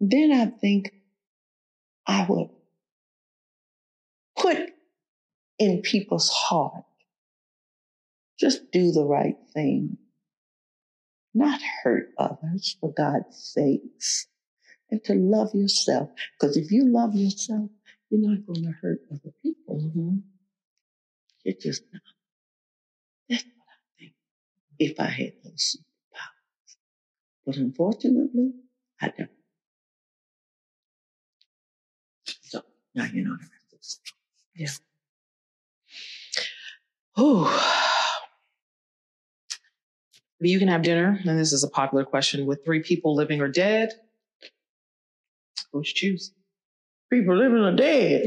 Then 0.01 0.33
I 0.33 0.47
think 0.47 0.93
I 2.07 2.27
would 2.29 2.51
put 4.37 4.59
in 5.59 5.81
people's 5.83 6.29
heart 6.29 6.85
just 8.39 8.73
do 8.73 8.91
the 8.91 9.05
right 9.05 9.37
thing, 9.55 9.97
not 11.35 11.61
hurt 11.83 12.11
others 12.19 12.77
for 12.81 12.93
God's 12.93 13.37
sakes, 13.37 14.27
and 14.91 15.03
to 15.05 15.15
love 15.15 15.55
yourself. 15.55 16.11
Because 16.39 16.57
if 16.57 16.71
you 16.71 16.87
love 16.87 17.15
yourself, 17.15 17.71
you're 18.11 18.21
not 18.21 18.47
going 18.47 18.65
to 18.65 18.73
hurt 18.83 19.01
other 19.11 19.33
people. 19.43 19.81
Mm-hmm. 19.81 20.17
You're 21.45 21.55
just 21.61 21.83
not. 21.93 22.03
That's 23.29 23.45
what 23.45 23.67
I 23.69 23.99
think 23.99 24.13
if 24.79 25.01
I 25.01 25.07
had 25.07 25.33
those 25.43 25.77
superpowers. 25.77 26.77
But 27.47 27.57
unfortunately, 27.57 28.53
I 29.01 29.13
don't. 29.17 29.31
So 32.43 32.63
now 32.95 33.05
you 33.05 33.25
know 33.25 33.37
the 33.37 33.49
rest 33.49 33.73
of 33.73 33.79
the 33.81 34.67
story. 34.67 34.87
Ooh. 37.19 37.47
If 37.47 37.92
you 40.49 40.59
can 40.59 40.69
have 40.69 40.83
dinner, 40.83 41.21
and 41.25 41.39
this 41.39 41.53
is 41.53 41.63
a 41.65 41.69
popular 41.69 42.05
question, 42.05 42.47
with 42.47 42.65
three 42.65 42.83
people 42.83 43.15
living 43.15 43.41
or 43.41 43.49
dead, 43.49 43.91
who 45.73 45.79
would 45.79 45.87
you 45.89 45.95
choose? 45.95 46.33
People 47.11 47.37
living 47.37 47.59
or 47.59 47.75
dead. 47.75 48.25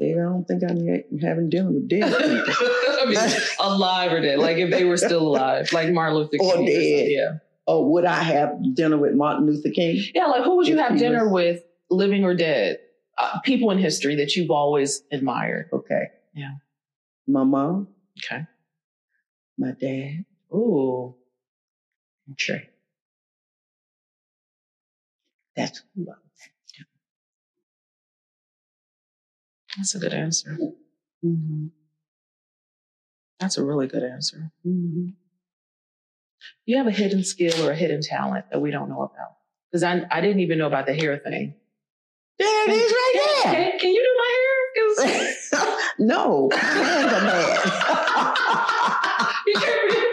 I 0.00 0.12
don't 0.14 0.44
think 0.46 0.62
I'm 0.68 1.20
having 1.20 1.48
dinner 1.50 1.70
with 1.72 1.88
dead 1.88 2.04
people. 2.18 2.68
I 3.00 3.04
mean, 3.08 3.40
alive 3.60 4.12
or 4.12 4.20
dead, 4.20 4.38
like 4.38 4.58
if 4.58 4.70
they 4.70 4.84
were 4.84 4.96
still 4.96 5.22
alive, 5.26 5.72
like 5.72 5.92
Martin 5.92 6.16
Luther 6.18 6.36
King. 6.38 6.50
Or 6.50 6.66
dead. 6.66 7.06
Yeah. 7.10 7.32
or 7.66 7.90
would 7.92 8.04
I 8.04 8.22
have 8.22 8.74
dinner 8.74 8.98
with 8.98 9.14
Martin 9.14 9.46
Luther 9.46 9.70
King? 9.70 10.02
Yeah, 10.14 10.26
like 10.26 10.44
who 10.44 10.56
would 10.56 10.68
you 10.68 10.78
If 10.78 10.88
have 10.88 10.98
dinner 10.98 11.24
was- 11.28 11.32
with, 11.56 11.62
living 11.90 12.24
or 12.24 12.34
dead? 12.34 12.78
Uh, 13.18 13.40
people 13.40 13.70
in 13.70 13.78
history 13.78 14.16
that 14.16 14.36
you've 14.36 14.50
always 14.50 15.02
admired. 15.10 15.70
Okay. 15.72 16.08
Yeah. 16.34 16.56
My 17.26 17.44
mom, 17.44 17.88
Okay. 18.18 18.44
my 19.58 19.72
dad, 19.72 20.26
Ooh. 20.54 21.14
And. 22.34 22.68
That's 25.54 25.82
I 25.96 26.06
That's 29.76 29.94
a 29.94 29.98
good 29.98 30.14
answer. 30.14 30.56
mm-hmm. 31.24 31.66
That's 33.38 33.58
a 33.58 33.64
really 33.64 33.86
good 33.86 34.02
answer. 34.02 34.50
Mm-hmm. 34.66 35.08
You 36.64 36.76
have 36.78 36.86
a 36.86 36.90
hidden 36.90 37.24
skill 37.24 37.66
or 37.66 37.72
a 37.72 37.76
hidden 37.76 38.00
talent 38.00 38.46
that 38.50 38.60
we 38.60 38.70
don't 38.70 38.88
know 38.88 39.02
about. 39.02 39.36
Because 39.70 39.82
I, 39.82 40.02
I 40.10 40.20
didn't 40.20 40.40
even 40.40 40.58
know 40.58 40.66
about 40.66 40.86
the 40.86 40.94
hair 40.94 41.18
thing. 41.18 41.54
There 42.38 42.70
it 42.70 42.72
is 42.72 42.92
right 42.92 43.42
there. 43.44 43.52
Can, 43.54 43.78
can 43.78 43.90
you 43.90 44.02
do 44.02 44.14
my 44.18 44.30
hair? 44.38 44.46
no, 45.98 46.48
hands 46.54 47.12
are 47.12 47.20
bad. 47.20 48.42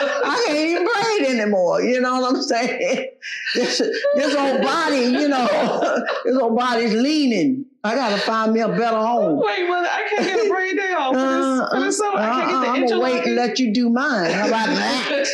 I 0.00 0.44
can't 0.46 0.58
even 0.58 0.84
braid 0.86 1.40
anymore. 1.40 1.82
You 1.82 2.00
know 2.00 2.20
what 2.20 2.34
I'm 2.36 2.42
saying? 2.42 3.06
This, 3.54 3.78
this 3.78 4.34
old 4.34 4.62
body, 4.62 4.96
you 5.00 5.28
know, 5.28 5.46
this 6.24 6.36
old 6.36 6.56
body's 6.56 6.94
leaning. 6.94 7.66
I 7.84 7.94
gotta 7.94 8.16
find 8.18 8.52
me 8.52 8.60
a 8.60 8.68
better 8.68 8.96
home. 8.96 9.40
Wait, 9.44 9.68
mother, 9.68 9.88
I 9.92 10.08
can't 10.08 10.24
get 10.24 10.46
a 10.46 10.48
braid 10.48 10.76
down 10.78 11.12
for 11.14 11.20
this, 11.20 11.70
for 11.70 11.80
this 11.80 11.98
summer. 11.98 12.18
I 12.18 12.26
can't 12.40 12.50
Uh, 12.50 12.62
get 12.62 12.70
I'm 12.70 12.86
gonna 12.86 13.00
wait 13.00 13.26
and 13.26 13.34
let 13.36 13.58
you 13.58 13.74
do 13.74 13.90
mine. 13.90 14.30
How 14.30 14.48
about 14.48 14.66
that? 14.68 15.26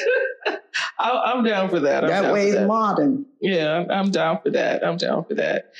I- 0.98 1.22
I'm 1.32 1.44
down 1.44 1.68
for 1.68 1.80
that. 1.80 2.04
I'm 2.04 2.10
that 2.10 2.32
way 2.32 2.50
that. 2.52 2.66
modern. 2.66 3.26
Yeah, 3.40 3.70
I'm- 3.72 3.90
I'm 3.90 4.10
down 4.10 4.40
for 4.42 4.50
that. 4.50 4.84
I'm 4.84 4.96
down 4.96 5.24
for 5.24 5.34
that. 5.34 5.72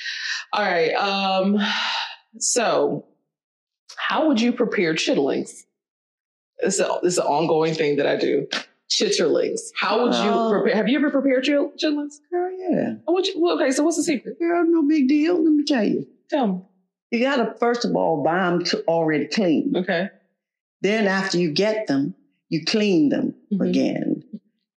All 0.53 0.61
right. 0.63 0.93
Um, 0.93 1.57
so 2.39 3.05
how 3.97 4.27
would 4.27 4.39
you 4.39 4.53
prepare 4.53 4.93
chitterlings? 4.93 5.51
It's, 6.59 6.79
a, 6.79 6.99
it's 7.03 7.17
an 7.17 7.25
ongoing 7.25 7.73
thing 7.73 7.97
that 7.97 8.07
I 8.07 8.15
do. 8.15 8.47
Chitterlings. 8.89 9.59
How 9.75 10.03
would 10.03 10.13
you 10.13 10.29
Oh. 10.31 10.49
prepare? 10.51 10.75
Have 10.75 10.87
you 10.87 10.97
ever 10.97 11.09
prepared 11.09 11.43
chit- 11.43 11.77
chitterlings? 11.77 12.19
Girl, 12.31 12.51
yeah. 12.57 12.95
What 13.05 13.27
you, 13.27 13.33
well, 13.41 13.55
okay, 13.59 13.71
so 13.71 13.83
what's 13.83 13.97
the 13.97 14.03
secret? 14.03 14.39
Girl, 14.39 14.63
no 14.65 14.83
big 14.87 15.07
deal. 15.07 15.35
Let 15.35 15.51
me 15.53 15.63
tell 15.65 15.83
you. 15.83 16.07
Tell 16.29 16.47
me. 16.47 16.59
You 17.11 17.19
gotta 17.21 17.55
first 17.59 17.85
of 17.85 17.95
all 17.95 18.23
buy 18.23 18.49
them 18.49 18.63
to 18.65 18.83
already 18.87 19.27
clean. 19.27 19.73
Okay. 19.75 20.09
Then 20.81 21.07
after 21.07 21.37
you 21.37 21.51
get 21.51 21.87
them, 21.87 22.15
you 22.49 22.63
clean 22.65 23.09
them 23.09 23.35
Mhm. 23.51 23.69
again. 23.69 24.23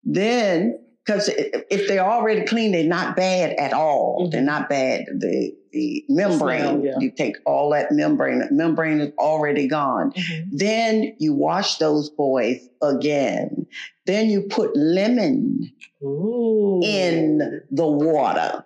Then, 0.04 0.80
because 1.10 1.28
if 1.72 1.88
they're 1.88 2.06
already 2.06 2.46
clean, 2.46 2.72
they're 2.72 2.84
not 2.84 3.16
bad 3.16 3.54
at 3.58 3.74
all. 3.74 4.28
Mhm. 4.28 4.32
They're 4.32 4.42
not 4.42 4.70
bad. 4.70 5.06
The 5.18 5.56
the 5.72 6.04
membrane, 6.10 6.84
yeah. 6.84 6.94
you 7.00 7.12
take 7.12 7.36
all 7.46 7.70
that 7.72 7.92
membrane. 7.92 8.40
The 8.40 8.48
membrane 8.52 9.00
is 9.02 9.12
already 9.20 9.68
gone. 9.68 10.12
Mhm. 10.14 10.48
Then 10.52 11.16
you 11.20 11.34
wash 11.34 11.78
those 11.78 12.10
boys 12.10 12.58
again. 12.82 13.68
Then 14.08 14.30
you 14.30 14.42
put 14.44 14.76
lemon 14.76 15.72
Ooh. 16.04 16.82
in 16.84 17.62
the 17.72 17.88
water. 17.88 18.66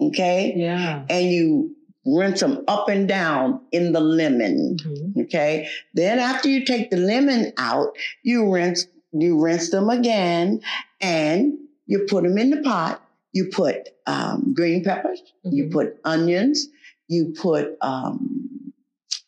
Okay, 0.00 0.54
Yeah. 0.56 1.04
and 1.10 1.26
you 1.30 1.76
rinse 2.06 2.40
them 2.40 2.64
up 2.66 2.88
and 2.88 3.06
down 3.06 3.60
in 3.72 3.92
the 3.92 4.00
lemon. 4.00 4.76
Mhm. 4.80 5.24
Okay. 5.24 5.68
Then 5.94 6.18
after 6.18 6.48
you 6.48 6.64
take 6.64 6.90
the 6.90 6.96
lemon 6.96 7.52
out, 7.58 7.96
you 8.22 8.52
rinse 8.52 8.86
you 9.12 9.40
rinse 9.40 9.70
them 9.70 9.88
again, 9.90 10.60
and 11.00 11.54
you 11.90 12.06
put 12.08 12.22
them 12.24 12.38
in 12.38 12.50
the 12.50 12.62
pot. 12.62 13.02
You 13.32 13.50
put 13.52 13.88
um, 14.06 14.54
green 14.56 14.82
peppers. 14.84 15.20
You 15.44 15.64
Mhm. 15.66 15.72
put 15.72 15.98
onions. 16.04 16.68
You 17.08 17.34
put 17.36 17.76
um, 17.80 18.72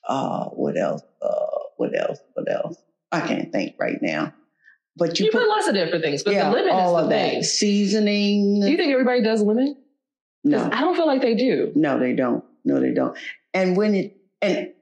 uh, 0.09 0.47
what 0.51 0.77
else? 0.77 1.03
Uh, 1.21 1.59
what 1.77 1.91
else? 1.99 2.19
What 2.35 2.51
else? 2.51 2.77
I 3.11 3.21
can't 3.21 3.51
think 3.53 3.75
right 3.79 3.99
now. 4.01 4.33
But 4.97 5.19
you, 5.19 5.27
You 5.27 5.33
put 5.33 5.49
lots 5.49 5.67
of 5.69 5.75
different 5.75 6.05
things, 6.05 6.23
but 6.23 6.35
yeah, 6.35 6.49
the 6.51 6.57
lemon 6.57 6.73
all 6.73 6.97
is 6.99 7.03
of 7.05 7.09
the 7.11 7.15
that 7.17 7.31
thing. 7.31 7.43
seasoning. 7.43 8.61
Do 8.61 8.71
you 8.71 8.77
think 8.77 8.93
everybody 8.93 9.23
does 9.23 9.43
lemon? 9.43 9.77
no, 10.45 10.69
I 10.73 10.81
don't 10.81 10.97
feel 10.97 11.07
like 11.07 11.23
they 11.23 11.35
do. 11.35 11.73
no, 11.75 11.99
they 11.99 12.13
don't. 12.15 12.45
No, 12.65 12.81
they 12.81 12.93
don't. 12.93 13.17
And 13.55 13.77
when 13.77 13.95
it 13.95 14.17
and 14.41 14.73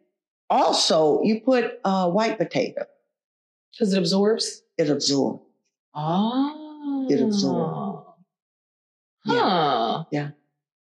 also 0.50 1.22
you 1.22 1.40
put 1.40 1.78
uh, 1.84 2.10
white 2.10 2.38
potato. 2.38 2.84
Because 3.72 3.92
it 3.94 3.98
absorbs. 3.98 4.62
It 4.78 4.90
absorbs. 4.90 5.42
Oh. 5.94 6.59
It 7.08 7.20
absorbs. 7.22 8.06
Huh. 9.26 10.04
Yeah, 10.10 10.30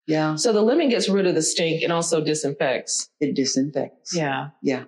Yeah. 0.07 0.35
So 0.35 0.53
the 0.53 0.61
lemon 0.61 0.89
gets 0.89 1.09
rid 1.09 1.25
of 1.27 1.35
the 1.35 1.41
stink 1.41 1.81
and 1.83 1.91
also 1.91 2.23
disinfects. 2.23 3.09
it 3.19 3.35
disinfects. 3.35 4.15
Yeah. 4.15 4.49
Yeah. 4.61 4.83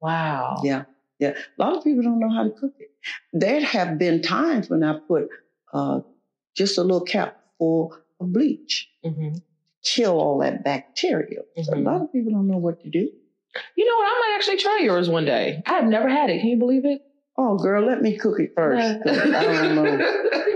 Wow. 0.00 0.60
Yeah. 0.64 0.84
Yeah. 1.18 1.34
A 1.58 1.62
lot 1.62 1.76
of 1.76 1.84
people 1.84 2.02
don't 2.02 2.20
know 2.20 2.30
how 2.30 2.44
to 2.44 2.50
cook 2.50 2.74
it. 2.78 2.90
There 3.32 3.60
have 3.64 3.98
been 3.98 4.22
times 4.22 4.68
when 4.70 4.82
I 4.82 4.98
put 4.98 5.28
uh, 5.72 6.00
just 6.56 6.78
a 6.78 6.82
little 6.82 7.00
cap 7.02 7.38
full 7.58 7.96
of 8.20 8.32
bleach, 8.32 8.88
hmm 9.04 9.34
kill 9.82 10.20
all 10.20 10.38
that 10.40 10.62
bacteria. 10.62 11.40
So 11.62 11.72
a 11.72 11.76
Mhm. 11.76 11.84
lot 11.86 12.02
of 12.02 12.12
people 12.12 12.32
don't 12.32 12.46
know 12.46 12.58
what 12.58 12.82
to 12.82 12.90
do. 12.90 13.10
You 13.76 13.84
know 13.86 13.96
what? 13.96 14.04
I 14.06 14.20
might 14.20 14.34
actually 14.36 14.58
try 14.58 14.80
yours 14.82 15.08
one 15.08 15.24
day. 15.24 15.62
I 15.64 15.72
have 15.72 15.86
never 15.86 16.06
had 16.06 16.28
it. 16.28 16.40
Can 16.40 16.50
you 16.50 16.58
believe 16.58 16.84
it? 16.84 17.00
Oh, 17.42 17.56
girl, 17.56 17.86
let 17.86 18.02
me 18.02 18.18
cook 18.18 18.38
it 18.38 18.52
first. 18.54 18.86
I 18.86 18.98
don't 19.02 19.74
know. 19.74 19.84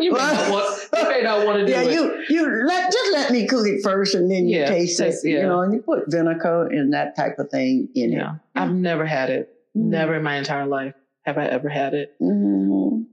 you, 0.00 0.12
may 0.12 0.18
not 0.18 0.50
want, 0.50 0.88
you 0.94 1.08
may 1.08 1.22
not 1.22 1.46
want 1.46 1.58
to 1.60 1.64
do 1.66 1.72
Yeah, 1.72 1.80
it. 1.80 1.92
you 1.94 2.24
you 2.28 2.66
let 2.66 2.92
just 2.92 3.12
let 3.12 3.30
me 3.32 3.46
cook 3.46 3.66
it 3.66 3.82
first, 3.82 4.14
and 4.14 4.30
then 4.30 4.46
you 4.46 4.58
Yeah, 4.60 4.66
taste 4.66 5.00
it. 5.00 5.14
yeah. 5.24 5.40
You 5.40 5.42
know, 5.44 5.60
and 5.62 5.72
you 5.72 5.80
put 5.80 6.10
vinegar 6.12 6.66
and 6.66 6.92
that 6.92 7.16
type 7.16 7.38
of 7.38 7.48
thing 7.48 7.88
in 7.94 8.12
yeah. 8.12 8.34
I've 8.54 8.74
never 8.74 9.06
had 9.06 9.30
it. 9.30 9.40
it. 9.40 9.48
Never 9.74 10.16
in 10.16 10.22
my 10.22 10.36
entire 10.36 10.66
life 10.66 10.92
have 11.22 11.38
I 11.38 11.46
ever 11.46 11.70
had 11.70 11.94
it. 11.94 12.16
Mhm. 12.20 13.06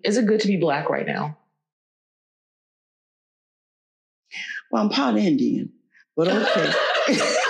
Is 0.04 0.16
it 0.16 0.26
good 0.26 0.40
to 0.40 0.48
be 0.48 0.56
black 0.56 0.90
right 0.90 1.06
now? 1.06 1.38
Well, 4.72 4.82
I'm 4.82 4.88
part 4.90 5.16
Indian, 5.16 5.70
but 6.16 6.26
okay. 6.26 6.72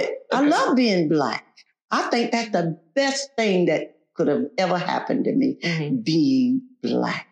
it. 0.00 0.18
I 0.32 0.40
love 0.42 0.76
being 0.76 1.08
black. 1.08 1.44
I 1.90 2.02
think 2.10 2.32
that's 2.32 2.50
the 2.50 2.78
best 2.94 3.30
thing 3.36 3.66
that 3.66 3.96
could 4.14 4.28
have 4.28 4.46
ever 4.58 4.78
happened 4.78 5.24
to 5.24 5.32
me, 5.32 5.58
Mhm. 5.62 6.04
being 6.04 6.62
black. 6.82 7.26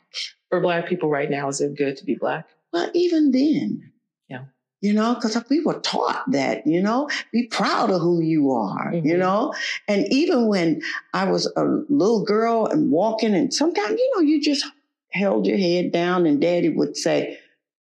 For 0.51 0.61
black 0.61 0.89
people 0.89 1.11
right 1.11 1.31
now, 1.31 1.49
is 1.49 1.61
it 1.61 1.77
good 1.77 1.97
to 1.99 2.05
be 2.05 2.15
black? 2.15 2.47
Well, 2.73 2.91
even 2.95 3.31
then. 3.31 3.93
Yeah. 4.29 4.45
You 4.81 4.93
know, 4.93 5.15
because 5.15 5.37
we 5.51 5.61
were 5.61 5.81
taught 5.81 6.31
that, 6.33 6.67
you 6.67 6.81
know, 6.83 7.09
be 7.33 7.47
proud 7.49 7.91
of 7.91 8.01
who 8.01 8.21
you 8.23 8.51
are, 8.53 8.93
you 8.95 9.15
Mhm. 9.15 9.19
know? 9.19 9.55
And 9.89 10.07
even 10.13 10.47
when 10.49 10.81
I 11.13 11.31
was 11.31 11.47
a 11.57 11.65
little 11.89 12.25
girl 12.25 12.67
and 12.67 12.91
walking, 12.91 13.35
and 13.35 13.53
sometimes, 13.53 13.99
you 13.99 14.13
know, 14.15 14.23
you 14.23 14.41
just 14.41 14.65
held 15.11 15.47
your 15.47 15.59
head 15.59 15.93
down, 15.93 16.27
and 16.27 16.41
daddy 16.41 16.69
would 16.69 16.97
say, 16.97 17.39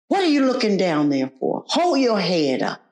What 0.09 0.23
are 0.23 0.29
you 0.29 0.45
looking 0.45 0.77
down 0.77 1.09
there 1.09 1.33
for? 1.41 1.65
Hold 1.69 1.99
your 1.99 2.21
head 2.21 2.63
up. 2.63 2.84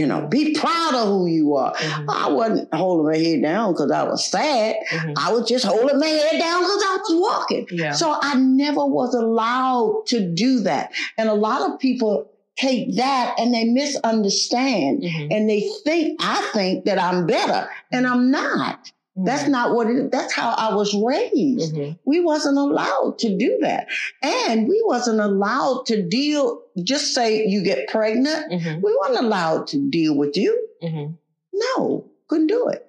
You 0.00 0.06
know, 0.06 0.26
be 0.26 0.54
proud 0.54 0.94
of 0.94 1.08
who 1.08 1.26
you 1.26 1.56
are. 1.56 1.74
Mhm. 1.74 2.04
I 2.08 2.30
wasn't 2.30 2.72
holding 2.74 3.06
my 3.12 3.18
head 3.18 3.42
down 3.42 3.72
because 3.74 3.90
I 3.90 4.02
was 4.04 4.24
sad. 4.24 4.76
Mhm. 4.90 5.12
I 5.18 5.30
was 5.30 5.46
just 5.46 5.66
holding 5.66 5.98
my 5.98 6.06
head 6.06 6.38
down 6.40 6.62
because 6.62 6.82
I 6.88 6.96
was 7.02 7.20
walking. 7.20 7.66
Yeah. 7.70 7.92
So 7.92 8.16
I 8.18 8.34
never 8.36 8.86
was 8.86 9.12
allowed 9.14 10.04
to 10.06 10.20
do 10.26 10.60
that. 10.60 10.92
And 11.18 11.28
a 11.28 11.34
lot 11.34 11.70
of 11.70 11.78
people 11.78 12.30
take 12.56 12.96
that 12.96 13.34
and 13.38 13.52
they 13.52 13.64
misunderstand 13.64 15.02
Mhm. 15.02 15.28
and 15.30 15.50
they 15.50 15.68
think, 15.84 16.18
I 16.22 16.40
think 16.54 16.86
that 16.86 16.98
I'm 16.98 17.26
better 17.26 17.68
and 17.92 18.06
I'm 18.06 18.30
not. 18.30 18.90
That's 19.24 19.48
not 19.48 19.74
what 19.74 19.88
it 19.88 19.96
is. 19.96 20.10
That's 20.10 20.32
how 20.32 20.50
I 20.50 20.74
was 20.74 20.94
raised. 20.94 21.74
Mhm. 21.74 21.98
We 22.04 22.20
wasn't 22.20 22.58
allowed 22.58 23.18
to 23.20 23.36
do 23.36 23.58
that. 23.62 23.88
And 24.22 24.68
we 24.68 24.82
wasn't 24.86 25.20
allowed 25.20 25.86
to 25.86 26.02
deal, 26.08 26.62
just 26.82 27.14
say 27.14 27.46
you 27.46 27.62
get 27.62 27.88
pregnant. 27.88 28.52
Mhm. 28.52 28.82
We 28.82 28.96
weren't 29.00 29.18
allowed 29.18 29.66
to 29.68 29.90
deal 29.90 30.14
with 30.16 30.36
you. 30.36 30.68
Mhm. 30.82 31.16
No, 31.52 32.10
couldn't 32.28 32.46
do 32.48 32.68
it. 32.68 32.86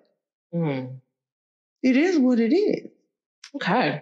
Mhm. 0.54 1.00
It 1.84 1.98
is 1.98 2.18
what 2.20 2.40
it 2.40 2.54
is. 2.54 2.90
Okay. 3.56 4.02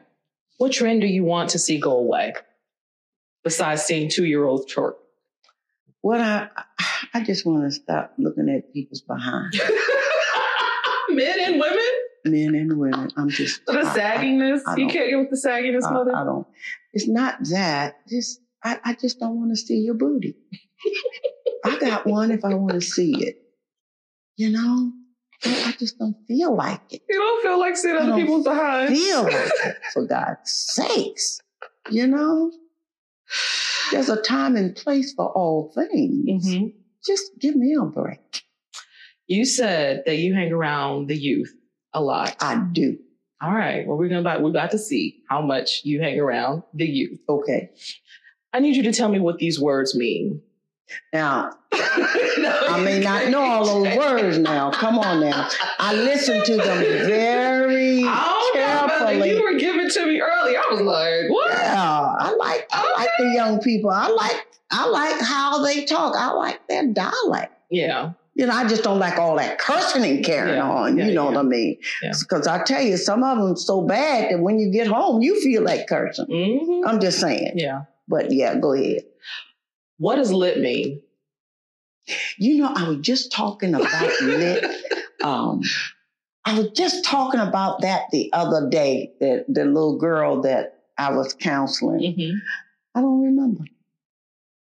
What 0.58 0.72
trend 0.74 1.02
do 1.02 1.08
you 1.08 1.24
want 1.24 1.52
to 1.52 1.60
see 1.60 1.80
go 1.80 1.98
away? 1.98 2.34
Besides 3.44 3.84
seeing 3.84 4.10
two 4.10 4.26
year 4.26 4.44
olds 4.46 4.70
short. 4.72 4.98
What 6.02 6.20
I 6.22 6.50
I 7.14 7.24
just 7.24 7.46
want 7.46 7.64
to 7.64 7.72
stop 7.72 8.14
looking 8.18 8.50
at 8.50 8.72
people's 8.74 9.02
behind, 9.02 9.54
Men 11.10 11.40
and 11.40 11.60
women? 11.60 11.90
Men 12.26 12.56
and 12.56 12.78
women. 12.78 13.10
I'm 13.18 13.30
just 13.30 13.66
The 13.66 13.74
I- 13.80 13.82
I- 13.92 13.98
sagginess. 13.98 14.62
I 14.68 14.76
you 14.78 14.88
can't 14.88 15.10
get 15.10 15.18
with 15.20 15.30
the 15.30 15.38
sagginess, 15.48 15.86
I, 15.88 15.92
mother? 15.94 16.16
I 16.16 16.24
don't. 16.24 16.48
It's 16.94 17.08
not 17.08 17.38
that. 17.52 17.96
Just 18.10 18.42
I, 18.64 18.80
I 18.84 18.94
just 18.96 19.20
don't 19.20 19.38
want 19.38 19.52
to 19.52 19.56
see 19.56 19.78
your 19.78 19.94
booty. 19.96 20.36
I 21.66 21.78
got 21.80 22.06
one 22.08 22.32
if 22.32 22.44
I 22.46 22.54
want 22.56 22.74
to 22.74 22.82
see 22.82 23.24
it. 23.26 23.38
You 24.38 24.52
know, 24.52 24.92
I 25.46 25.64
I 25.68 25.72
just 25.78 25.98
don't 26.00 26.16
feel 26.28 26.56
like 26.56 26.82
it. 26.92 27.02
you 27.10 27.18
don't 27.18 27.42
feel 27.44 27.60
like 27.60 27.76
seeing 27.78 27.98
other 27.98 28.16
people's 28.16 28.44
behind. 28.46 28.90
Feel 28.96 29.24
like 29.24 29.34
it, 29.36 29.76
for 29.94 30.06
God's 30.06 30.40
sakes. 30.74 31.40
You 31.90 32.08
know, 32.08 32.52
there's 33.92 34.10
a 34.10 34.22
time 34.22 34.56
and 34.56 34.76
place 34.76 35.14
for 35.14 35.26
all 35.30 35.72
things. 35.76 36.48
Mhm. 36.48 36.74
Just 37.06 37.32
give 37.40 37.56
me 37.56 37.76
a 37.80 37.86
break. 37.86 38.44
You 39.28 39.46
said 39.46 40.04
that 40.06 40.18
you 40.18 40.34
hang 40.34 40.52
around 40.52 41.08
the 41.08 41.16
youth 41.16 41.54
a 41.94 42.02
lot. 42.02 42.36
I 42.42 42.56
do. 42.72 42.98
All 43.42 43.54
right. 43.54 43.88
Well, 43.88 43.98
we're 43.98 44.10
gonna 44.10 44.22
about 44.22 44.42
we're 44.42 44.50
about 44.50 44.72
to 44.72 44.78
see 44.78 45.24
how 45.30 45.42
much 45.42 45.82
you 45.86 46.02
hang 46.02 46.20
around 46.20 46.64
the 46.74 46.86
youth. 46.86 47.20
Okay. 47.30 47.70
I 48.52 48.60
need 48.60 48.76
you 48.76 48.84
to 48.84 48.92
tell 48.92 49.10
me 49.10 49.20
what 49.20 49.38
these 49.38 49.60
words 49.60 49.96
mean. 49.96 50.42
Now, 51.14 51.52
I 51.72 52.66
I 52.72 52.82
may 52.84 53.00
not 53.00 53.30
know 53.30 53.42
all 53.42 53.66
those 53.84 53.96
words 53.96 54.38
now. 54.40 54.72
Come 54.72 54.98
on 54.98 55.20
now. 55.22 55.48
I 55.78 55.94
listen 55.94 56.44
to 56.44 56.58
them 56.58 56.80
very 56.80 58.04
Oh, 58.08 58.52
carefully. 58.56 59.30
you 59.36 59.44
were 59.44 59.58
giving 59.60 59.88
to 59.90 60.06
me 60.06 60.20
early. 60.20 60.58
I 60.58 60.68
was 60.72 60.82
like, 60.82 61.30
what? 61.30 61.52
Yeah, 61.52 62.16
I 62.20 62.36
like 62.38 62.68
I 62.72 62.94
like 62.98 63.10
the 63.20 63.32
young 63.36 63.60
people. 63.62 63.92
I 63.92 64.08
like 64.10 64.48
I 64.72 64.88
like 64.88 65.22
how 65.22 65.64
they 65.64 65.86
talk. 65.86 66.16
I 66.18 66.32
like 66.34 66.68
their 66.68 66.88
dialect. 66.88 67.54
Yeah. 67.70 68.14
You 68.40 68.46
know, 68.46 68.54
I 68.54 68.66
just 68.70 68.84
don't 68.84 69.00
like 69.00 69.20
all 69.20 69.36
that 69.36 69.60
cursing 69.60 70.06
and 70.06 70.24
carrying 70.24 70.56
Yeah, 70.56 70.70
on. 70.72 70.98
yeah, 70.98 71.08
you 71.08 71.14
know 71.14 71.26
yeah. 71.30 71.36
what 71.36 71.40
I 71.40 71.44
mean? 71.44 71.78
Because 72.22 72.48
I 72.48 72.64
tell 72.64 72.82
you, 72.82 72.96
some 72.96 73.22
of 73.22 73.38
them 73.38 73.58
so 73.58 73.82
bad 73.82 74.32
that 74.32 74.40
when 74.40 74.60
you 74.60 74.72
get 74.72 74.88
home, 74.88 75.22
you 75.22 75.42
feel 75.42 75.62
like 75.62 75.88
cursing. 75.88 76.28
hmm 76.28 76.88
I'm 76.88 77.02
just 77.02 77.20
saying. 77.20 77.52
Yeah. 77.56 77.82
But 78.08 78.32
yeah, 78.32 78.56
go 78.58 78.72
ahead. 78.72 79.02
What 79.98 80.16
does 80.16 80.32
lit 80.32 80.58
mean? 80.62 81.02
You 82.38 82.60
know, 82.62 82.72
I 82.74 82.88
was 82.88 83.00
just 83.02 83.34
talking 83.34 83.76
about 83.76 84.10
lit. 84.22 84.64
Um, 85.22 85.62
I 86.46 86.58
was 86.58 86.70
just 86.70 87.04
talking 87.04 87.42
about 87.42 87.82
that 87.82 88.04
the 88.14 88.32
other 88.32 88.70
day. 88.70 89.12
That 89.20 89.48
the 89.50 89.66
little 89.66 89.98
girl 89.98 90.44
that 90.44 90.80
I 90.98 91.12
was 91.12 91.34
counseling. 91.34 92.14
hmm 92.14 92.38
I 92.96 93.02
don't 93.02 93.22
remember. 93.22 93.66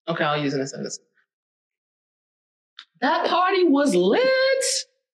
Okay, 0.09 0.25
I'll 0.25 0.43
use 0.43 0.55
it 0.55 0.57
in 0.57 0.62
a 0.62 0.66
sentence. 0.66 0.99
That 3.01 3.27
party 3.29 3.65
was 3.65 3.95
lit. 3.95 4.65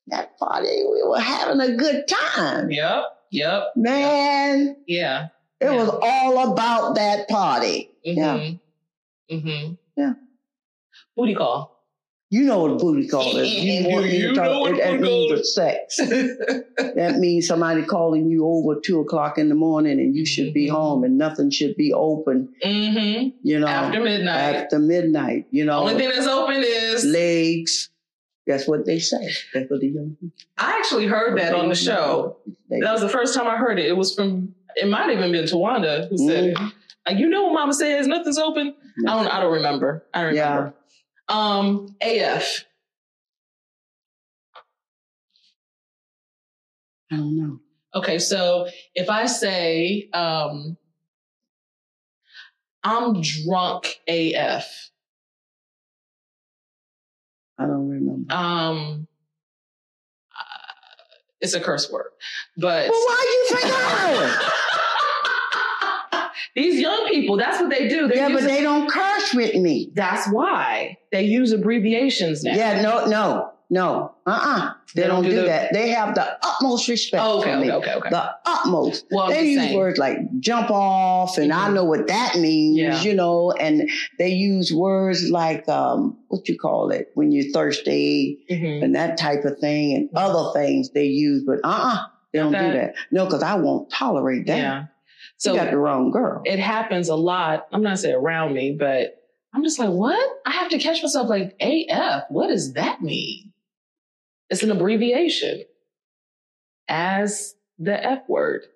That 0.09 0.39
party, 0.39 0.85
we 0.91 1.03
were 1.07 1.18
having 1.20 1.61
a 1.61 1.76
good 1.76 2.07
time, 2.09 2.70
Yep. 2.70 3.05
Yep. 3.30 3.62
man. 3.76 4.76
Yeah. 4.87 5.28
It 5.61 5.66
Yeah. 5.66 5.76
was 5.76 5.89
all 6.03 6.53
about 6.53 6.95
that 6.97 7.28
party. 7.28 7.91
Yeah. 8.03 8.37
Mm-hmm. 8.37 9.35
Mm-hmm. 9.37 9.74
Yeah. 9.97 10.12
Booty 11.16 11.35
call. 11.35 11.73
You 12.30 12.44
know 12.44 12.58
what 12.60 12.70
a 12.72 12.76
booty 12.76 13.06
call 13.06 13.36
is. 13.36 13.52
You 13.54 13.88
want 13.88 14.06
you 14.06 14.34
talk- 14.34 14.44
know 14.46 14.60
what 14.60 14.76
that 14.78 14.98
booty 14.98 15.02
means 15.02 15.30
call 15.32 15.40
a 15.40 15.44
sex. 15.44 15.96
that 15.98 17.16
means 17.18 17.46
somebody 17.46 17.82
calling 17.82 18.28
you 18.28 18.46
over 18.46 18.80
two 18.80 19.00
o'clock 19.00 19.38
in 19.38 19.48
the 19.48 19.54
morning 19.54 20.00
and 20.00 20.16
you 20.16 20.26
should 20.26 20.52
be 20.52 20.68
Mhm. 20.68 20.72
home 20.72 21.04
and 21.04 21.16
nothing 21.18 21.50
should 21.50 21.76
be 21.76 21.92
open, 21.92 22.48
mm-hmm. 22.64 23.28
you 23.42 23.60
know. 23.60 23.66
After 23.66 24.00
midnight. 24.00 24.54
After 24.56 24.78
midnight, 24.78 25.46
you 25.50 25.64
know. 25.64 25.80
Only 25.80 25.94
thing 25.96 26.08
that's 26.08 26.26
open 26.26 26.62
is 26.64 27.04
legs. 27.04 27.90
That's 28.46 28.66
what 28.68 28.84
they 28.84 28.98
say. 28.98 29.30
That's 29.54 29.70
what 29.70 29.80
the 29.80 29.88
young 29.88 30.16
people 30.20 30.36
I 30.58 30.76
actually 30.78 31.06
heard 31.06 31.38
that 31.38 31.54
on 31.54 31.68
the 31.68 31.74
show. 31.74 32.36
That 32.68 32.92
was 32.92 33.00
the 33.00 33.08
first 33.08 33.34
time 33.34 33.46
I 33.46 33.56
heard 33.56 33.78
it. 33.78 33.86
It 33.86 33.96
was 33.96 34.14
from 34.14 34.54
it 34.76 34.88
might 34.88 35.02
have 35.08 35.18
even 35.18 35.30
been 35.32 35.44
Towanda 35.44 36.08
who 36.08 36.18
said 36.18 36.44
it. 36.44 36.56
Mhm. 36.56 36.72
Like, 37.06 37.18
you 37.18 37.28
know 37.28 37.44
what 37.44 37.52
mama 37.54 37.72
says, 37.74 38.06
nothing's 38.06 38.38
open. 38.38 38.74
I 39.06 39.14
don't 39.22 39.28
I 39.28 39.40
don't 39.40 39.52
remember. 39.52 40.04
I 40.12 40.22
remember. 40.22 40.74
Um 41.28 41.94
AF. 42.00 42.64
I 47.10 47.16
don't 47.16 47.36
know. 47.36 47.60
Okay, 47.94 48.18
so 48.18 48.66
if 48.94 49.08
I 49.08 49.26
say 49.26 50.08
um 50.12 50.76
I'm 52.82 53.22
drunk 53.22 54.00
AF. 54.06 54.90
I 57.58 57.66
don't 57.66 57.88
remember. 57.88 58.34
Um 58.34 59.06
uh, 60.32 60.72
it's 61.40 61.54
a 61.54 61.60
curse 61.60 61.90
word. 61.90 62.10
But 62.56 62.90
well, 62.90 63.00
why 63.00 63.46
you 63.52 63.58
I 63.62 64.80
These 66.55 66.80
young 66.80 67.07
people, 67.09 67.36
that's 67.36 67.61
what 67.61 67.70
they 67.70 67.88
do. 67.88 68.07
They're 68.07 68.16
Yeah, 68.16 68.32
but 68.32 68.42
they 68.44 68.62
don't 68.62 68.88
curse 68.88 69.34
with 69.34 69.55
me. 69.57 69.90
that's 69.94 70.28
why 70.30 70.98
they 71.12 71.22
use 71.24 71.50
abbreviations 71.52 72.44
now. 72.44 72.55
Yeah, 72.55 72.80
no, 72.82 73.07
no, 73.07 73.50
no. 73.70 74.14
Uh-uh. 74.26 74.72
They, 74.94 75.02
They 75.02 75.09
don't 75.09 75.22
don't, 75.24 75.30
do 75.32 75.36
the- 75.40 75.42
that. 75.48 75.72
They 75.72 75.88
have 75.90 76.14
the 76.14 76.38
utmost 76.46 76.86
respect 76.88 77.20
Oh, 77.26 77.40
okay, 77.40 77.52
for 77.55 77.59
me. 77.59 77.72
okay, 77.72 77.90
okay, 77.90 77.98
okay. 77.98 78.09
The 78.11 78.30
utmost. 78.46 79.07
Well, 79.11 79.28
they 79.28 79.42
use 79.48 79.61
saying. 79.62 79.76
words 79.76 79.98
like 79.98 80.18
jump 80.38 80.70
off, 80.70 81.36
and 81.38 81.52
I 81.52 81.68
Mhm. 81.68 81.74
know 81.74 81.84
what 81.84 82.07
that 82.07 82.36
means, 82.38 82.78
Yeah. 82.78 83.02
you 83.02 83.14
know, 83.14 83.50
and 83.50 83.90
they 84.20 84.28
use 84.28 84.72
words 84.72 85.28
like 85.30 85.68
um, 85.68 86.16
what 86.28 86.48
you 86.48 86.57
call 86.57 86.90
it 86.90 87.11
when 87.14 87.32
you're 87.32 87.50
thirsty 87.52 88.38
Mhm. 88.48 88.84
and 88.84 88.94
that 88.94 89.16
type 89.18 89.44
of 89.44 89.59
thing 89.59 89.94
and 89.96 90.09
other 90.14 90.52
things 90.59 90.90
they 90.90 91.07
use, 91.07 91.42
but 91.44 91.59
uh-uh, 91.64 91.96
they 92.32 92.38
don't 92.38 92.52
That- 92.52 92.70
do 92.72 92.78
that. 92.78 92.94
No, 93.11 93.24
because 93.24 93.42
I 93.42 93.57
won't 93.57 93.90
tolerate 93.90 94.46
that. 94.46 94.57
Yeah. 94.59 94.82
You 95.43 95.51
So 95.51 95.55
got 95.57 95.70
the 95.70 95.76
wrong 95.78 96.11
girl. 96.11 96.43
it 96.45 96.59
happens 96.59 97.09
a 97.09 97.16
lot. 97.16 97.66
I'm 97.72 97.82
not 97.82 97.99
saying 97.99 98.14
around 98.14 98.55
me, 98.55 98.76
but 98.78 99.20
I'm 99.55 99.62
just 99.64 99.78
like, 99.78 99.91
what? 99.91 100.28
I 100.47 100.51
have 100.53 100.70
to 100.70 100.78
catch 100.78 101.03
myself 101.03 101.28
like 101.28 101.55
AF. 101.61 102.24
What 102.28 102.49
does 102.49 102.72
that 102.74 103.03
mean? 103.03 103.53
It's 104.51 104.62
an 104.62 104.70
abbreviation 104.70 105.64
as 106.89 107.55
the 107.78 108.03
F 108.05 108.20
word. 108.28 108.66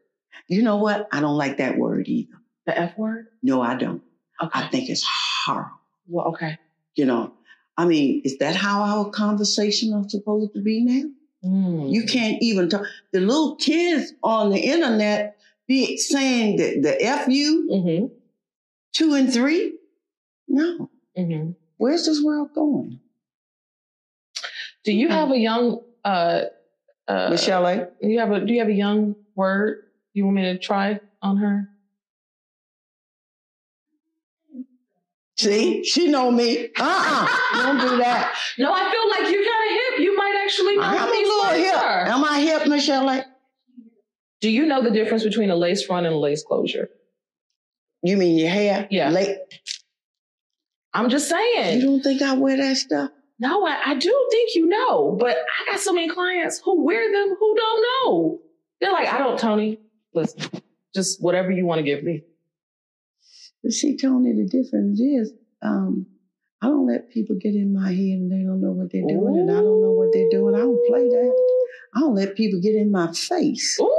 you 0.48 0.62
know 0.62 0.76
what? 0.76 1.08
I 1.12 1.20
don't 1.20 1.36
like 1.36 1.58
that 1.58 1.76
word 1.78 2.08
either. 2.08 2.32
The 2.66 2.78
F 2.78 2.96
word? 2.98 3.26
No, 3.42 3.60
I 3.62 3.74
don't. 3.76 4.02
Okay. 4.42 4.50
I 4.58 4.68
think 4.68 4.88
it's 4.88 5.04
horrible. 5.44 5.70
well, 6.06 6.26
okay. 6.28 6.58
You 6.94 7.06
know, 7.06 7.32
I 7.76 7.84
mean, 7.86 8.22
is 8.24 8.38
that 8.38 8.56
how 8.56 8.82
our 8.82 9.10
conversation 9.10 9.92
are 9.94 10.08
supposed 10.08 10.52
to 10.54 10.60
be 10.62 10.84
now? 10.84 11.08
Mm. 11.48 11.92
You 11.92 12.04
can't 12.04 12.42
even 12.42 12.68
talk. 12.68 12.82
The 13.12 13.20
little 13.20 13.56
kids 13.56 14.12
on 14.22 14.50
the 14.50 14.58
internet 14.58 15.37
be 15.68 15.96
saying 15.98 16.56
the, 16.56 16.80
the 16.80 17.22
FU 17.24 17.68
Mm-hmm. 17.70 18.06
two 18.92 19.14
and 19.14 19.32
three. 19.32 19.74
No, 20.48 20.90
Mm-hmm. 21.16 21.50
where's 21.76 22.06
this 22.06 22.22
world 22.22 22.50
going? 22.54 23.00
Do 24.84 24.92
you 24.92 25.08
have 25.08 25.30
a 25.30 25.36
young 25.38 25.80
uh 26.04 26.44
uh 27.06 27.28
Michelle, 27.30 27.66
eh? 27.66 27.84
you 28.00 28.18
have 28.20 28.30
a 28.32 28.40
do 28.44 28.52
you 28.52 28.60
have 28.60 28.68
a 28.68 28.72
young 28.72 29.14
word 29.34 29.82
you 30.14 30.24
want 30.24 30.36
me 30.36 30.42
to 30.44 30.58
try 30.58 31.00
on 31.22 31.36
her? 31.38 31.68
see, 35.36 35.84
she 35.84 36.08
know 36.08 36.30
me. 36.32 36.68
Uh-uh, 36.78 37.62
don't 37.62 37.78
do 37.80 37.96
that. 37.98 38.34
No, 38.58 38.72
I 38.72 38.90
feel 38.90 39.08
like 39.10 39.32
you're 39.32 39.44
kind 39.44 39.64
of 39.66 39.70
hip. 39.70 40.00
You 40.00 40.16
might 40.16 40.34
actually 40.44 40.76
know 40.76 40.82
I'm 40.82 41.08
a 41.08 41.12
little 41.12 41.64
hip. 41.64 41.76
are. 41.76 42.06
Am 42.08 42.24
I 42.24 42.40
hip, 42.40 42.66
Michelle? 42.66 43.22
Do 44.40 44.50
you 44.50 44.66
know 44.66 44.82
the 44.82 44.90
difference 44.90 45.24
between 45.24 45.50
a 45.50 45.56
lace 45.56 45.84
front 45.84 46.06
and 46.06 46.14
a 46.14 46.18
lace 46.18 46.44
closure? 46.44 46.90
You 48.02 48.16
mean 48.16 48.38
your 48.38 48.50
hair? 48.50 48.86
Yeah. 48.90 49.10
Late. 49.10 49.38
I'm 50.94 51.10
just 51.10 51.28
saying. 51.28 51.80
You 51.80 51.86
don't 51.86 52.02
think 52.02 52.22
I 52.22 52.34
wear 52.34 52.56
that 52.56 52.76
stuff? 52.76 53.10
No, 53.40 53.66
I, 53.66 53.78
I 53.86 53.94
do 53.94 54.28
think 54.30 54.54
you 54.54 54.66
know, 54.66 55.16
but 55.18 55.36
I 55.36 55.70
got 55.70 55.80
so 55.80 55.92
many 55.92 56.08
clients 56.08 56.60
who 56.64 56.84
wear 56.84 57.12
them 57.12 57.36
who 57.38 57.54
don't 57.56 57.82
know. 57.82 58.38
They're 58.80 58.92
like, 58.92 59.08
I 59.08 59.18
don't, 59.18 59.38
Tony. 59.38 59.78
Listen, 60.14 60.50
just 60.94 61.22
whatever 61.22 61.50
you 61.50 61.66
want 61.66 61.78
to 61.78 61.84
give 61.84 62.02
me. 62.02 62.22
But 63.62 63.72
see, 63.72 63.96
Tony, 63.96 64.32
the 64.32 64.48
difference 64.48 65.00
is, 65.00 65.32
um, 65.62 66.06
I 66.62 66.66
don't 66.66 66.86
let 66.86 67.10
people 67.10 67.36
get 67.40 67.54
in 67.54 67.72
my 67.72 67.90
head 67.90 68.18
and 68.18 68.32
they 68.32 68.44
don't 68.44 68.60
know 68.60 68.72
what 68.72 68.90
they're 68.90 69.02
doing, 69.02 69.38
and 69.38 69.50
I 69.50 69.60
don't 69.60 69.82
know 69.82 69.92
what 69.92 70.08
they're 70.12 70.30
doing. 70.30 70.54
I 70.54 70.58
don't 70.58 70.86
play 70.88 71.08
that. 71.08 71.56
I 71.94 72.00
don't 72.00 72.14
let 72.14 72.34
people 72.34 72.60
get 72.60 72.74
in 72.74 72.90
my 72.90 73.12
face. 73.12 73.78
Ooh. 73.80 73.97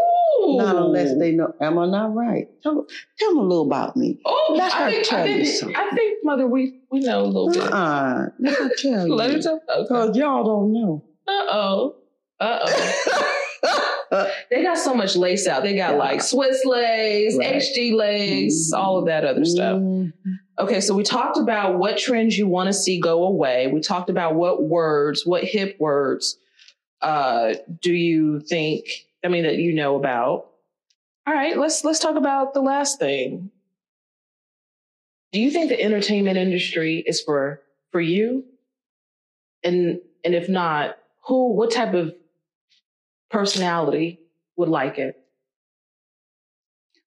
Not 0.58 0.76
unless 0.76 1.18
they 1.18 1.32
know. 1.32 1.54
Am 1.62 1.78
I 1.78 1.86
not 1.88 2.14
right? 2.16 2.48
Tell, 2.64 2.86
tell 3.18 3.30
them 3.30 3.38
a 3.40 3.42
little 3.44 3.66
about 3.66 3.96
me. 3.96 4.20
Oh, 4.26 4.56
Let 4.58 4.72
her 4.74 4.86
I 4.86 4.92
think, 4.92 5.06
tell 5.08 5.20
I 5.24 5.26
you 5.28 5.46
something. 5.46 5.76
I 5.76 5.90
think, 5.92 6.18
mother, 6.24 6.48
we 6.48 6.80
we 6.92 7.00
know 7.02 7.22
a 7.22 7.26
little 7.26 7.50
bit. 7.52 7.62
Uh-uh. 7.64 8.26
Let 8.40 8.62
me 8.62 8.70
tell 8.78 9.08
you. 9.08 9.16
Let 9.16 9.32
her 9.32 9.42
tell. 9.42 9.56
Okay. 9.70 9.82
Because 9.84 10.18
y'all 10.18 10.44
don't 10.44 10.74
know. 10.74 11.04
Uh 11.28 11.46
oh. 11.50 11.96
Uh 12.40 12.60
oh. 12.64 14.32
they 14.50 14.64
got 14.64 14.78
so 14.78 14.94
much 14.94 15.16
lace 15.16 15.48
out. 15.48 15.64
They 15.64 15.76
got 15.76 15.92
Yeah. 15.92 15.98
like 15.98 16.22
Swiss 16.22 16.64
lace, 16.66 17.38
Right. 17.38 17.56
HG 17.62 17.94
lace, 17.94 18.72
all 18.74 18.98
of 18.98 19.06
that 19.06 19.24
other 19.26 19.46
stuff. 19.46 19.80
Mm, 19.80 20.14
Okay, 20.58 20.82
so 20.82 20.94
we 20.94 21.04
talked 21.04 21.38
about 21.38 21.78
what 21.80 21.98
trends 21.98 22.38
you 22.38 22.46
want 22.46 22.68
to 22.68 22.74
see 22.74 23.00
go 23.00 23.24
away. 23.24 23.68
We 23.68 23.80
talked 23.80 24.10
about 24.10 24.36
what 24.36 24.62
words, 24.64 25.26
what 25.26 25.44
hip 25.46 25.78
words 25.80 26.38
uh, 27.02 27.54
do 27.82 27.94
you 27.94 28.42
think, 28.42 28.86
I 29.24 29.28
mean, 29.28 29.44
that 29.44 29.58
you 29.58 29.74
know 29.74 29.96
about. 29.96 30.50
All 31.28 31.34
right, 31.34 31.58
let's 31.58 31.84
let's 31.84 32.00
talk 32.00 32.16
about 32.16 32.54
the 32.54 32.62
last 32.62 33.00
thing. 33.00 33.52
Do 35.32 35.40
you 35.40 35.52
think 35.52 35.70
the 35.70 35.82
entertainment 35.82 36.38
industry 36.38 37.04
is 37.06 37.22
for 37.22 37.62
for 37.92 38.02
you? 38.02 38.46
And 39.64 40.00
and 40.24 40.34
if 40.36 40.50
not, 40.50 40.98
who 41.28 41.54
what 41.54 41.72
type 41.72 41.94
of 41.94 42.14
personality 43.30 44.20
would 44.58 44.70
like 44.70 44.98
it? 44.98 45.16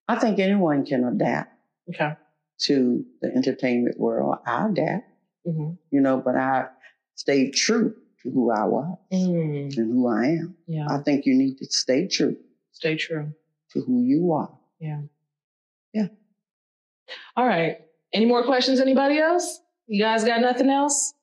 I 0.09 0.19
think 0.19 0.39
anyone 0.39 0.85
can 0.85 1.05
adapt 1.05 1.53
Okay. 1.89 2.15
to 2.63 3.05
the 3.21 3.29
entertainment 3.35 3.99
world. 3.99 4.39
I 4.47 4.69
adapt, 4.69 5.07
hmm 5.45 5.73
you 5.91 6.01
know, 6.01 6.19
but 6.19 6.37
I 6.37 6.69
stayed 7.17 7.53
true 7.55 7.95
who 8.31 8.51
I 8.51 8.65
was 8.65 8.99
Mm, 9.13 9.77
and 9.77 9.93
who 9.93 10.07
I 10.09 10.27
am. 10.27 10.57
yeah, 10.67 10.87
I 10.89 10.99
think 10.99 11.27
you 11.27 11.35
need 11.35 11.59
to 11.59 11.67
stay 11.67 12.07
true 12.07 12.37
stay 12.73 12.97
true. 12.97 13.33
to 13.73 13.81
who 13.81 14.03
you 14.03 14.33
are. 14.33 14.51
Yeah. 14.81 15.03
Yeah. 15.93 16.09
All 17.37 17.47
right. 17.47 17.79
Any 18.13 18.27
more 18.27 18.45
questions? 18.45 18.81
Anybody 18.81 19.19
else? 19.19 19.61
You 19.87 20.03
guys 20.03 20.25
got 20.25 20.41
nothing 20.41 20.69
else? 20.71 21.15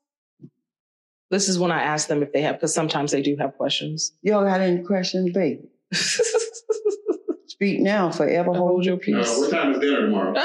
This 1.32 1.48
is 1.50 1.60
when 1.60 1.72
I 1.72 1.82
ask 1.84 2.08
them 2.08 2.24
if 2.24 2.32
they 2.34 2.42
have, 2.42 2.56
because 2.56 2.74
sometimes 2.74 3.12
they 3.12 3.22
do 3.22 3.36
have 3.38 3.56
questions. 3.58 4.14
Y'all 4.24 4.44
got 4.44 4.62
any 4.62 4.82
questions, 4.84 5.32
baby? 5.32 5.70
Speak 7.48 7.82
now, 7.82 8.10
forever 8.12 8.54
hold 8.54 8.70
Hold 8.70 8.86
your 8.86 9.00
your 9.06 9.20
Uh, 9.20 9.24
peace. 9.24 9.38
what 9.38 9.52
time 9.52 9.74
is 9.74 9.80
dinner 9.80 10.02
tomorrow? 10.02 10.34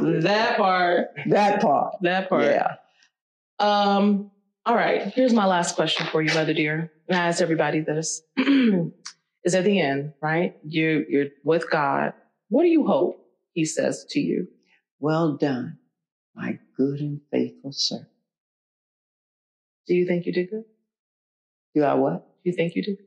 that 0.00 0.56
part. 0.56 1.08
That 1.26 1.60
part. 1.60 1.94
That 2.02 2.28
part. 2.28 2.44
Yeah. 2.44 2.74
Um, 3.60 4.30
all 4.66 4.74
right. 4.74 5.02
Here's 5.14 5.32
my 5.34 5.46
last 5.46 5.76
question 5.76 6.06
for 6.06 6.22
you, 6.22 6.32
Mother 6.34 6.54
Dear. 6.54 6.92
And 7.08 7.18
I 7.18 7.28
ask 7.28 7.42
everybody 7.42 7.80
this. 7.80 8.22
is 9.44 9.54
at 9.54 9.64
the 9.64 9.80
end, 9.80 10.12
right? 10.22 10.56
You 10.64 11.04
you're 11.08 11.26
with 11.44 11.70
God. 11.70 12.12
What 12.48 12.62
do 12.64 12.68
you 12.68 12.86
hope 12.86 13.26
He 13.54 13.64
says 13.64 14.06
to 14.10 14.20
you? 14.20 14.48
Well 14.98 15.36
done, 15.36 15.78
my 16.34 16.58
good 16.76 17.00
and 17.00 17.20
faithful 17.30 17.72
servant. 17.72 18.08
Do 19.86 19.94
you 19.94 20.06
think 20.06 20.26
you 20.26 20.32
did 20.32 20.50
good? 20.50 20.64
Do 21.74 21.84
I 21.84 21.94
what? 21.94 22.26
Do 22.44 22.50
you 22.50 22.56
think 22.56 22.74
you 22.76 22.82
did? 22.82 22.98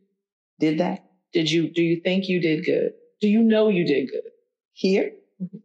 Did 0.60 0.80
that 0.80 1.06
Did 1.34 1.52
you? 1.52 1.72
Do 1.72 1.84
you 1.84 2.02
think 2.02 2.30
you 2.30 2.42
did 2.42 2.66
good? 2.66 2.94
Do 3.22 3.28
you 3.28 3.44
know 3.44 3.70
you 3.70 3.86
did 3.86 4.10
good? 4.10 4.32
here? 4.74 5.12
Mhm. 5.42 5.62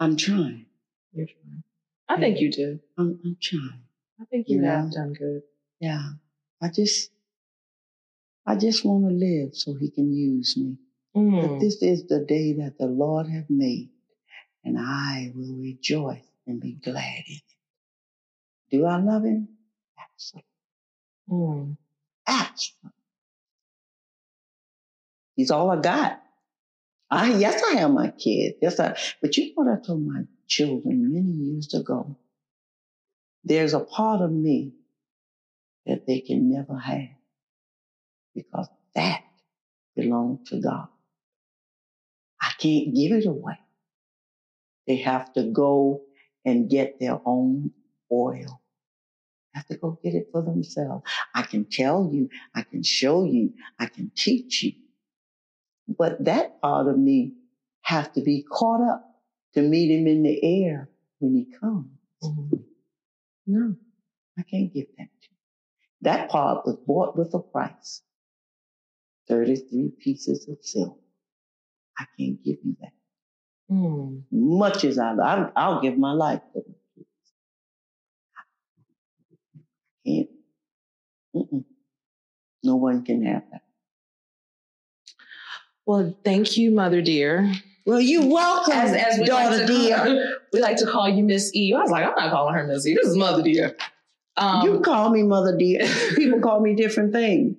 I'm 0.00 0.16
trying. 0.16 0.66
You're 1.12 1.26
trying. 1.26 1.62
I 2.08 2.18
think 2.18 2.40
you 2.40 2.50
do. 2.50 2.80
I'm, 2.96 3.20
I'm 3.24 3.36
trying. 3.40 3.82
I 4.20 4.24
think 4.24 4.46
you 4.48 4.62
Yeah. 4.62 4.82
have 4.82 4.92
done 4.92 5.12
good. 5.12 5.42
Yeah. 5.80 6.02
I 6.60 6.68
just, 6.68 7.10
I 8.46 8.56
just 8.56 8.84
want 8.84 9.04
to 9.08 9.14
live 9.14 9.54
so 9.54 9.74
he 9.74 9.90
can 9.90 10.12
use 10.12 10.56
me. 10.56 10.76
Mm. 11.14 11.40
But 11.42 11.60
this 11.60 11.82
is 11.82 12.06
the 12.06 12.24
day 12.26 12.54
that 12.54 12.78
the 12.78 12.86
Lord 12.86 13.28
hath 13.28 13.48
made, 13.50 13.90
and 14.64 14.76
I 14.78 15.32
will 15.34 15.54
rejoice 15.56 16.24
and 16.46 16.60
be 16.60 16.72
glad 16.74 17.24
in 17.28 17.34
it. 17.36 17.42
Do 18.70 18.84
I 18.86 18.98
love 19.00 19.24
him? 19.24 19.48
Absolutely. 19.98 20.44
Mm. 21.30 21.76
Absolutely. 22.26 22.90
He's 25.36 25.50
all 25.50 25.70
I 25.70 25.80
got. 25.80 26.22
I 27.10 27.32
yes, 27.38 27.62
I 27.62 27.76
have 27.78 27.90
my 27.92 28.10
kids. 28.10 28.56
Yes, 28.60 28.78
I. 28.80 28.96
But 29.22 29.36
you 29.36 29.46
know 29.46 29.52
what 29.64 29.78
I 29.78 29.80
told 29.86 30.02
my 30.04 30.22
children 30.48 31.12
many 31.12 31.32
years 31.32 31.74
ago? 31.74 32.18
There's 33.44 33.74
a 33.74 33.80
part 33.80 34.22
of 34.22 34.32
me 34.32 34.74
that 35.86 36.06
they 36.06 36.20
can 36.20 36.50
never 36.50 36.78
have 36.78 37.08
because 38.34 38.68
that 38.94 39.22
belongs 39.96 40.48
to 40.50 40.60
God. 40.60 40.88
I 42.42 42.52
can't 42.58 42.94
give 42.94 43.12
it 43.12 43.26
away. 43.26 43.58
They 44.86 44.96
have 44.98 45.32
to 45.34 45.44
go 45.44 46.02
and 46.44 46.70
get 46.70 46.96
their 47.00 47.18
own 47.26 47.72
oil. 48.12 48.62
Have 49.54 49.66
to 49.68 49.76
go 49.78 49.98
get 50.04 50.14
it 50.14 50.28
for 50.32 50.42
themselves. 50.42 51.04
I 51.34 51.42
can 51.42 51.66
tell 51.70 52.10
you, 52.12 52.28
I 52.54 52.64
can 52.70 52.82
show 52.84 53.24
you, 53.24 53.52
I 53.78 53.86
can 53.86 54.12
teach 54.16 54.62
you. 54.64 54.72
But 55.88 56.24
that 56.26 56.60
part 56.62 56.88
of 56.88 56.98
me 56.98 57.34
has 57.82 58.08
to 58.10 58.22
be 58.22 58.44
caught 58.50 58.82
up 58.88 59.07
to 59.54 59.62
meet 59.62 59.90
him 59.90 60.06
in 60.06 60.22
the 60.22 60.64
air 60.64 60.90
when 61.20 61.34
he 61.34 61.46
comes. 61.46 61.90
Mhm. 62.22 62.64
No, 63.46 63.76
I 64.38 64.42
can't 64.42 64.72
give 64.72 64.86
that 64.98 65.08
to 65.22 65.28
you. 65.30 65.36
That 66.02 66.30
part 66.30 66.66
was 66.66 66.76
bought 66.86 67.16
with 67.16 67.34
a 67.34 67.40
price. 67.40 68.02
33 69.28 69.90
pieces 69.98 70.48
of 70.48 70.58
silver. 70.62 71.00
I 71.98 72.06
can't 72.18 72.42
give 72.44 72.58
you 72.64 72.76
that. 72.80 72.92
Mm. 73.70 74.22
Much 74.30 74.84
as 74.84 74.98
I, 74.98 75.12
I 75.14 75.50
I'll 75.56 75.80
give 75.82 75.98
my 75.98 76.12
life 76.12 76.42
for 76.52 76.62
them. 76.62 76.74
Can't. 80.06 80.30
Mm-mm. 81.34 81.64
No 82.64 82.76
one 82.76 83.04
can 83.04 83.24
have 83.26 83.44
that. 83.52 83.62
Well, 85.86 86.16
thank 86.24 86.56
you, 86.56 86.70
Mother 86.70 87.02
dear. 87.02 87.52
Well, 87.88 88.02
you 88.02 88.26
welcome, 88.26 88.74
As, 88.74 88.92
as 88.92 89.18
we 89.18 89.24
daughter 89.24 89.60
like 89.60 89.66
dear. 89.66 89.96
Call, 89.96 90.22
we 90.52 90.60
like 90.60 90.76
to 90.76 90.84
call 90.84 91.08
you 91.08 91.24
Miss 91.24 91.50
E. 91.54 91.72
I 91.72 91.80
was 91.80 91.90
like, 91.90 92.04
I'm 92.04 92.14
not 92.16 92.30
calling 92.30 92.52
her 92.52 92.66
Miss 92.66 92.86
E. 92.86 92.92
This 92.92 93.06
is 93.06 93.16
Mother 93.16 93.42
dear. 93.42 93.74
Um, 94.36 94.68
you 94.68 94.80
call 94.80 95.08
me 95.08 95.22
mother 95.22 95.56
dear. 95.56 95.88
People 96.14 96.40
call 96.40 96.60
me 96.60 96.74
different 96.74 97.14
things. 97.14 97.56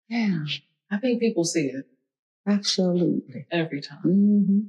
Yeah. 0.10 0.40
I 0.92 0.98
think 0.98 1.22
people 1.22 1.46
see 1.46 1.68
it 1.68 1.86
Absolutely. 2.46 3.46
every 3.50 3.80
time. 3.82 4.00
hmm 4.02 4.60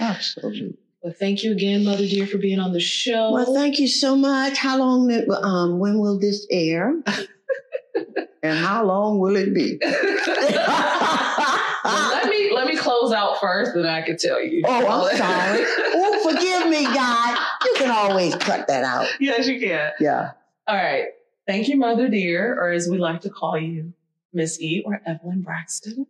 Absolutely. 0.00 0.76
But 1.02 1.16
thank 1.18 1.44
you 1.44 1.52
again, 1.52 1.84
Mother 1.84 2.06
dear, 2.06 2.26
for 2.26 2.38
being 2.38 2.58
on 2.58 2.72
the 2.72 2.80
show. 2.80 3.32
Well, 3.32 3.54
thank 3.54 3.78
you 3.78 3.86
so 3.88 4.16
much. 4.16 4.58
How 4.58 4.78
long? 4.78 5.10
Um, 5.42 5.78
when 5.78 5.98
will 5.98 6.18
this 6.18 6.46
air? 6.50 6.94
and 8.42 8.58
how 8.58 8.84
long 8.84 9.18
will 9.20 9.36
it 9.36 9.54
be? 9.54 9.78
Let 11.84 12.28
me 12.28 12.52
let 12.54 12.66
me 12.66 12.76
close 12.76 13.12
out 13.12 13.40
first, 13.40 13.74
then 13.74 13.86
I 13.86 14.02
can 14.02 14.16
tell 14.16 14.40
you. 14.42 14.62
Oh, 14.64 14.86
I'm 15.10 15.16
sorry. 15.16 15.64
oh, 15.94 16.30
forgive 16.30 16.68
me, 16.68 16.84
God. 16.84 17.38
You 17.64 17.74
can 17.76 17.90
always 17.90 18.34
cut 18.36 18.68
that 18.68 18.84
out. 18.84 19.08
yes, 19.20 19.46
you 19.46 19.58
can. 19.60 19.92
Yeah. 20.00 20.32
All 20.68 20.76
right. 20.76 21.06
Thank 21.46 21.68
you, 21.68 21.76
Mother 21.76 22.08
dear, 22.08 22.54
or 22.54 22.70
as 22.70 22.88
we 22.88 22.98
like 22.98 23.22
to 23.22 23.30
call 23.30 23.58
you, 23.58 23.92
Miss 24.32 24.60
E 24.60 24.82
or 24.86 25.00
Evelyn 25.04 25.42
Braxton. 25.42 26.06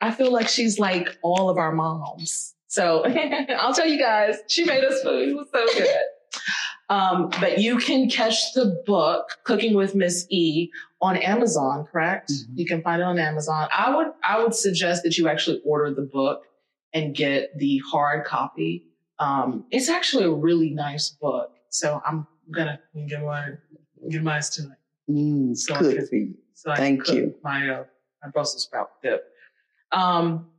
I 0.00 0.10
feel 0.10 0.32
like 0.32 0.48
she's 0.48 0.78
like 0.78 1.16
all 1.22 1.48
of 1.50 1.58
our 1.58 1.72
moms. 1.72 2.54
So 2.68 3.04
I'll 3.58 3.74
tell 3.74 3.86
you 3.86 3.98
guys, 3.98 4.36
she 4.48 4.64
made 4.64 4.84
us 4.84 5.02
food. 5.02 5.28
It 5.30 5.36
was 5.36 5.48
so 5.52 5.66
good. 5.78 5.96
Um, 6.88 7.30
but 7.40 7.58
you 7.58 7.78
can 7.78 8.08
catch 8.08 8.52
the 8.54 8.80
book 8.86 9.38
Cooking 9.44 9.74
with 9.74 9.94
Miss 9.94 10.26
E 10.30 10.70
on 11.00 11.16
Amazon, 11.16 11.84
correct? 11.90 12.30
Mhm. 12.30 12.58
You 12.58 12.66
can 12.66 12.82
find 12.82 13.00
it 13.02 13.04
on 13.04 13.18
Amazon. 13.18 13.68
I 13.76 13.94
would 13.94 14.08
I 14.22 14.42
would 14.42 14.54
suggest 14.54 15.02
that 15.02 15.18
you 15.18 15.28
actually 15.28 15.60
order 15.64 15.92
the 15.92 16.02
book 16.02 16.44
and 16.92 17.14
get 17.14 17.58
the 17.58 17.78
hard 17.90 18.24
copy. 18.24 18.84
Um, 19.18 19.64
it's 19.70 19.88
actually 19.88 20.24
a 20.24 20.30
really 20.30 20.70
nice 20.70 21.10
book. 21.10 21.50
So 21.70 22.00
I'm 22.06 22.26
gonna 22.52 22.78
give 23.08 23.20
mine 23.22 23.58
give 24.08 24.22
mine 24.22 24.42
tonight. 24.42 24.78
Mm, 25.10 25.56
So 25.56 25.74
I 25.74 25.80
good 25.80 25.96
can- 25.96 26.06
for 26.06 26.14
you. 26.14 26.34
So 26.54 26.70
I 26.70 26.76
Thank 26.76 27.04
can 27.06 27.16
you. 27.16 27.34
My 27.42 27.68
uh, 27.68 27.84
my 28.22 28.30
Brussels 28.30 28.62
sprout 28.62 28.90
dip. 29.02 29.24
Um, 29.92 30.50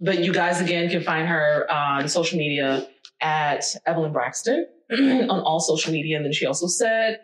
but 0.00 0.20
you 0.24 0.32
guys 0.32 0.60
again 0.60 0.88
can 0.88 1.02
find 1.02 1.28
her 1.28 1.70
on 1.70 2.08
social 2.08 2.38
media 2.38 2.88
at 3.20 3.64
Evelyn 3.86 4.12
Braxton 4.12 4.66
on 4.90 5.40
all 5.40 5.60
social 5.60 5.92
media. 5.92 6.16
And 6.16 6.24
then 6.24 6.32
she 6.32 6.46
also 6.46 6.66
said 6.66 7.20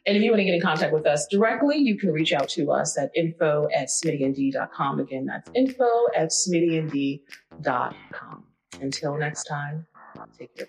And 0.06 0.16
if 0.16 0.22
you 0.22 0.30
want 0.30 0.38
to 0.38 0.44
get 0.44 0.54
in 0.54 0.62
contact 0.62 0.92
with 0.92 1.06
us 1.06 1.26
directly, 1.26 1.78
you 1.78 1.98
can 1.98 2.12
reach 2.12 2.32
out 2.32 2.48
to 2.50 2.70
us 2.70 2.96
at 2.96 3.10
info 3.14 3.68
at 3.74 3.88
smittynd.com. 3.88 5.00
Again, 5.00 5.26
that's 5.26 5.50
info 5.54 5.88
at 6.14 6.28
smittynd.com. 6.28 8.44
Until 8.80 9.16
next 9.16 9.44
time, 9.44 9.86
take 10.38 10.56
care. 10.56 10.68